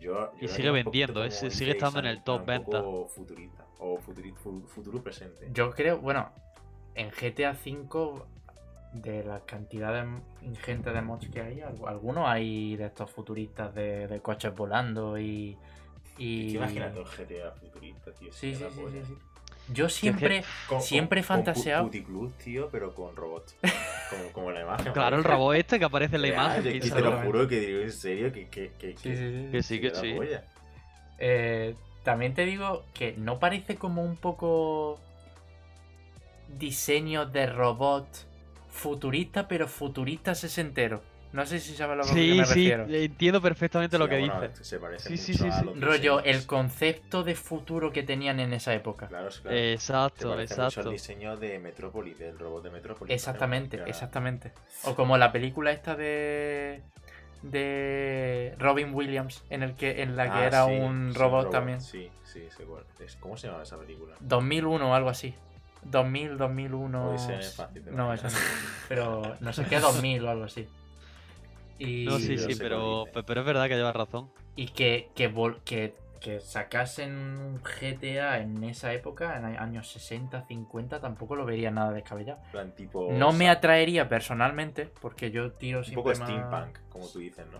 [0.00, 2.82] Yo, yo Y sigue vendiendo, como es- sigue estando en el top venta.
[3.08, 3.64] futurista.
[3.78, 4.34] O futuri-
[4.66, 5.48] futuro presente.
[5.52, 6.30] Yo creo, bueno,
[6.94, 8.22] en GTA V,
[8.92, 10.08] de la cantidad de
[10.46, 15.18] ingente de mods que hay, al- algunos hay de estos futuristas de, de coches volando
[15.18, 15.56] y,
[16.16, 16.54] Y...
[16.56, 18.32] Imagínate un GTA futurista, tío.
[18.32, 19.18] Sí, sí, sí, sí, sí.
[19.72, 23.56] Yo siempre, Con- Siempre he con- con fantaseado- pu- Puticlub, tío, pero con robots.
[24.10, 24.92] Como, como la imagen.
[24.92, 26.80] Claro, el robot este que aparece en la Real, imagen.
[26.80, 29.48] que te lo juro que digo en serio que, que, que, Sí, sí, sí.
[29.50, 30.16] Que sí, que sí.
[31.18, 35.00] Eh, también te digo que no parece como un poco
[36.58, 38.06] diseño de robot
[38.68, 41.02] futurista, pero futurista sesentero.
[41.34, 42.86] No sé si sabes a lo que Sí, me sí, refiero.
[42.88, 44.64] entiendo perfectamente lo Sí, que bueno, dice.
[44.64, 45.64] Se parece Sí, sí, mucho sí, a sí.
[45.66, 49.08] los Rollo, el concepto de futuro que tenían en esa época.
[49.08, 49.56] Claro, sí, claro.
[49.56, 50.90] Te Exacto, exacto.
[50.90, 53.12] diseño de Metrópolis, del robot de Metrópolis.
[53.12, 54.52] Exactamente, exactamente.
[54.84, 56.82] O como la película esta de
[57.42, 61.50] de Robin Williams en el que en la que Ah, era sí, un sí, robot
[61.50, 61.80] también.
[61.80, 63.16] Sí, sí, es.
[63.16, 64.14] ¿Cómo se llama esa película?
[64.20, 65.34] 2001 o algo así.
[65.82, 67.10] 2000, 2001.
[67.10, 68.36] Odisea en el espacio, te No, eso no.
[68.88, 70.68] Pero no sé qué, 2000 o algo así.
[71.78, 74.30] Y, No, sí, sí, pero, pero es verdad que llevas razón.
[74.56, 80.42] y que, que, vol- que, que sacasen un GTA en esa época, en años 60,
[80.46, 82.38] 50, tampoco lo vería nada descabellado.
[82.52, 83.10] Plan, tipo.
[83.12, 87.58] No me atraería personalmente, porque yo tiro Un poco más- steampunk, como tú dices, ¿no?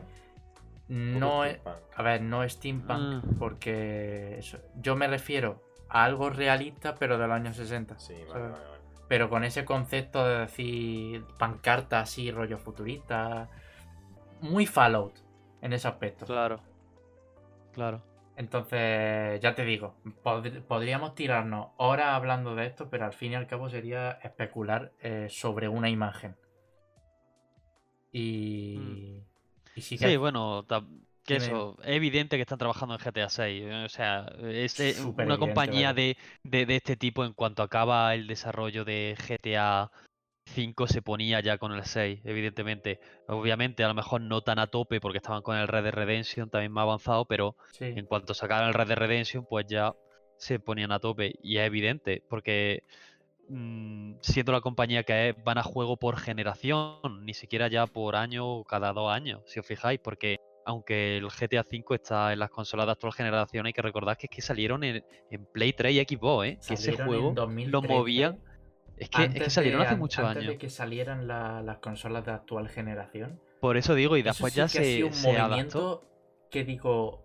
[0.89, 1.85] No es, steampunk.
[1.99, 3.29] a ver, no es steampunk, Ah.
[3.39, 7.99] porque eso- yo me refiero a algo realista, pero de los años 60.
[7.99, 8.75] Sí, vale, vale, vale.
[9.09, 13.49] Pero con ese concepto de decir pancarta así, rollo futurista.
[14.45, 15.15] Muy Fallout
[15.63, 16.27] en ese aspecto.
[16.27, 16.61] Claro.
[17.73, 18.03] Claro.
[18.37, 23.35] Entonces, ya te digo, pod- podríamos tirarnos horas hablando de esto, pero al fin y
[23.37, 26.37] al cabo sería especular eh, sobre una imagen.
[28.13, 28.79] Y.
[29.75, 30.09] Y sí que.
[30.09, 30.65] Sí, bueno,
[31.25, 33.65] que eso, es evidente que están trabajando en GTA 6.
[33.87, 38.15] O sea, es eh, una evidente, compañía de, de, de este tipo en cuanto acaba
[38.15, 39.91] el desarrollo de GTA
[40.55, 43.01] 5 se ponía ya con el 6, evidentemente.
[43.27, 46.51] Obviamente, a lo mejor no tan a tope porque estaban con el Red Dead Redemption
[46.51, 47.85] también más avanzado, pero sí.
[47.85, 49.95] en cuanto sacaron el Red Dead Redemption, pues ya
[50.37, 51.35] se ponían a tope.
[51.43, 52.85] Y es evidente, porque
[53.49, 58.17] mm, siendo la compañía que es, van a juego por generación, ni siquiera ya por
[58.17, 62.39] año o cada dos años, si os fijáis, porque aunque el GTA V está en
[62.39, 65.73] las consolas de actual generación, hay que recordar que es que salieron en, en Play
[65.73, 66.59] 3 y Xbox, ¿eh?
[66.67, 68.41] que ese juego lo 2013, movían.
[68.97, 70.53] Es que, es que antes salieron de- hace muchos antes años.
[70.53, 73.41] de que salieran la- las consolas de actual generación.
[73.61, 75.49] Por eso digo, y después sí ya que ha sido se, un se adaptó.
[75.49, 76.03] movimiento
[76.51, 77.25] que digo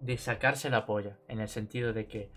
[0.00, 2.30] de sacarse la polla, en el sentido de que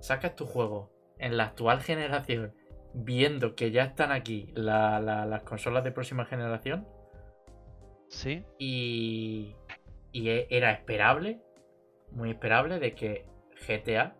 [0.00, 2.54] sacas tu juego en la actual generación,
[2.94, 6.86] viendo que ya están aquí la- la- las consolas de próxima generación,
[8.08, 9.54] Sí, y,
[10.12, 11.40] y e- era esperable,
[12.10, 13.24] muy esperable, de que
[13.66, 14.16] GTA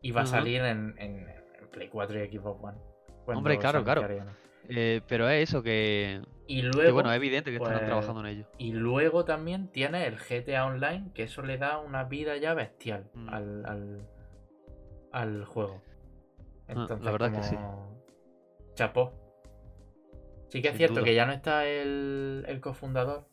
[0.00, 0.94] iba a salir en
[1.72, 2.78] Play 4 y Xbox One.
[3.26, 4.06] Hombre, claro, claro.
[4.68, 8.20] eh, pero es eso que, Y que, luego, bueno, es evidente que están pues, trabajando
[8.20, 8.46] en ello.
[8.58, 13.10] Y luego también tiene el GTA Online, que eso le da una vida ya bestial
[13.14, 13.28] Mm.
[13.28, 14.08] al, al,
[15.12, 15.80] al juego.
[16.68, 17.56] Ah, la verdad que sí.
[18.74, 19.12] Chapó.
[20.48, 21.04] Sí que es Sin cierto duda.
[21.04, 23.26] que ya no está el, el cofundador,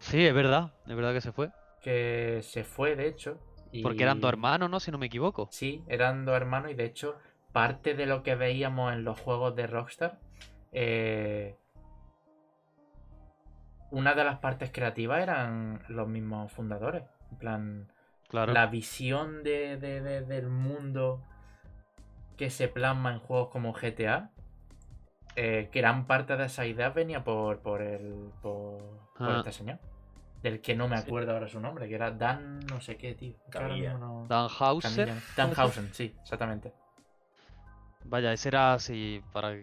[0.00, 1.50] Sí, es verdad, es verdad que se fue.
[1.82, 3.38] que se fue, de hecho.
[3.72, 4.80] Y- Porque eran dos hermanos, ¿no?
[4.80, 5.48] Si no me equivoco.
[5.50, 7.16] Sí, eran dos hermanos y de hecho
[7.52, 10.18] parte de lo que veíamos en los juegos de Rockstar,
[10.72, 11.56] eh,
[13.90, 17.04] una de las partes creativas eran los mismos fundadores.
[17.30, 17.92] En plan,
[18.28, 18.52] Claro.
[18.52, 21.22] la visión de, de- de- del mundo
[22.36, 24.30] que se plasma en juegos como GTA,
[25.36, 28.78] eh, gran parte de esa idea venía por, por, el, por,
[29.16, 29.36] por Ah.
[29.38, 29.78] este señor.
[30.42, 31.04] Del que no me Sí.
[31.06, 33.34] acuerdo ahora su nombre, que era Dan no sé qué, tío.
[33.98, 35.06] No- Dan Hauser.
[35.06, 35.22] Camilla.
[35.36, 36.72] Danhausen, sí, exactamente.
[38.04, 39.56] Vaya, ese era así, para,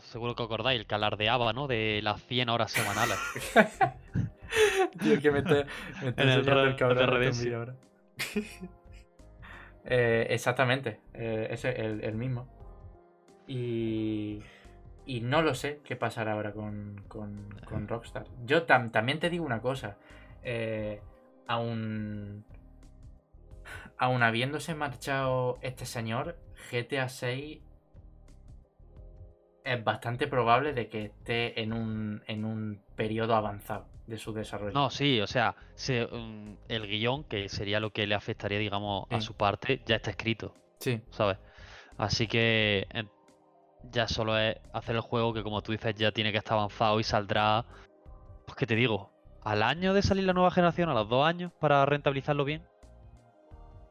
[0.00, 1.68] seguro que acordáis, el que alardeaba, ¿no?
[1.68, 3.18] De las 100 horas semanales.
[5.00, 5.66] Tío, que me está,
[6.02, 7.74] me está En el el cabrón vídeo ahora.
[9.84, 12.46] Eh, exactamente, eh, ese el, el mismo.
[13.48, 14.40] Y,
[15.06, 18.26] y no lo sé qué pasará ahora con, con, con Rockstar.
[18.44, 19.96] Yo tam- también te digo una cosa.
[20.42, 21.00] Eh,
[21.46, 22.44] aún,
[23.98, 26.36] aún habiéndose marchado este señor,
[26.70, 27.60] GTA 6
[29.64, 34.74] es bastante probable de que esté en un, en un periodo avanzado de su desarrollo.
[34.74, 39.06] No, sí, o sea, se- mm, el guion, que sería lo que le afectaría, digamos,
[39.10, 41.38] a su parte, ya está escrito, Sí, ¿sabes?
[41.96, 43.04] Así que eh,
[43.92, 46.98] ya solo es hacer el juego que, como tú dices, ya tiene que estar avanzado
[46.98, 47.64] y saldrá,
[48.44, 49.11] pues, ¿qué te digo?
[49.44, 52.62] Al año de salir la nueva generación, a los dos años, para rentabilizarlo bien.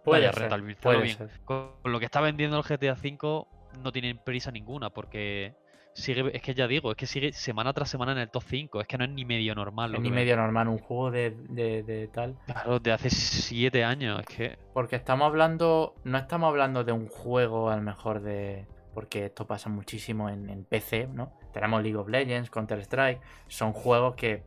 [0.04, 1.18] puede Vaya, ser, rentabilizarlo puede bien.
[1.18, 1.30] ser.
[1.46, 3.46] Con lo que está vendiendo el GTA V
[3.84, 5.54] no tienen prisa ninguna, porque
[5.94, 8.82] sigue, es que ya digo, es que sigue semana tras semana en el top 5.
[8.82, 9.92] Es que no es ni medio normal.
[9.92, 12.38] Lo Es que ni medio normal un juego de, de- de tal.
[12.46, 14.20] Claro, de hace 7 años.
[14.22, 14.58] Es que.
[14.74, 18.68] Porque estamos hablando, no estamos hablando de un juego a lo mejor de...
[18.94, 21.32] Porque esto pasa muchísimo en, en PC, ¿no?
[21.54, 24.44] Tenemos League of Legends, Counter-Strike, son juegos que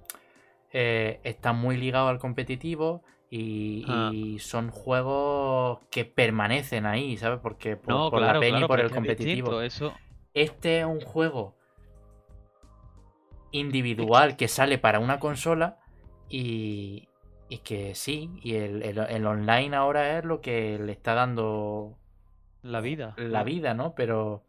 [0.75, 4.11] eh, están muy ligados al competitivo y, Ah.
[4.13, 7.39] y son juegos que permanecen ahí, ¿sabes?
[7.41, 9.61] Porque por, no, por claro, la peña claro, y por el competitivo.
[9.63, 9.95] Eso.
[10.35, 11.55] Este es un juego
[13.53, 15.79] individual que sale para una consola
[16.29, 17.09] y,
[17.49, 21.97] y que sí, y el, el- el online ahora es lo que le está dando
[22.63, 23.15] La vida.
[23.17, 23.95] la vida, ¿no?
[23.95, 24.43] Pero,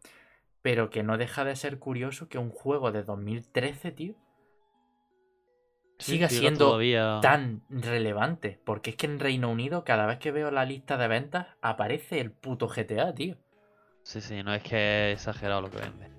[0.62, 4.14] pero que no deja de ser curioso que un juego de 2013, tío,
[5.98, 8.60] siga siga siendo todavía- tan relevante.
[8.64, 12.20] Porque es que en Reino Unido, cada vez que veo la lista de ventas, aparece
[12.20, 13.36] el puto GTA, tío.
[14.02, 16.10] Sí, sí, no es que es exagerado lo que vende.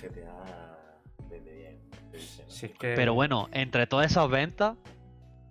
[0.00, 0.78] GTA
[1.28, 1.80] vende bien.
[2.78, 4.76] Pero bueno, entre todas esas ventas,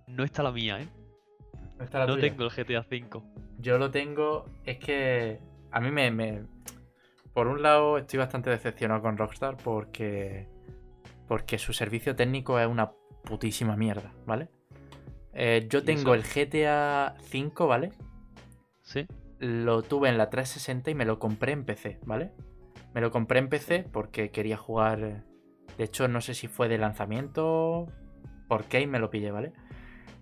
[0.07, 0.87] no está la mía, ¿eh?
[1.77, 2.29] no está la No tuya.
[2.29, 3.21] tengo el GTA V.
[3.59, 4.45] Yo lo tengo.
[4.65, 5.39] Es que.
[5.71, 6.43] A mí me, me-
[7.33, 10.47] Por un lado, estoy bastante decepcionado con Rockstar porque.
[11.27, 12.91] Porque su servicio técnico es una
[13.23, 14.49] putísima mierda, ¿vale?
[15.33, 17.91] Eh, yo ¿Y tengo el GTA V, ¿vale?
[18.81, 19.07] Sí.
[19.39, 22.31] Lo tuve en la 360 y me lo compré en PC, ¿vale?
[22.93, 25.25] Me lo compré en PC porque quería jugar.
[25.77, 27.87] De hecho, no sé si fue de lanzamiento.
[28.47, 28.81] ¿Por qué?
[28.81, 29.53] Y me lo pillé, ¿vale?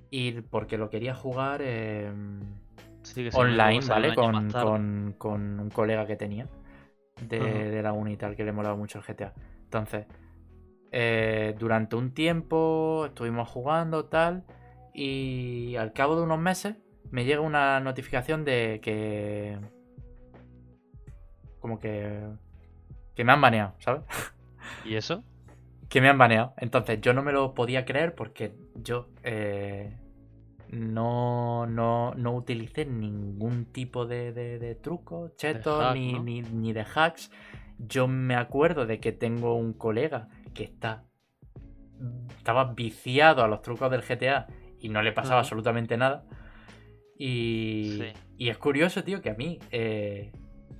[0.09, 1.61] Y porque lo quería jugar.
[1.61, 2.39] em,
[3.03, 4.13] Sí, que online, ¿vale?
[4.13, 6.47] Con, un colega que tenía
[7.27, 7.39] de,
[7.71, 9.33] de la uni y tal, que le molaba mucho el GTA.
[9.63, 10.05] Entonces,
[10.91, 14.43] eh, durante un tiempo estuvimos jugando tal,
[14.93, 16.75] y al cabo de unos meses
[17.11, 19.57] me llega una notificación de que.
[21.59, 22.21] Como que.
[23.15, 24.03] Que me han baneado, ¿sabes?
[24.85, 25.23] ¿Y eso?
[25.91, 26.53] que me han baneado.
[26.57, 29.97] Entonces yo no me lo podía creer porque yo eh,
[30.69, 36.23] no, no, no utilicé ningún tipo de, de, de truco, chetos, hack, ni, ¿no?
[36.23, 37.29] ni, ni de hacks.
[37.77, 41.05] Yo me acuerdo de que tengo un colega que está
[42.37, 44.47] estaba viciado a los trucos del GTA
[44.79, 46.23] y no le pasaba absolutamente nada.
[47.17, 48.13] Y, Sí.
[48.37, 50.31] y es curioso, tío, que a mí, eh,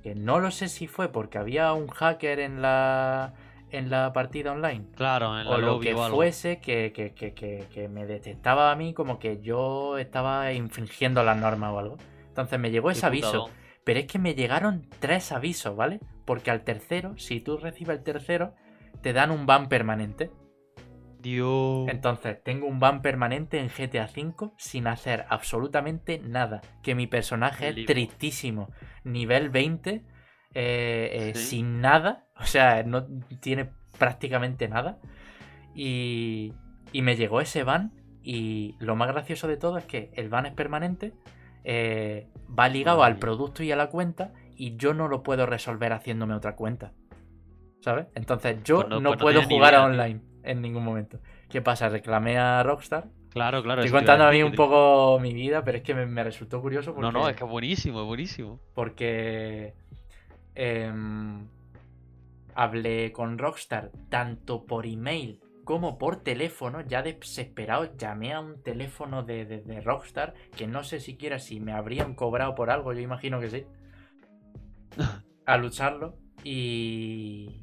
[0.02, 3.34] que no lo sé si fue porque había un hacker en la,
[3.70, 6.16] en la partida online Claro, en la o lo que o algo.
[6.16, 11.36] fuese que, que- que- que- me detectaba a mí como que yo estaba infringiendo las
[11.36, 11.96] normas o algo.
[12.26, 13.48] Entonces me llegó ese aviso.
[13.84, 16.00] Pero es que me llegaron tres avisos, ¿vale?
[16.24, 18.54] Porque al tercero, si tú recibes el tercero,
[19.02, 20.30] te dan un ban permanente.
[21.20, 21.88] Dios.
[21.88, 26.60] Entonces, tengo un ban permanente en GTA V sin hacer absolutamente nada.
[26.82, 28.70] Que mi personaje es tristísimo.
[29.04, 30.02] Nivel 20, eh,
[30.54, 31.44] eh, Sí.
[31.46, 32.26] sin nada.
[32.40, 33.06] O sea, no
[33.40, 34.98] tiene prácticamente nada.
[35.74, 36.54] Y,
[36.92, 37.92] y me llegó ese ban.
[38.24, 41.12] Y lo más gracioso de todo es que el ban es permanente.
[41.64, 42.26] eh,
[42.58, 44.32] va ligado al producto y a la cuenta.
[44.56, 46.92] Y yo no lo puedo resolver haciéndome otra cuenta.
[47.82, 48.06] ¿Sabes?
[48.14, 49.92] Entonces yo Pues no- no, pues no puedo jugar idea, a tío.
[50.02, 51.18] online en ningún momento.
[51.50, 51.88] ¿Qué pasa?
[51.88, 53.08] Reclamé a Rockstar.
[53.30, 53.82] Claro, claro.
[53.82, 56.94] Estoy contando a mí un poco mi vida, pero es que me, me resultó curioso
[56.94, 58.60] porque, No, no, es que es buenísimo, es buenísimo.
[58.74, 59.74] porque
[60.54, 61.46] em,
[62.54, 69.22] hablé con Rockstar tanto por email como por teléfono, ya desesperado, llamé a un teléfono
[69.22, 73.00] de, de- de Rockstar, que no sé siquiera si me habrían cobrado por algo, yo
[73.00, 73.64] imagino que sí,
[75.46, 77.61] a lucharlo, y,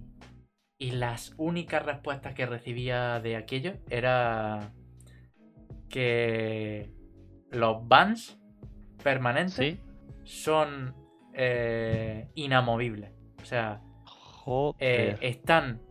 [0.80, 4.72] y las únicas respuestas que recibía de aquello era
[5.90, 6.94] que
[7.52, 8.40] los bans
[9.04, 9.80] permanentes Sí.
[10.24, 10.96] son
[11.34, 13.12] eh, inamovibles.
[13.42, 13.82] O sea,
[14.80, 15.82] eh, están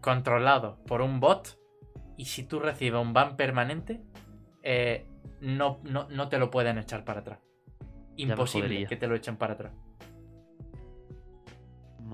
[0.00, 1.58] controlados por un bot
[2.16, 4.02] y si tú recibes un ban permanente,
[4.62, 5.06] eh,
[5.40, 7.40] no, no, no te lo pueden echar para atrás.
[8.16, 9.74] Imposible que te lo echen para atrás.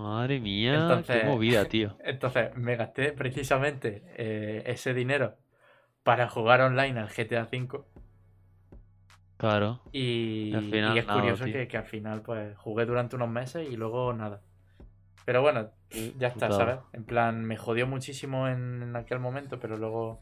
[0.02, 1.96] Madre mía, Entonces- qué movida, tío.
[2.04, 5.36] Entonces me gasté precisamente eh, ese dinero
[6.02, 7.82] para jugar online al GTA V
[9.36, 9.80] Claro.
[9.92, 13.16] y, Y al final y es nada, curioso que, que al final pues jugué durante
[13.16, 14.42] unos meses y luego nada.
[15.24, 15.70] Pero bueno,
[16.18, 16.50] ya está.
[16.50, 16.78] ¿sabes?
[16.92, 20.20] En plan, me jodió muchísimo en, en aquel momento, pero luego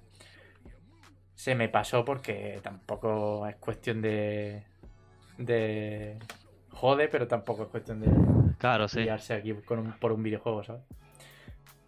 [1.35, 4.65] se me pasó porque tampoco es cuestión de...
[5.39, 6.19] de...
[6.71, 8.09] Jode, pero tampoco es cuestión de
[8.59, 9.01] Claro, sí.
[9.01, 10.83] pillarse aquí con un- por un videojuego, ¿sabes?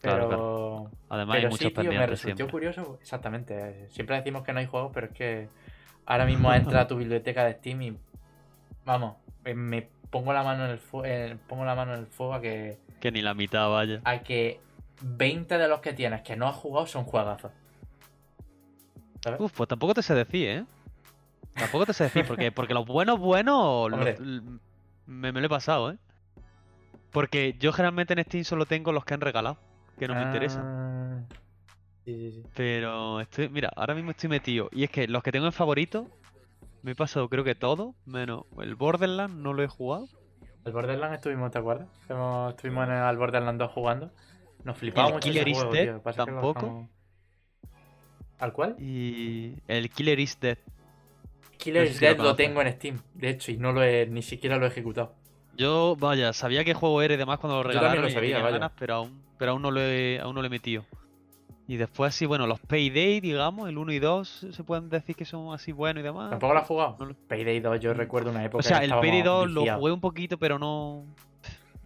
[0.01, 0.90] Claro, Pero...
[1.10, 2.51] Además hay Pero muchos sí, tío, me resultó siempre.
[2.51, 2.98] curioso.
[3.01, 3.55] Exactamente.
[3.84, 5.48] eh, Siempre decimos que no hay juegos, pero es que
[6.06, 7.97] ahora mismo entra a tu biblioteca de Steam y
[8.84, 12.34] vamos, eh, me pongo la mano en el fuego, pongo la mano en el fuego
[12.34, 14.01] a que Que ni la mitad vaya.
[14.05, 14.60] a que
[15.02, 17.52] 20 de los que tienes que no has jugado son juegazos.
[19.22, 19.40] ¿Sabes?
[19.40, 20.64] Uf, pues tampoco te sé decir, ¿eh?
[21.55, 24.20] Tampoco te sé decir, porque, porque los buenos, buenos, los-
[25.06, 25.98] me, me lo he pasado, ¿eh?
[27.12, 29.59] Porque yo generalmente en Steam solo tengo los que han regalado,
[29.99, 30.62] que no me interesan.
[30.65, 31.24] Ah,
[32.05, 32.43] Sí, sí, sí.
[32.57, 34.69] Pero estoy, mira, ahora mismo estoy metido.
[34.73, 36.09] Y es que los que tengo en favorito,
[36.82, 40.09] me he pasado creo que todo, menos el Borderlands, no lo he jugado.
[40.65, 41.89] Al Borderlands estuvimos, ¿te acuerdas?
[42.03, 44.11] Estuvimos en el al Borderlands 2 jugando.
[44.65, 46.61] Nos flipamos El Killer is juego, Dead lo tampoco.
[46.61, 46.91] dejamos-
[48.39, 48.77] ¿Al cuál?
[48.78, 50.59] Y el Killer is Dead.
[51.59, 52.47] Killer No sé is si lo Dead lo conoces.
[52.47, 55.15] tengo en Steam, de hecho, y no lo he, ni siquiera lo he ejecutado.
[55.61, 58.39] Yo, vaya, sabía qué juego era y demás cuando lo Yo regalaron lo y sabía,
[58.39, 58.51] vaya.
[58.53, 60.85] ganas, pero aún, pero aún no lo he, aún no lo he metido.
[61.69, 65.24] Y después sí, bueno, los Payday, digamos, el 1 y 2 se pueden decir que
[65.24, 66.31] son así buenos y demás.
[66.31, 66.97] ¿Tampoco lo has jugado?
[66.99, 69.81] no lo- Payday 2, yo recuerdo una época O sea, el Payday 2 lo viciados.
[69.81, 71.05] jugué un poquito, pero no.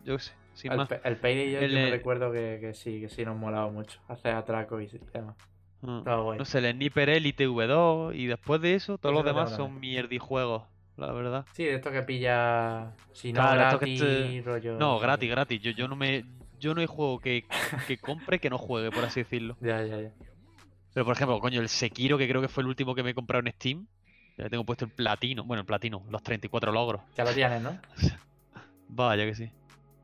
[0.05, 0.89] Yo qué sé, sin El, más.
[1.03, 3.69] El Payday yo, El, yo me eh, recuerdo que, que sí, que sí nos molaba
[3.71, 4.01] mucho.
[4.09, 5.35] Hacer atracos y demás.
[5.83, 6.39] Guay.
[6.39, 9.81] No sé, el Sniper Elite V2 y después de eso, todos los lo demás son
[9.81, 10.63] mierdijuegos,
[10.97, 11.45] la verdad.
[11.53, 12.93] Sí, de esto que pilla.
[13.13, 14.77] Si no, Claro, gratis, te- rollo.
[14.79, 15.61] No, gratis, gratis.
[15.61, 16.25] Yo, yo no me.
[16.61, 17.45] Yo no hay juego que,
[17.87, 19.57] que compre que no juegue, por así decirlo.
[19.61, 20.11] Ya, ya, ya.
[20.95, 23.15] Pero por ejemplo, coño, el Sekiro, que creo que fue el último que me he
[23.15, 23.87] comprado en Steam.
[24.39, 25.45] Ya tengo puesto el platino.
[25.45, 27.03] Bueno, el platino, los 34 logros.
[27.17, 27.77] Ya lo tienes, ¿no?
[28.89, 29.51] Vaya que sí.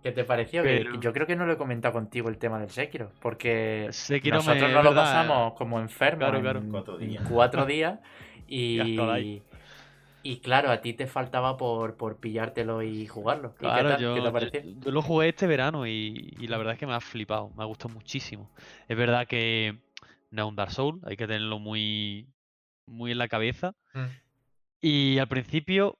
[0.03, 0.62] ¿Qué te pareció?
[0.62, 3.12] Que- Pero- Yo creo que no lo he comentado contigo el tema del Sekiro.
[3.21, 6.59] Porque Sekiro nosotros nos lo verdad, pasamos como enfermos Claro, claro.
[6.61, 7.25] en Cuatro en días.
[7.29, 7.99] cuatro días.
[8.49, 9.43] Y.
[10.23, 13.55] y claro, a ti te faltaba por, por pillártelo y jugarlo.
[13.59, 14.01] ¿Y Claro, qué tal?
[14.03, 14.61] yo, ¿Qué te yo- pareció?
[14.85, 17.63] yo lo jugué este verano y, y la verdad es que me ha flipado, me
[17.63, 18.51] ha gustado muchísimo.
[18.89, 19.79] Es verdad que
[20.31, 22.27] no es un Dark Souls, hay que tenerlo muy,
[22.87, 23.75] muy en la cabeza.
[23.95, 24.05] Mm.
[24.81, 25.99] Y al principio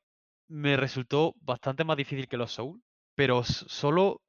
[0.49, 2.81] me resultó bastante más difícil que los Souls,
[3.15, 4.23] pero solo,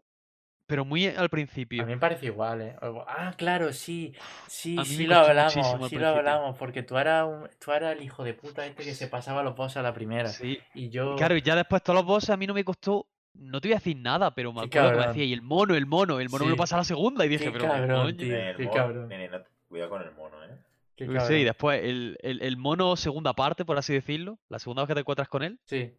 [0.71, 1.85] pero muy al A principio.
[1.85, 2.75] mí me parece igual, ¿eh?
[3.05, 4.13] Ah, claro, sí,
[4.47, 8.01] sí, A sí lo hablamos, sí lo hablamos, porque tú eras, un- tú eras el
[8.01, 10.29] hijo de puta este que se pasaba los bosses a la primera.
[10.29, 11.17] Sí, Y yo...
[11.17, 13.73] claro, y ya después todos los bosses a mí no me costó, no te voy
[13.73, 16.29] a decir nada, pero me acuerdo que me decía, y el mono, el mono, el
[16.29, 16.59] mono me lo Sí.
[16.59, 18.15] pasa a la segunda y dije, Qué pero cabrón, coño.
[18.17, 18.35] tío.
[18.37, 19.07] El qué mono- cabrón.
[19.09, 20.55] nene, no- cuidado con el mono, eh.
[20.95, 21.37] qué cabrón.
[21.37, 24.93] y después el, el- el mono segunda parte, por así decirlo, la segunda vez que
[24.93, 25.93] te encuentras con él, Sí.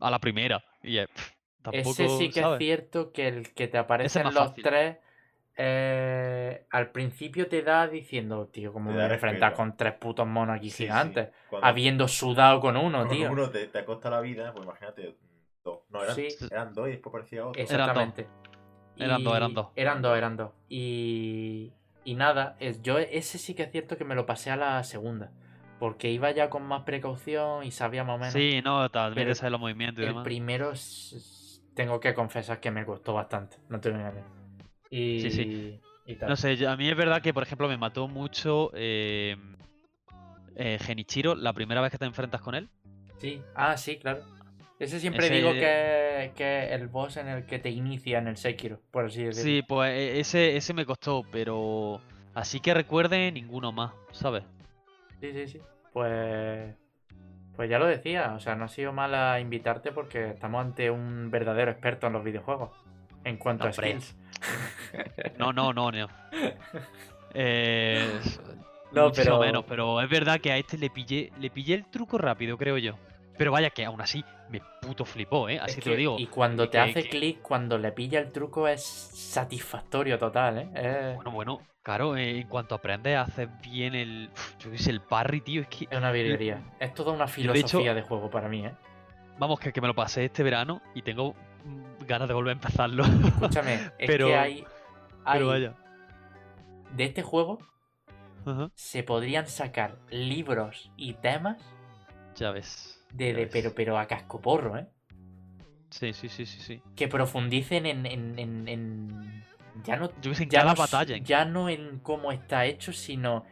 [0.00, 0.64] a la primera.
[0.82, 1.30] Y es, pff,
[1.62, 2.60] tampoco, Ese sí que ¿sabes?
[2.60, 4.62] es cierto que el que te aparecen los fácil.
[4.64, 4.96] tres
[5.62, 9.52] eh, al principio te da diciendo, tío, como me respeto.
[9.54, 10.82] con tres putos monos aquí Sí, sí.
[10.84, 11.28] gigantes.
[11.50, 13.30] Cuando- Habiendo sudado con uno, con tío.
[13.30, 15.16] uno te, te acosta la vida, pues imagínate
[15.62, 15.80] dos.
[15.90, 16.28] No, eran, Sí.
[16.50, 17.60] eran dos y después parecía otro.
[17.60, 18.26] Exactamente.
[18.96, 19.66] Eran dos, eran dos.
[19.76, 20.50] Eran dos, eran dos.
[20.68, 21.72] Y,
[22.04, 24.82] y nada, es, yo ese sí que es cierto que me lo pasé a la
[24.84, 25.30] segunda.
[25.78, 28.32] Porque iba ya con más precaución y sabía más o menos.
[28.34, 30.24] Sí, no, también sabes los movimientos y El demás.
[30.24, 30.72] primero
[31.80, 33.56] tengo que confesar que me costó bastante.
[33.70, 34.12] No te voy a.
[34.90, 35.80] Y, Sí, sí.
[36.04, 36.28] y tal.
[36.28, 39.34] No sé, a mí es verdad que, por ejemplo, me mató mucho eh,
[40.56, 42.68] eh, Genichiro la primera vez que te enfrentas con él.
[43.16, 43.40] Sí.
[43.54, 44.20] Ah, sí, claro.
[44.78, 48.28] Ese siempre Ese- digo que, que es el boss en el que te inicia en
[48.28, 49.42] el Sekiro, por así decirlo.
[49.50, 52.02] Sí, pues e- ese, ese me costó, pero
[52.34, 54.44] así que recuerde ninguno más, ¿sabes?
[55.18, 55.60] Sí, sí, sí.
[55.94, 56.74] Pues.
[57.56, 61.30] Pues ya lo decía, o sea, no ha sido mala invitarte porque estamos ante un
[61.30, 62.70] verdadero experto en los videojuegos.
[63.24, 64.16] En cuanto a skills.
[65.38, 66.08] No, no, no, no.
[67.34, 68.10] Eh,
[68.92, 72.18] No, pero- menos, pero es verdad que a este le pillé, le pillé el truco
[72.18, 72.94] rápido, creo yo.
[73.40, 75.58] Pero vaya que aún así me puto flipó, ¿eh?
[75.58, 76.16] Así Es te lo digo.
[76.18, 80.58] Y cuando te que- hace que- clic, cuando le pilla el truco, es satisfactorio total,
[80.58, 80.70] ¿eh?
[80.74, 84.28] Es, Bueno, bueno, claro, eh, en cuanto aprendes, haces bien el.
[84.58, 85.62] Yo sé, el parry, tío.
[85.62, 85.88] Es que.
[85.90, 86.62] es una virguería.
[86.78, 88.74] Es toda una de hecho- filosofía de juego para mí, ¿eh?
[89.38, 91.34] Vamos, que, que me lo pasé este verano y tengo
[91.64, 93.04] mm, ganas de volver a empezarlo.
[93.04, 94.64] Escúchame, es Pero- que hay.
[95.24, 95.74] hay Pero vaya.
[96.94, 97.58] de este juego
[98.74, 101.56] se podrían sacar libros y temas
[102.36, 102.99] Ya ves.
[103.12, 103.50] De, ya de- ves.
[103.52, 104.86] pero, pero a cascoporro, ¿eh?
[105.90, 106.82] Sí, sí, sí, sí, sí.
[106.94, 108.06] Que profundicen en.
[108.06, 109.44] en, en- en-
[109.84, 110.10] ya no.
[110.20, 111.16] Yo ya no, s- batalla.
[111.18, 113.44] ya no en cómo está hecho, sino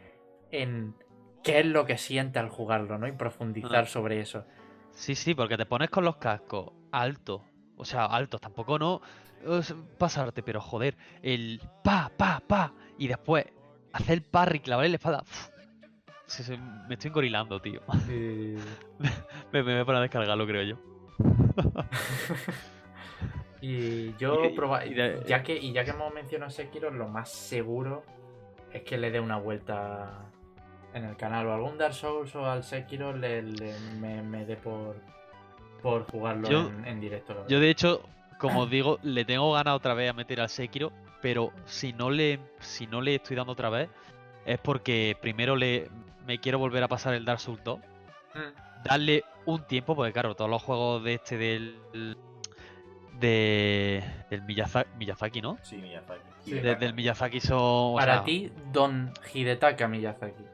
[0.51, 0.95] en
[1.43, 3.09] qué es lo que siente al jugarlo, ¿no?
[3.09, 3.87] Y profundizar Ah.
[3.87, 4.45] sobre eso.
[4.93, 7.43] Sí, sí, porque te pones con los cascos altos.
[7.77, 9.01] O sea, altos, tampoco no
[9.61, 12.73] es pasarte, pero joder, el pa, pa, pa.
[12.99, 13.47] Y después
[13.93, 15.23] hacer el parry, clavarle la espada.
[15.23, 15.49] uf,
[16.89, 17.81] me estoy engorilando, tío.
[18.09, 18.57] me,
[19.53, 20.77] me voy a poner a descargarlo, creo yo.
[23.61, 27.09] Y yo Y- proba- y de- ya que y ya que hemos mencionado Sekiro, lo
[27.09, 28.05] más seguro
[28.73, 30.31] es que le dé una vuelta
[30.95, 34.57] en el canal o algún Dark Souls o al Sekiro le, le- me, me dé
[34.57, 34.97] por
[35.83, 37.47] por jugarlo Yo- en, en directo.
[37.49, 38.03] Yo, de hecho,
[38.39, 42.11] como os digo, le tengo ganas otra vez a meter al Sekiro, pero si no
[42.11, 43.89] le, si no le estoy dando otra vez,
[44.47, 45.89] es porque primero le,
[46.29, 47.81] me quiero volver a pasar el Dark Souls 2,
[48.85, 52.17] darle un tiempo, porque claro, todos los juegos de este del.
[53.19, 55.59] De, del Miyazaki, Miyazaki, ¿no?
[55.63, 56.21] Sí, Miyazaki.
[56.45, 56.53] Sí.
[56.53, 57.97] De- del Miyazaki son.
[57.97, 60.45] Para sea, ti, Don Hidetaka Miyazaki.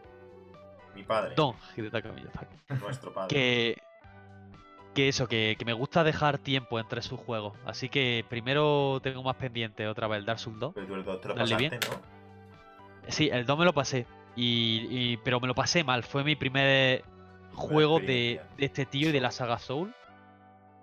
[0.94, 1.34] Mi padre.
[1.34, 2.56] Don Hidetaka Miyazaki.
[2.80, 3.28] Nuestro padre.
[3.28, 3.82] Que.
[4.94, 7.58] Que eso, que, que me gusta dejar tiempo entre sus juegos.
[7.66, 10.72] Así que primero tengo más pendiente otra vez el Dark Souls 2.
[10.72, 11.80] Pero tú el dos te lo Dale pasaste, bien.
[11.90, 13.10] ¿no?
[13.12, 14.06] Sí, el 2 me lo pasé.
[14.36, 16.02] Y, y- pero me lo pasé mal.
[16.02, 17.04] Fue mi primer
[17.52, 19.94] juego de, este tío y de la saga Soul.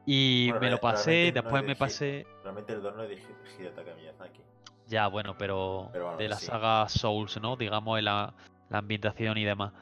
[0.05, 2.25] Y Bueno, me lo pasé, después de me pasé.
[2.43, 4.41] Realmente el 2 no es de Hi- Hidetaka Miyazaki.
[4.87, 6.47] Ya, bueno, pero, Pero bueno, de la sí.
[6.47, 7.55] saga Souls, ¿no?
[7.55, 8.33] Digamos, en la,
[8.69, 9.73] la ambientación y demás.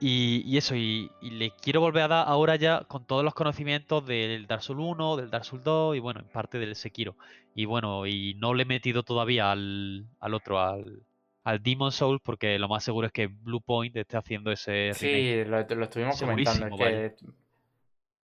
[0.00, 3.34] Y, y eso, y, y le quiero volver a dar ahora ya con todos los
[3.34, 7.16] conocimientos del Dark Souls 1, del Dark Souls 2 y bueno, en parte del Sekiro.
[7.54, 11.02] Y bueno, y no le he metido todavía al, al otro, al,
[11.44, 14.94] al Demon Souls, porque lo más seguro es que Blue Point esté haciendo ese remake.
[14.96, 16.66] Sí, lo, lo estuvimos comentando.
[16.84, 17.16] Es que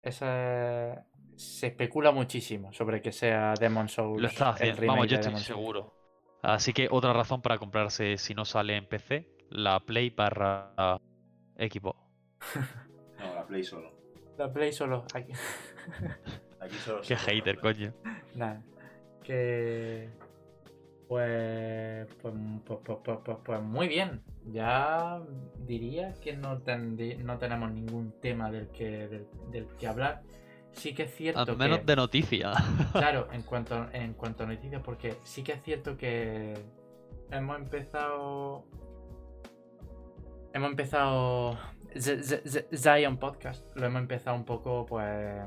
[0.02, 1.06] esa-
[1.36, 4.20] se especula muchísimo sobre que sea Demon Souls.
[4.20, 5.94] Lo está el haciendo, remake vamos, yo estoy seguro.
[6.43, 11.01] Así que otra razón para comprarse, si no sale en PC, la Play barra
[11.56, 11.97] equipo.
[13.18, 13.93] No, la Play solo.
[14.39, 15.05] La Play solo.
[15.12, 15.32] Aquí.
[16.60, 17.02] Aquí solo.
[17.06, 17.93] Qué hater, coño.
[18.35, 18.62] Nada.
[19.22, 20.09] Que.
[21.11, 22.32] Pues, pues,
[22.65, 24.23] pues, pues, pues, pues- pues muy bien.
[24.47, 25.20] Ya
[25.66, 30.23] diría que no, tendrí- no tenemos ningún tema del que, del, del que hablar.
[30.70, 31.85] Sí que es cierto Al menos que...
[31.87, 32.57] de noticias.
[32.93, 36.55] Claro, en cuanto, en cuanto a noticias, porque sí que es cierto que
[37.32, 38.65] hemos empezado.
[40.53, 41.59] Hemos empezado.
[41.97, 43.66] Z- Z- Z- Zion Podcast.
[43.77, 45.43] Lo hemos empezado un poco, pues.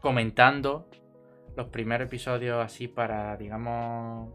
[0.00, 0.86] comentando
[1.60, 4.30] los primeros episodios así para, digamos.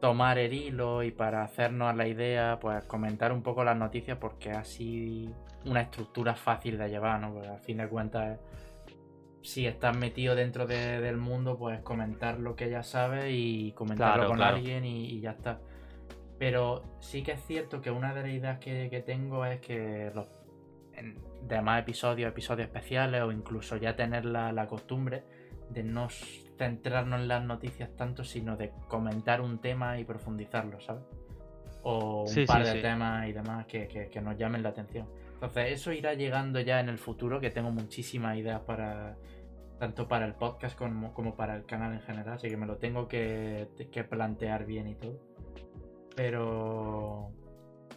[0.00, 4.50] tomar el hilo y para hacernos la idea, pues comentar un poco las noticias porque
[4.50, 5.30] es así
[5.64, 7.32] una estructura fácil de llevar, ¿no?
[7.32, 8.38] Porque al fin de cuentas
[9.40, 14.14] si estás metido dentro de- del mundo, pues comentar lo que ya sabes y comentarlo
[14.14, 14.56] Claro, con claro.
[14.56, 15.58] alguien y, y ya está.
[16.38, 20.10] Pero sí que es cierto que una de las ideas que, que tengo es que
[20.14, 20.28] los
[21.48, 25.24] demás episodios, episodios especiales o incluso ya tener la, la costumbre
[25.70, 26.08] de no
[26.56, 31.04] centrarnos en las noticias tanto, sino de comentar un tema y profundizarlo, ¿sabes?
[31.82, 32.82] O un Sí, par sí, de sí.
[32.82, 35.06] temas y demás que, que- que nos llamen la atención.
[35.34, 39.16] Entonces, eso irá llegando ya en el futuro, que tengo muchísimas ideas para
[39.78, 42.76] tanto para el podcast como, como para el canal en general, así que me lo
[42.76, 45.18] tengo que, que plantear bien y todo.
[46.16, 47.30] Pero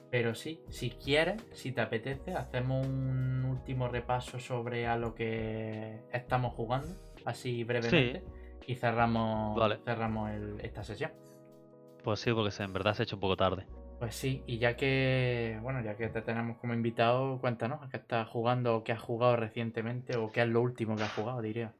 [0.09, 6.01] pero sí, si quieres, si te apetece, hacemos un último repaso sobre a lo que
[6.13, 6.87] estamos jugando,
[7.25, 8.23] así brevemente,
[8.67, 9.79] y cerramos, Vale.
[9.85, 11.11] cerramos el- esta sesión.
[12.03, 13.65] Pues sí, porque en verdad se ha hecho un poco tarde.
[13.99, 17.97] Pues sí, y ya que, bueno, ya que te tenemos como invitado, cuéntanos a qué
[17.97, 21.41] estás jugando o qué has jugado recientemente o qué es lo último que has jugado,
[21.41, 21.73] diría.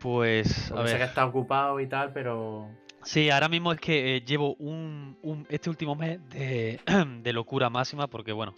[0.00, 1.08] Pues, a Porque sé que ver.
[1.08, 2.68] estás ocupado y tal, pero...
[3.02, 6.80] Sí, ahora mismo es que eh, llevo un, un- este último mes de,
[7.22, 8.54] de locura máxima porque, bueno,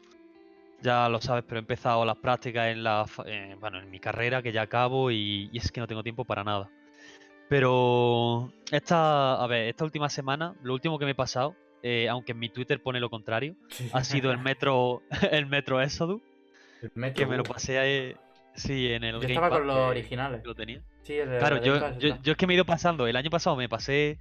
[0.82, 4.42] ya lo sabes, pero he empezado las prácticas en la, eh, bueno, en mi carrera
[4.42, 6.70] que ya acabo y, y es que no tengo tiempo para nada.
[7.50, 12.30] Pero esta, a ver, esta última semana, lo último que me he pasado, eh, aunque
[12.30, 13.56] en mi Twitter pone lo contrario,
[13.92, 15.02] ha sido el metro,
[15.32, 16.22] el metro Exodus,
[16.80, 18.16] El Metro, que me lo pasé eh,
[18.54, 20.42] sí, en el Yo Game estaba Pass, con los originales.
[20.44, 20.80] lo tenía.
[21.02, 23.08] Sí, el Claro, el yo, yo, es que me he ido pasando.
[23.08, 24.20] El año pasado me pasé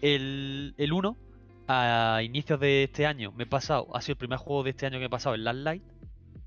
[0.00, 1.16] el, el 1
[1.66, 3.32] a inicios de este año.
[3.32, 5.34] Me he pasado, ha sido el primer juego de este año que me he pasado
[5.34, 5.82] el Last Light.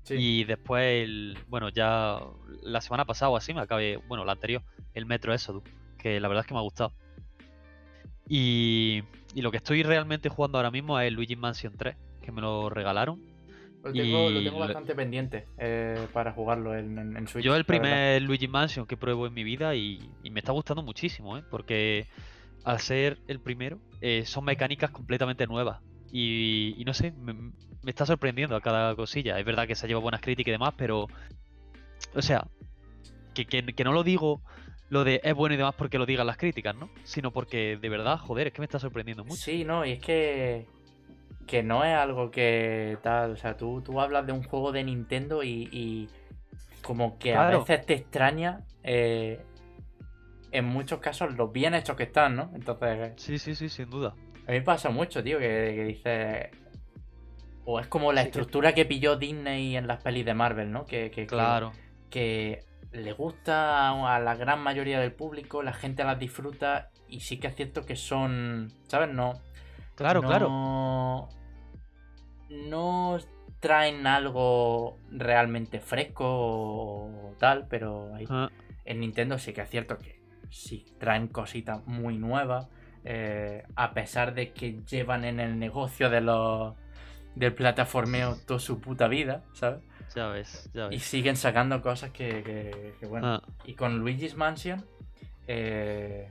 [0.04, 0.14] Sí.
[0.14, 2.20] Y después, el, bueno, ya
[2.62, 4.62] la semana pasada o así me acabé, bueno, la anterior,
[4.94, 5.62] el Metro Exodus,
[6.02, 6.92] que la verdad es que me ha gustado.
[8.28, 9.02] Y,
[9.34, 12.40] y lo que estoy realmente jugando ahora mismo es el Luigi Mansion 3, que me
[12.40, 13.20] lo regalaron.
[13.84, 17.44] Lo tengo, lo y tengo lo- bastante pendiente eh, para jugarlo en, en, en Switch.
[17.44, 20.82] Yo el primer Luigi Mansion que pruebo en mi vida y, y me está gustando
[20.82, 21.42] muchísimo, ¿eh?
[21.50, 22.06] porque
[22.64, 25.80] al ser el primero eh, son mecánicas completamente nuevas
[26.12, 27.50] y, y no sé, me, me
[27.90, 29.38] está sorprendiendo a cada cosilla.
[29.38, 31.08] Es verdad que se ha llevado buenas críticas y demás, pero,
[32.14, 32.46] o sea,
[33.34, 34.40] que, que- que no lo digo
[34.92, 36.90] lo de es bueno y demás porque lo digan las críticas, ¿no?
[37.04, 39.40] Sino porque de verdad, joder, es que me está sorprendiendo mucho.
[39.40, 40.66] Sí, no, y es que.
[41.46, 43.32] Que no es algo que tal.
[43.32, 45.68] O sea, tú, tú hablas de un juego de Nintendo y.
[45.72, 46.08] y
[46.82, 48.60] como que a veces te extraña.
[48.82, 49.40] eh,
[50.50, 52.50] en muchos casos los bien hechos que están, ¿no?
[52.54, 53.12] Entonces.
[53.16, 54.14] Sí, sí, sí, sin duda.
[54.46, 56.48] A mí me pasa mucho, tío, que, que dices.
[57.64, 60.70] O es como la Sí, que- estructura que pilló Disney en las pelis de Marvel,
[60.70, 60.84] ¿no?
[60.84, 61.72] Que, que, que- Claro.
[62.10, 62.60] que
[62.92, 67.48] le gusta a la gran mayoría del público, la gente las disfruta y sí que
[67.48, 69.10] es cierto que son, ¿sabes?
[69.12, 69.34] No.
[69.94, 70.56] Claro, claro.
[72.48, 73.18] no,
[73.60, 78.48] traen algo realmente fresco o tal, pero Ah,
[78.84, 80.20] en Nintendo sí que es cierto que
[80.50, 82.68] sí traen cositas muy nuevas.
[83.04, 86.76] eh, a pesar de que llevan en el negocio de los
[87.34, 89.82] del plataformeo toda su puta vida, ¿sabes?
[90.14, 91.02] Ya ves, ya Y ves.
[91.02, 93.26] siguen sacando cosas que, que- que, bueno.
[93.26, 94.84] Ah, Y con Luigi's Mansion,
[95.46, 96.28] eh,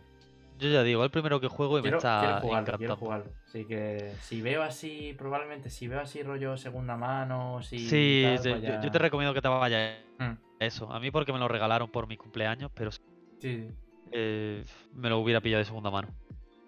[0.60, 2.96] yo ya digo, el primero que juego y quiero, me está quiero jugarlo, quiero encantando.
[2.96, 3.32] jugarlo.
[3.48, 8.44] Así que si veo así, probablemente si veo así rollo segunda mano, si Sí, tal,
[8.46, 10.92] yo, pues yo- te recomiendo que te vayas Mm, a eso.
[10.92, 13.00] A mí porque me lo regalaron por mi cumpleaños, pero sí,
[13.40, 13.70] sí.
[14.12, 14.64] eh,
[14.94, 16.10] me lo hubiera pillado de segunda mano.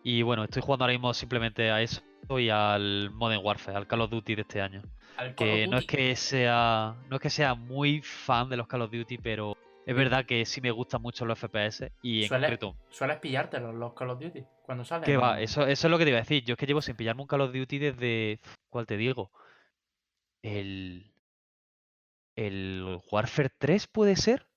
[0.04, 2.02] Y bueno, estoy jugando ahora mismo simplemente a eso
[2.38, 4.82] y al Modern Warfare, al Call of Duty de este año.
[5.36, 8.92] Que no es que sea no es que sea muy fan de los Call of
[8.92, 12.76] Duty, pero es verdad que sí me gustan mucho los FPS y en Suele- concreto
[12.90, 15.06] ¿Sueles pillarte los, los Call of Duty cuando salen?
[15.06, 16.44] que va, eso, eso es lo que te iba a decir.
[16.46, 19.32] Yo es que llevo sin pillarme un Call of Duty desde ¿cuál te digo?
[20.42, 21.12] El
[22.36, 24.48] el Warfare 3 puede ser?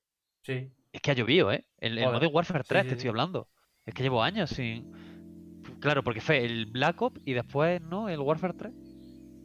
[0.42, 0.70] Sí.
[0.92, 1.66] Es que ha llovido, ¿eh?
[1.78, 2.04] El, el.
[2.06, 2.96] Modern Warfare Sí, 3 sí, te sí.
[2.98, 3.48] estoy hablando.
[3.84, 4.92] Es que llevo años sin.
[5.80, 8.08] Claro, porque fue el Black Ops y después, ¿no?
[8.08, 8.72] El Warfare 3.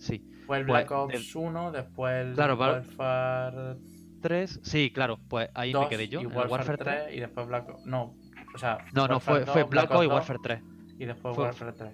[0.01, 0.23] Sí.
[0.47, 3.75] Fue el Pues, Black Ops 1, después el Claro, Warfare
[4.21, 4.59] 3.
[4.63, 6.21] Sí, claro, pues ahí 2 me quedé yo.
[6.21, 7.15] y Warfare, Warfare 3, 3.
[7.15, 7.85] y después Black Ops...
[7.85, 8.15] No,
[8.53, 8.79] o sea...
[8.93, 10.61] No, no, Warfare fue, fue 2, Black Ops y 2, Warfare 3.
[10.99, 11.91] Y después fue- Warfare 3.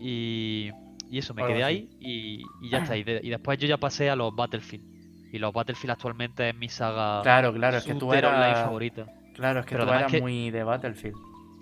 [0.00, 0.70] Y,
[1.10, 1.74] y eso, me Algo quedé así.
[1.74, 2.96] ahí y, y ya está.
[2.96, 4.84] Y, de- y después yo ya pasé a los Battlefield.
[5.32, 8.62] Y los Battlefield actualmente es mi saga Claro, claro, es que tú eras...
[8.64, 9.06] favorita.
[9.34, 11.16] Claro, es que Pero tú eras que- muy de Battlefield.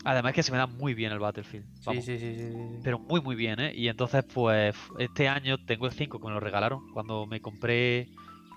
[0.06, 1.64] Además que se me da muy bien el Battlefield.
[1.74, 2.04] Sí, Vamos.
[2.04, 2.80] sí, sí, sí, sí, sí.
[2.84, 3.72] Pero muy muy bien, ¿eh?
[3.74, 6.92] Y entonces pues este año tengo el 5 que me lo regalaron.
[6.92, 8.08] Cuando me compré,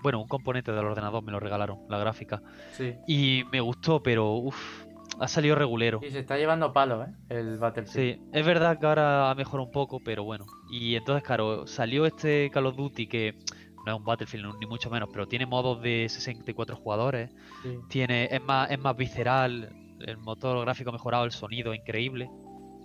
[0.04, 2.42] bueno, un componente del ordenador me lo regalaron, la gráfica.
[2.74, 2.94] Sí.
[3.08, 4.86] Y me gustó, pero uff,
[5.20, 6.00] ha salido regulero.
[6.06, 7.08] Y se está llevando palo, ¿eh?
[7.30, 8.16] El Battlefield.
[8.16, 10.46] Sí, es verdad que ahora ha mejorado un poco, pero bueno.
[10.72, 13.34] Y entonces, claro, salió este Call of Duty que
[13.88, 17.32] no es un Battlefield ni mucho menos, pero tiene modos de 64 jugadores,
[17.64, 17.70] Sí.
[17.90, 19.74] tiene es más es más visceral,
[20.06, 22.30] el motor gráfico mejorado, el sonido increíble.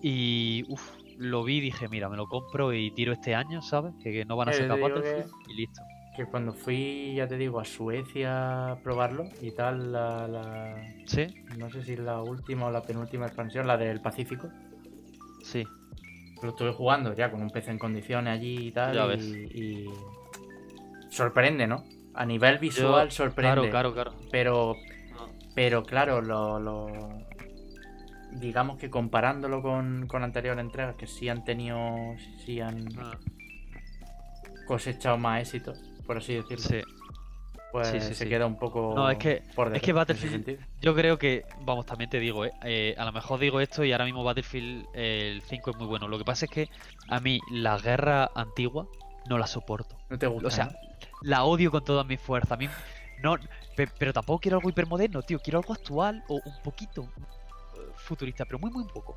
[0.02, 3.94] Y uff, lo vi y dije, mira, me lo compro y tiro este año, ¿sabes?
[4.02, 5.80] Que, que no van a Eh, sacar digo Battlefield y listo.
[6.16, 10.76] Que cuando fui, ya te digo, a Suecia a probarlo y tal, la, la-
[11.06, 11.26] Sí,
[11.58, 14.48] no sé si la última o la penúltima expansión, la del Pacífico,
[15.42, 15.64] sí.
[16.42, 18.94] lo estuve jugando ya con un PC en condiciones allí y tal.
[18.94, 19.24] Ya y, ves.
[19.26, 19.86] y
[21.10, 21.84] sorprende, ¿no?
[22.14, 23.68] A nivel visual Yo- sorprende.
[23.68, 24.12] Claro, claro, claro.
[24.30, 24.76] Pero.
[25.54, 27.22] Pero claro, lo, lo-
[28.32, 33.18] digamos que comparándolo con, con anteriores entregas que sí han tenido, sí han Ah,
[34.66, 35.74] cosechado más éxito,
[36.06, 36.82] por así decirlo, sí.
[37.70, 40.58] pues sí, sí, se queda un poco No, es que- por es que Battlefield-.
[40.80, 42.52] Yo creo que, vamos, también te digo, ¿eh?
[42.62, 45.86] Eh, a lo mejor digo esto y ahora mismo Battlefield eh, el 5 es muy
[45.86, 46.08] bueno.
[46.08, 46.68] Lo que pasa es que
[47.08, 48.86] a mí la guerra antigua
[49.28, 49.96] no la soporto.
[50.10, 50.48] No te gusta.
[50.48, 50.72] O sea, ¿no?
[51.22, 52.52] la odio con todas mis fuerzas.
[52.52, 52.68] A mí
[53.22, 53.36] no,
[53.76, 55.38] pe- pero tampoco quiero algo hipermoderno, tío.
[55.40, 57.02] Quiero algo actual o un poquito
[57.74, 59.16] eh, futurista, pero muy, muy poco.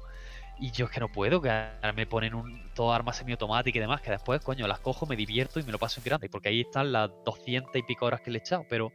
[0.59, 3.79] Y yo es que no puedo, que ahora me ponen un, todo armas semiautomáticas y
[3.79, 6.29] demás, que después, coño, las cojo, me divierto y me lo paso en grande.
[6.29, 8.65] Porque ahí están las 200 y pico horas que le he echado.
[8.69, 8.91] Pero,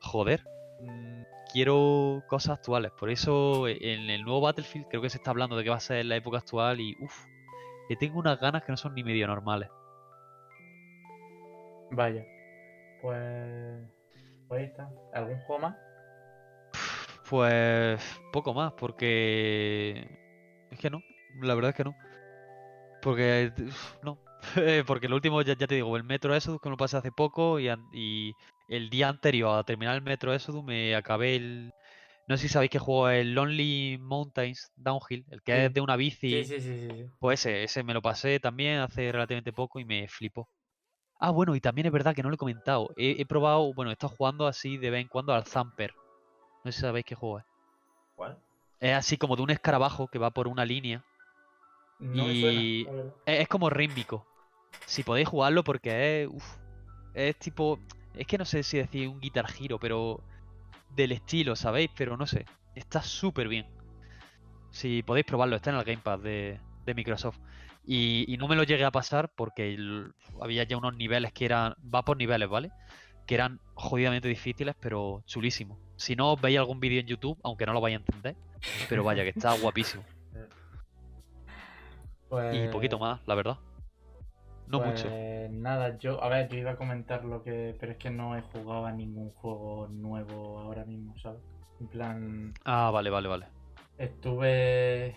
[0.00, 0.42] joder,
[0.80, 2.92] mm, quiero cosas actuales.
[2.98, 5.76] Por eso, eh, en el nuevo Battlefield, creo que se está hablando de que va
[5.76, 7.24] a ser la época actual y, uff,
[7.88, 9.70] que tengo unas ganas que no son ni medio normales.
[11.90, 12.24] Vaya.
[13.02, 13.97] Pues.
[14.48, 14.90] Pues ahí está.
[15.12, 15.76] ¿Algún juego más?
[17.28, 18.00] Pues
[18.32, 20.08] poco más, porque
[20.70, 21.02] es que no,
[21.42, 21.94] la verdad es que no.
[23.02, 23.52] Porque
[24.02, 24.18] no,
[24.86, 27.12] porque lo último ya, ya te digo, el Metro Exodus que me lo pasé hace
[27.12, 28.34] poco y, y
[28.68, 31.72] el día anterior a terminar el Metro Exodus me acabé el
[32.26, 35.66] no sé si sabéis que juego el Lonely Mountains Downhill, el que Sí.
[35.66, 36.44] es de una bici.
[36.44, 36.88] Sí, sí, sí, sí.
[36.96, 37.10] sí.
[37.20, 40.46] Pues ese, ese me lo pasé también hace relativamente poco y me flipó.
[41.18, 42.90] Ah, bueno, y también es verdad que no lo he comentado.
[42.96, 45.92] He, he probado, bueno, he estado jugando así de vez en cuando al Zamper.
[46.64, 47.44] No sé si sabéis qué juego es.
[48.14, 48.38] ¿Cuál?
[48.80, 51.02] Es así como de un escarabajo que va por una línea.
[51.98, 53.14] No me Y- suena, verdad.
[53.26, 54.24] Es, es como rítmico.
[54.86, 56.28] Si podéis jugarlo porque es.
[56.28, 56.44] uf,
[57.14, 57.78] es tipo.
[58.14, 60.20] Es que no sé si decir un Guitar Hero, pero.
[60.94, 61.90] Del estilo, ¿sabéis?
[61.96, 62.44] Pero no sé.
[62.74, 63.66] Está súper bien.
[64.70, 67.38] Si podéis probarlo, está en el Gamepad de, de Microsoft.
[67.90, 70.12] Y, y no me lo llegué a pasar porque el-
[70.42, 71.74] había ya unos niveles que eran.
[71.82, 72.70] Va por niveles, ¿vale?
[73.26, 75.78] Que eran jodidamente difíciles, pero chulísimos.
[75.96, 78.36] Si no, os veis algún vídeo en YouTube, aunque no lo vais a entender.
[78.90, 80.04] Pero vaya, que está guapísimo.
[82.28, 82.54] Pues...
[82.54, 83.56] Y poquito más, la verdad.
[84.66, 85.08] No mucho.
[85.08, 88.36] Pues nada, yo, a ver, yo iba a comentar lo que, pero es que no
[88.36, 91.40] he jugado a ningún juego nuevo ahora mismo, ¿sabes?
[91.80, 93.46] En plan, Ah, vale, vale, vale.
[93.96, 95.16] estuve,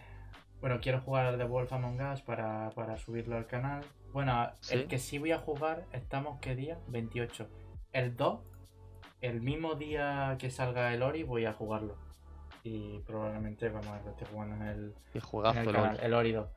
[0.62, 3.84] bueno, quiero jugar The Wolf Among Us para, para subirlo al canal.
[4.14, 4.76] Bueno, ¿Sí?
[4.76, 6.80] el que sí voy a jugar, estamos, ¿qué día?
[6.88, 7.50] 28.
[7.94, 8.40] El 2,
[9.22, 11.98] el mismo día que salga el Ori, voy a jugarlo.
[12.64, 16.32] Y probablemente, vamos a ver, lo estoy jugando en el, en el canal, el Ori
[16.32, 16.50] 2.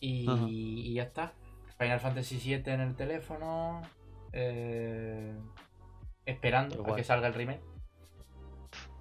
[0.00, 1.32] Y, ya está.
[1.78, 3.80] Final Fantasy VII en el teléfono.
[4.32, 5.34] eh,
[6.26, 7.62] esperando a que salga el remake.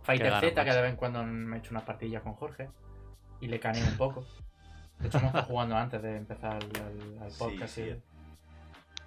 [0.03, 2.69] Fighter Z, que de vez en cuando me echo unas partillas con Jorge.
[3.43, 4.25] Y le caneo un poco.
[4.99, 7.75] De hecho, hemos estado jugando antes de empezar el, el- el Sí, podcast.
[7.75, 7.81] sí.
[7.81, 8.01] y-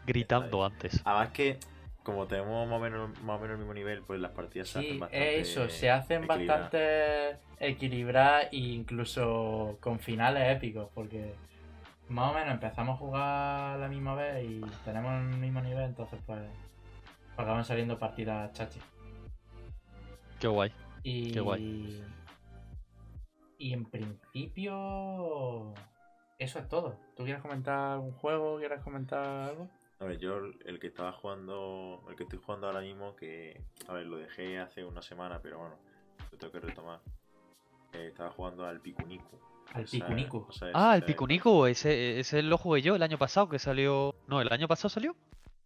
[0.06, 1.00] Gritando antes.
[1.04, 1.58] Además que,
[2.02, 4.78] como tenemos más o menos, más o menos el mismo nivel, pues las partidas se
[4.80, 5.40] hacen Sí, bastante.
[5.40, 6.62] eso, se hacen equilibradas.
[6.64, 11.34] bastante equilibradas e incluso con finales épicos, porque
[12.08, 15.84] más o menos empezamos a jugar a la misma vez y tenemos el mismo nivel,
[15.84, 16.40] entonces pues
[17.36, 18.80] acaban saliendo partidas chachi.
[20.38, 20.70] Qué guay.
[21.02, 22.02] Y, Qué guay.
[23.58, 25.74] Y en principio
[26.38, 26.98] eso es todo.
[27.16, 28.58] ¿Tú quieres comentar algún juego?
[28.58, 29.68] ¿Quieres comentar algo?
[29.98, 33.94] A ver, yo el que estaba jugando, el que estoy jugando ahora mismo, que, a
[33.94, 35.76] ver, lo dejé hace una semana, pero bueno,
[36.30, 37.00] lo tengo que retomar.
[37.94, 39.38] Eh, estaba jugando al Pikuniku.
[39.72, 40.46] Al O sea, Pikuniku.
[40.48, 44.14] o sea, Ah, el Pikuniku, ese, ese lo jugué yo el año pasado, que salió...
[44.26, 45.16] No, ¿el año pasado salió?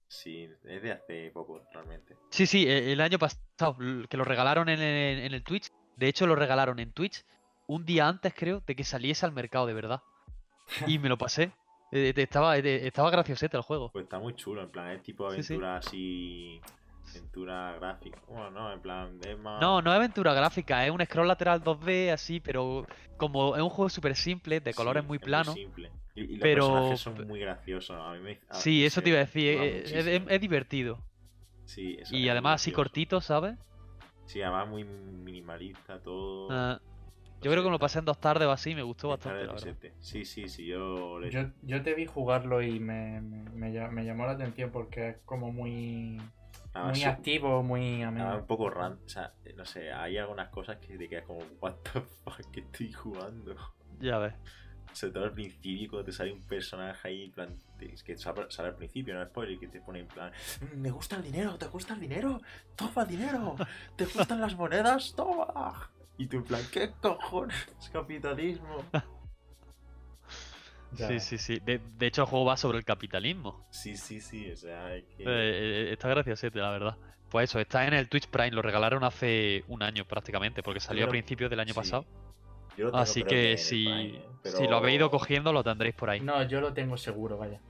[0.07, 2.17] Sí, es de hace poco, realmente.
[2.31, 3.77] Sí, sí, e- el año pasado,
[4.09, 5.69] que lo regalaron en en el Twitch.
[5.97, 7.25] De hecho, lo regalaron en Twitch
[7.75, 10.03] un día antes, creo, de que saliese al mercado de verdad.
[10.87, 11.53] Y me lo pasé.
[11.93, 13.91] Eh, Estaba, eh, estaba graciosete el juego.
[13.93, 15.55] Pues está muy chulo, en plan, es tipo Sí, sí.
[15.55, 16.61] aventura así.
[17.11, 18.21] Aventura gráfica.
[18.29, 19.61] Bueno, no, en plan, es más.
[19.61, 22.87] No, no es aventura gráfica, es un scroll lateral 2D así, pero
[23.17, 25.55] como es un juego súper simple, de colores Sí, muy es planos.
[25.55, 25.91] simple.
[26.15, 27.97] Y, y los pero- personajes son muy graciosos.
[27.99, 30.27] A mí me, a- Sí, eso te iba a decir, eh, es, muchísimo.
[30.29, 30.99] es- es divertido.
[31.65, 33.57] Sí, eso Y además así cortito, ¿sabes?
[34.27, 36.49] Sí, además muy minimalista todo.
[36.53, 36.81] Ah,
[37.41, 39.47] yo creo que me lo pasé en dos tardes o así, me gustó está bastante,
[39.47, 39.67] la verdad.
[39.67, 39.95] decente.
[40.01, 43.91] Sí, sí, sí, yo le Yo, yo te vi jugarlo y me, me, me lla-
[43.91, 46.21] me llamó la atención porque es como muy,
[46.73, 48.39] Además, muy activo, muy además ameno.
[48.39, 49.05] un poco random.
[49.05, 52.61] O sea, no sé, hay algunas cosas que te quedas como, what the fuck, que
[52.61, 53.55] estoy jugando?
[54.01, 54.35] Ya ves.
[54.93, 58.17] Sobre todo al principio, cuando te sale un personaje ahí, en plan, te- es que
[58.17, 61.15] sale, sale al principio, no es spoiler, que te pone en plan, "Mm, me gusta
[61.17, 62.41] el dinero, ¿te gusta el dinero?
[62.75, 63.55] Toma dinero,
[63.97, 65.13] ¿te gustan las monedas?
[65.17, 65.91] Toma.
[66.21, 67.57] Y tú en plan, ¿qué cojones?
[67.93, 68.85] Capitalismo.
[70.93, 71.61] Ya Sí, sí, sí.
[71.61, 73.65] De, de hecho, el juego va sobre el capitalismo.
[73.71, 75.23] Sí, sí, sí, o sea, es que...
[75.23, 76.97] Eh, eh, está graciosete, la verdad.
[77.29, 81.05] Pues eso, está en el Twitch Prime, lo regalaron hace un año prácticamente, porque salió
[81.05, 81.79] a principios del año sí.
[81.79, 82.05] pasado.
[82.77, 84.23] yo lo tengo, Así que si, Prime, ¿eh?
[84.43, 86.19] si lo habéis ido cogiendo, lo tendréis por ahí.
[86.21, 87.61] No, yo lo tengo seguro, vaya.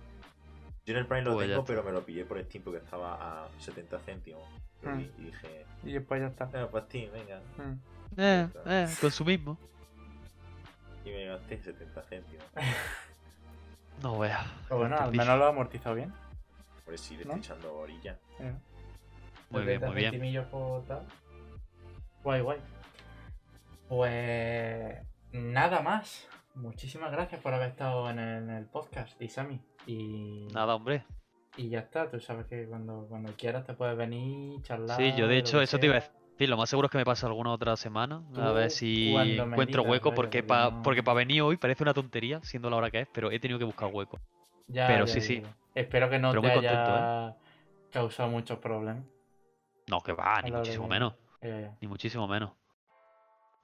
[0.87, 3.45] Yo en el Prime lo Pues tengo, pero me lo pillé por Steam porque estaba
[3.45, 4.43] a 70 céntimos.
[4.81, 5.01] Lo Mm.
[5.19, 6.51] Y dije, Y después ya está.
[6.55, 7.43] eh, pues Steam, venga.
[7.59, 8.00] Mm.
[8.17, 9.57] Eh, eh, consumismo.
[11.05, 12.45] Y me gasté 70 céntimos.
[14.03, 14.47] No veas.
[14.69, 16.13] Pero bueno, al menos lo ha amortizado bien.
[16.85, 17.35] Por eso sí le ¿No?
[17.35, 18.19] estoy echando orilla.
[18.39, 18.55] Eh,
[19.51, 19.87] Muy bien, 70
[20.19, 20.45] muy bien.
[20.47, 21.07] por tal.
[22.25, 22.59] Guay, guay.
[23.89, 24.99] Pues
[25.33, 26.29] nada más.
[26.55, 29.61] Muchísimas gracias por haber estado en el, en el podcast, Isami.
[29.87, 31.05] Y, Nada, hombre.
[31.57, 34.97] y ya está, tú sabes que cuando, cuando quieras te puedes venir, charlar.
[34.97, 36.11] Sí, yo de hecho eso te iba a sea.
[36.41, 36.49] Decir.
[36.51, 38.23] Lo más seguro es que me pase alguna otra semana.
[38.37, 40.15] A ver si encuentro digas, hueco.
[40.15, 43.09] Porque para no- porque pa venir hoy parece una tontería, siendo la hora que es,
[43.13, 44.19] pero he tenido que buscar hueco.
[44.69, 45.43] Ya, pero ya sí, sí.
[45.75, 47.37] Espero que no Pero te muy contento, haya
[47.91, 49.05] causado muchos problemas.
[49.89, 51.15] No, que va, ni muchísimo de- menos.
[51.81, 52.53] Ni muchísimo menos.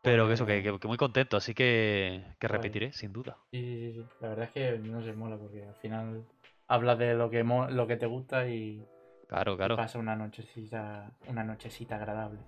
[0.03, 2.59] Pero que eso, que, Pues- que- muy contento, así que, que Guay.
[2.59, 3.36] repetiré, sin duda.
[3.51, 4.07] Sí, sí, sí, sí.
[4.20, 6.24] La verdad es que no se mola porque al final
[6.69, 8.85] hablas de lo que lo que te gusta y,
[9.28, 12.39] Claro, y claro, pasa una nochecita, una nochecita agradable.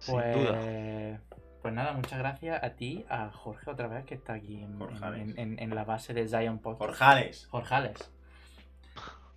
[0.00, 1.20] Sin Pues, duda.
[1.62, 5.20] pues nada, muchas gracias a ti, a Jorge otra vez que está aquí en, Jorjales.
[5.28, 6.80] en- en- en la base de Zion Podcast.
[6.90, 7.46] Jorjales.
[7.50, 8.10] Jorjales.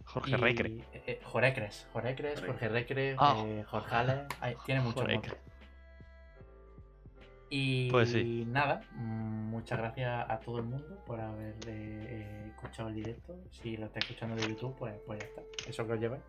[0.06, 0.84] Jorge Y- Recre.
[0.94, 2.48] eh, Jorecres, Jorecres, Jorecre.
[2.48, 3.44] Jorge Recre, Ah.
[3.46, 5.04] eh, Jorjales, ay, tiene mucho.
[7.50, 8.46] Y Pues sí.
[8.48, 13.36] nada, mm, muchas gracias a todo el mundo por haber eh, eh, escuchado el directo.
[13.52, 15.42] Si lo está escuchando de YouTube, pues, pues ya está.
[15.70, 16.20] Eso que os lleve.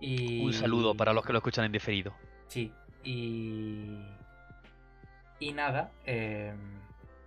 [0.00, 0.44] Y...
[0.44, 2.14] Un saludo para los que lo escuchan en diferido.
[2.48, 2.72] Sí,
[3.04, 4.00] y.
[5.38, 6.54] Y nada, eh,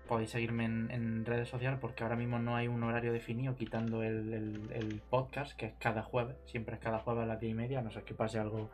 [0.08, 4.34] podéis seguirme en, redes sociales porque ahora mismo no hay un horario definido, quitando el,
[4.74, 7.82] el- podcast, que es cada jueves, siempre es cada jueves a las 10 y media,
[7.84, 8.72] no sé que pase algo,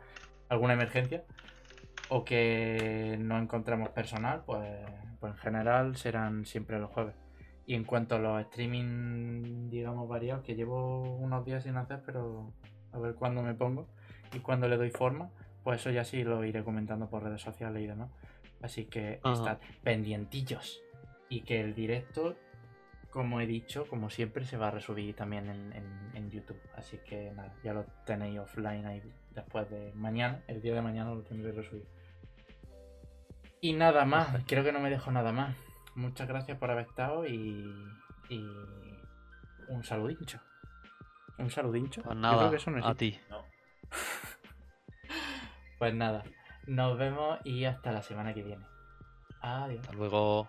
[0.48, 1.24] alguna emergencia,
[2.08, 4.66] o que no encontremos personal, pues,
[5.20, 7.14] pues en general serán siempre los jueves.
[7.66, 12.52] Y en cuanto a los streaming, digamos, variados, que llevo unos días sin hacer, pero
[12.92, 13.86] a ver cuándo me pongo
[14.32, 15.28] y cuándo le doy forma,
[15.66, 18.08] pues eso ya sí lo iré comentando por redes sociales y demás.
[18.62, 19.34] Así que Ajá.
[19.34, 20.80] estad pendientillos.
[21.28, 22.36] Y que el directo,
[23.10, 26.60] como he dicho, como siempre, se va a resubir también en, en- en YouTube.
[26.76, 29.02] Así que nada, ya lo tenéis offline ahí
[29.34, 30.40] después de mañana.
[30.46, 31.86] El día de mañana lo tendré resubido.
[33.60, 35.56] Y nada más, creo que no me dejo nada más.
[35.96, 37.74] Muchas gracias por haber estado y,
[38.28, 38.38] y
[39.68, 40.38] un saludincho.
[41.38, 42.02] Un saludincho.
[42.04, 43.18] Pues Yo creo que eso no a existe.
[43.18, 43.20] ti.
[43.30, 43.44] No.
[45.78, 46.24] Pues nada,
[46.66, 48.66] nos vemos y hasta la semana que viene.
[49.40, 49.80] Adiós.
[49.80, 50.48] Hasta luego.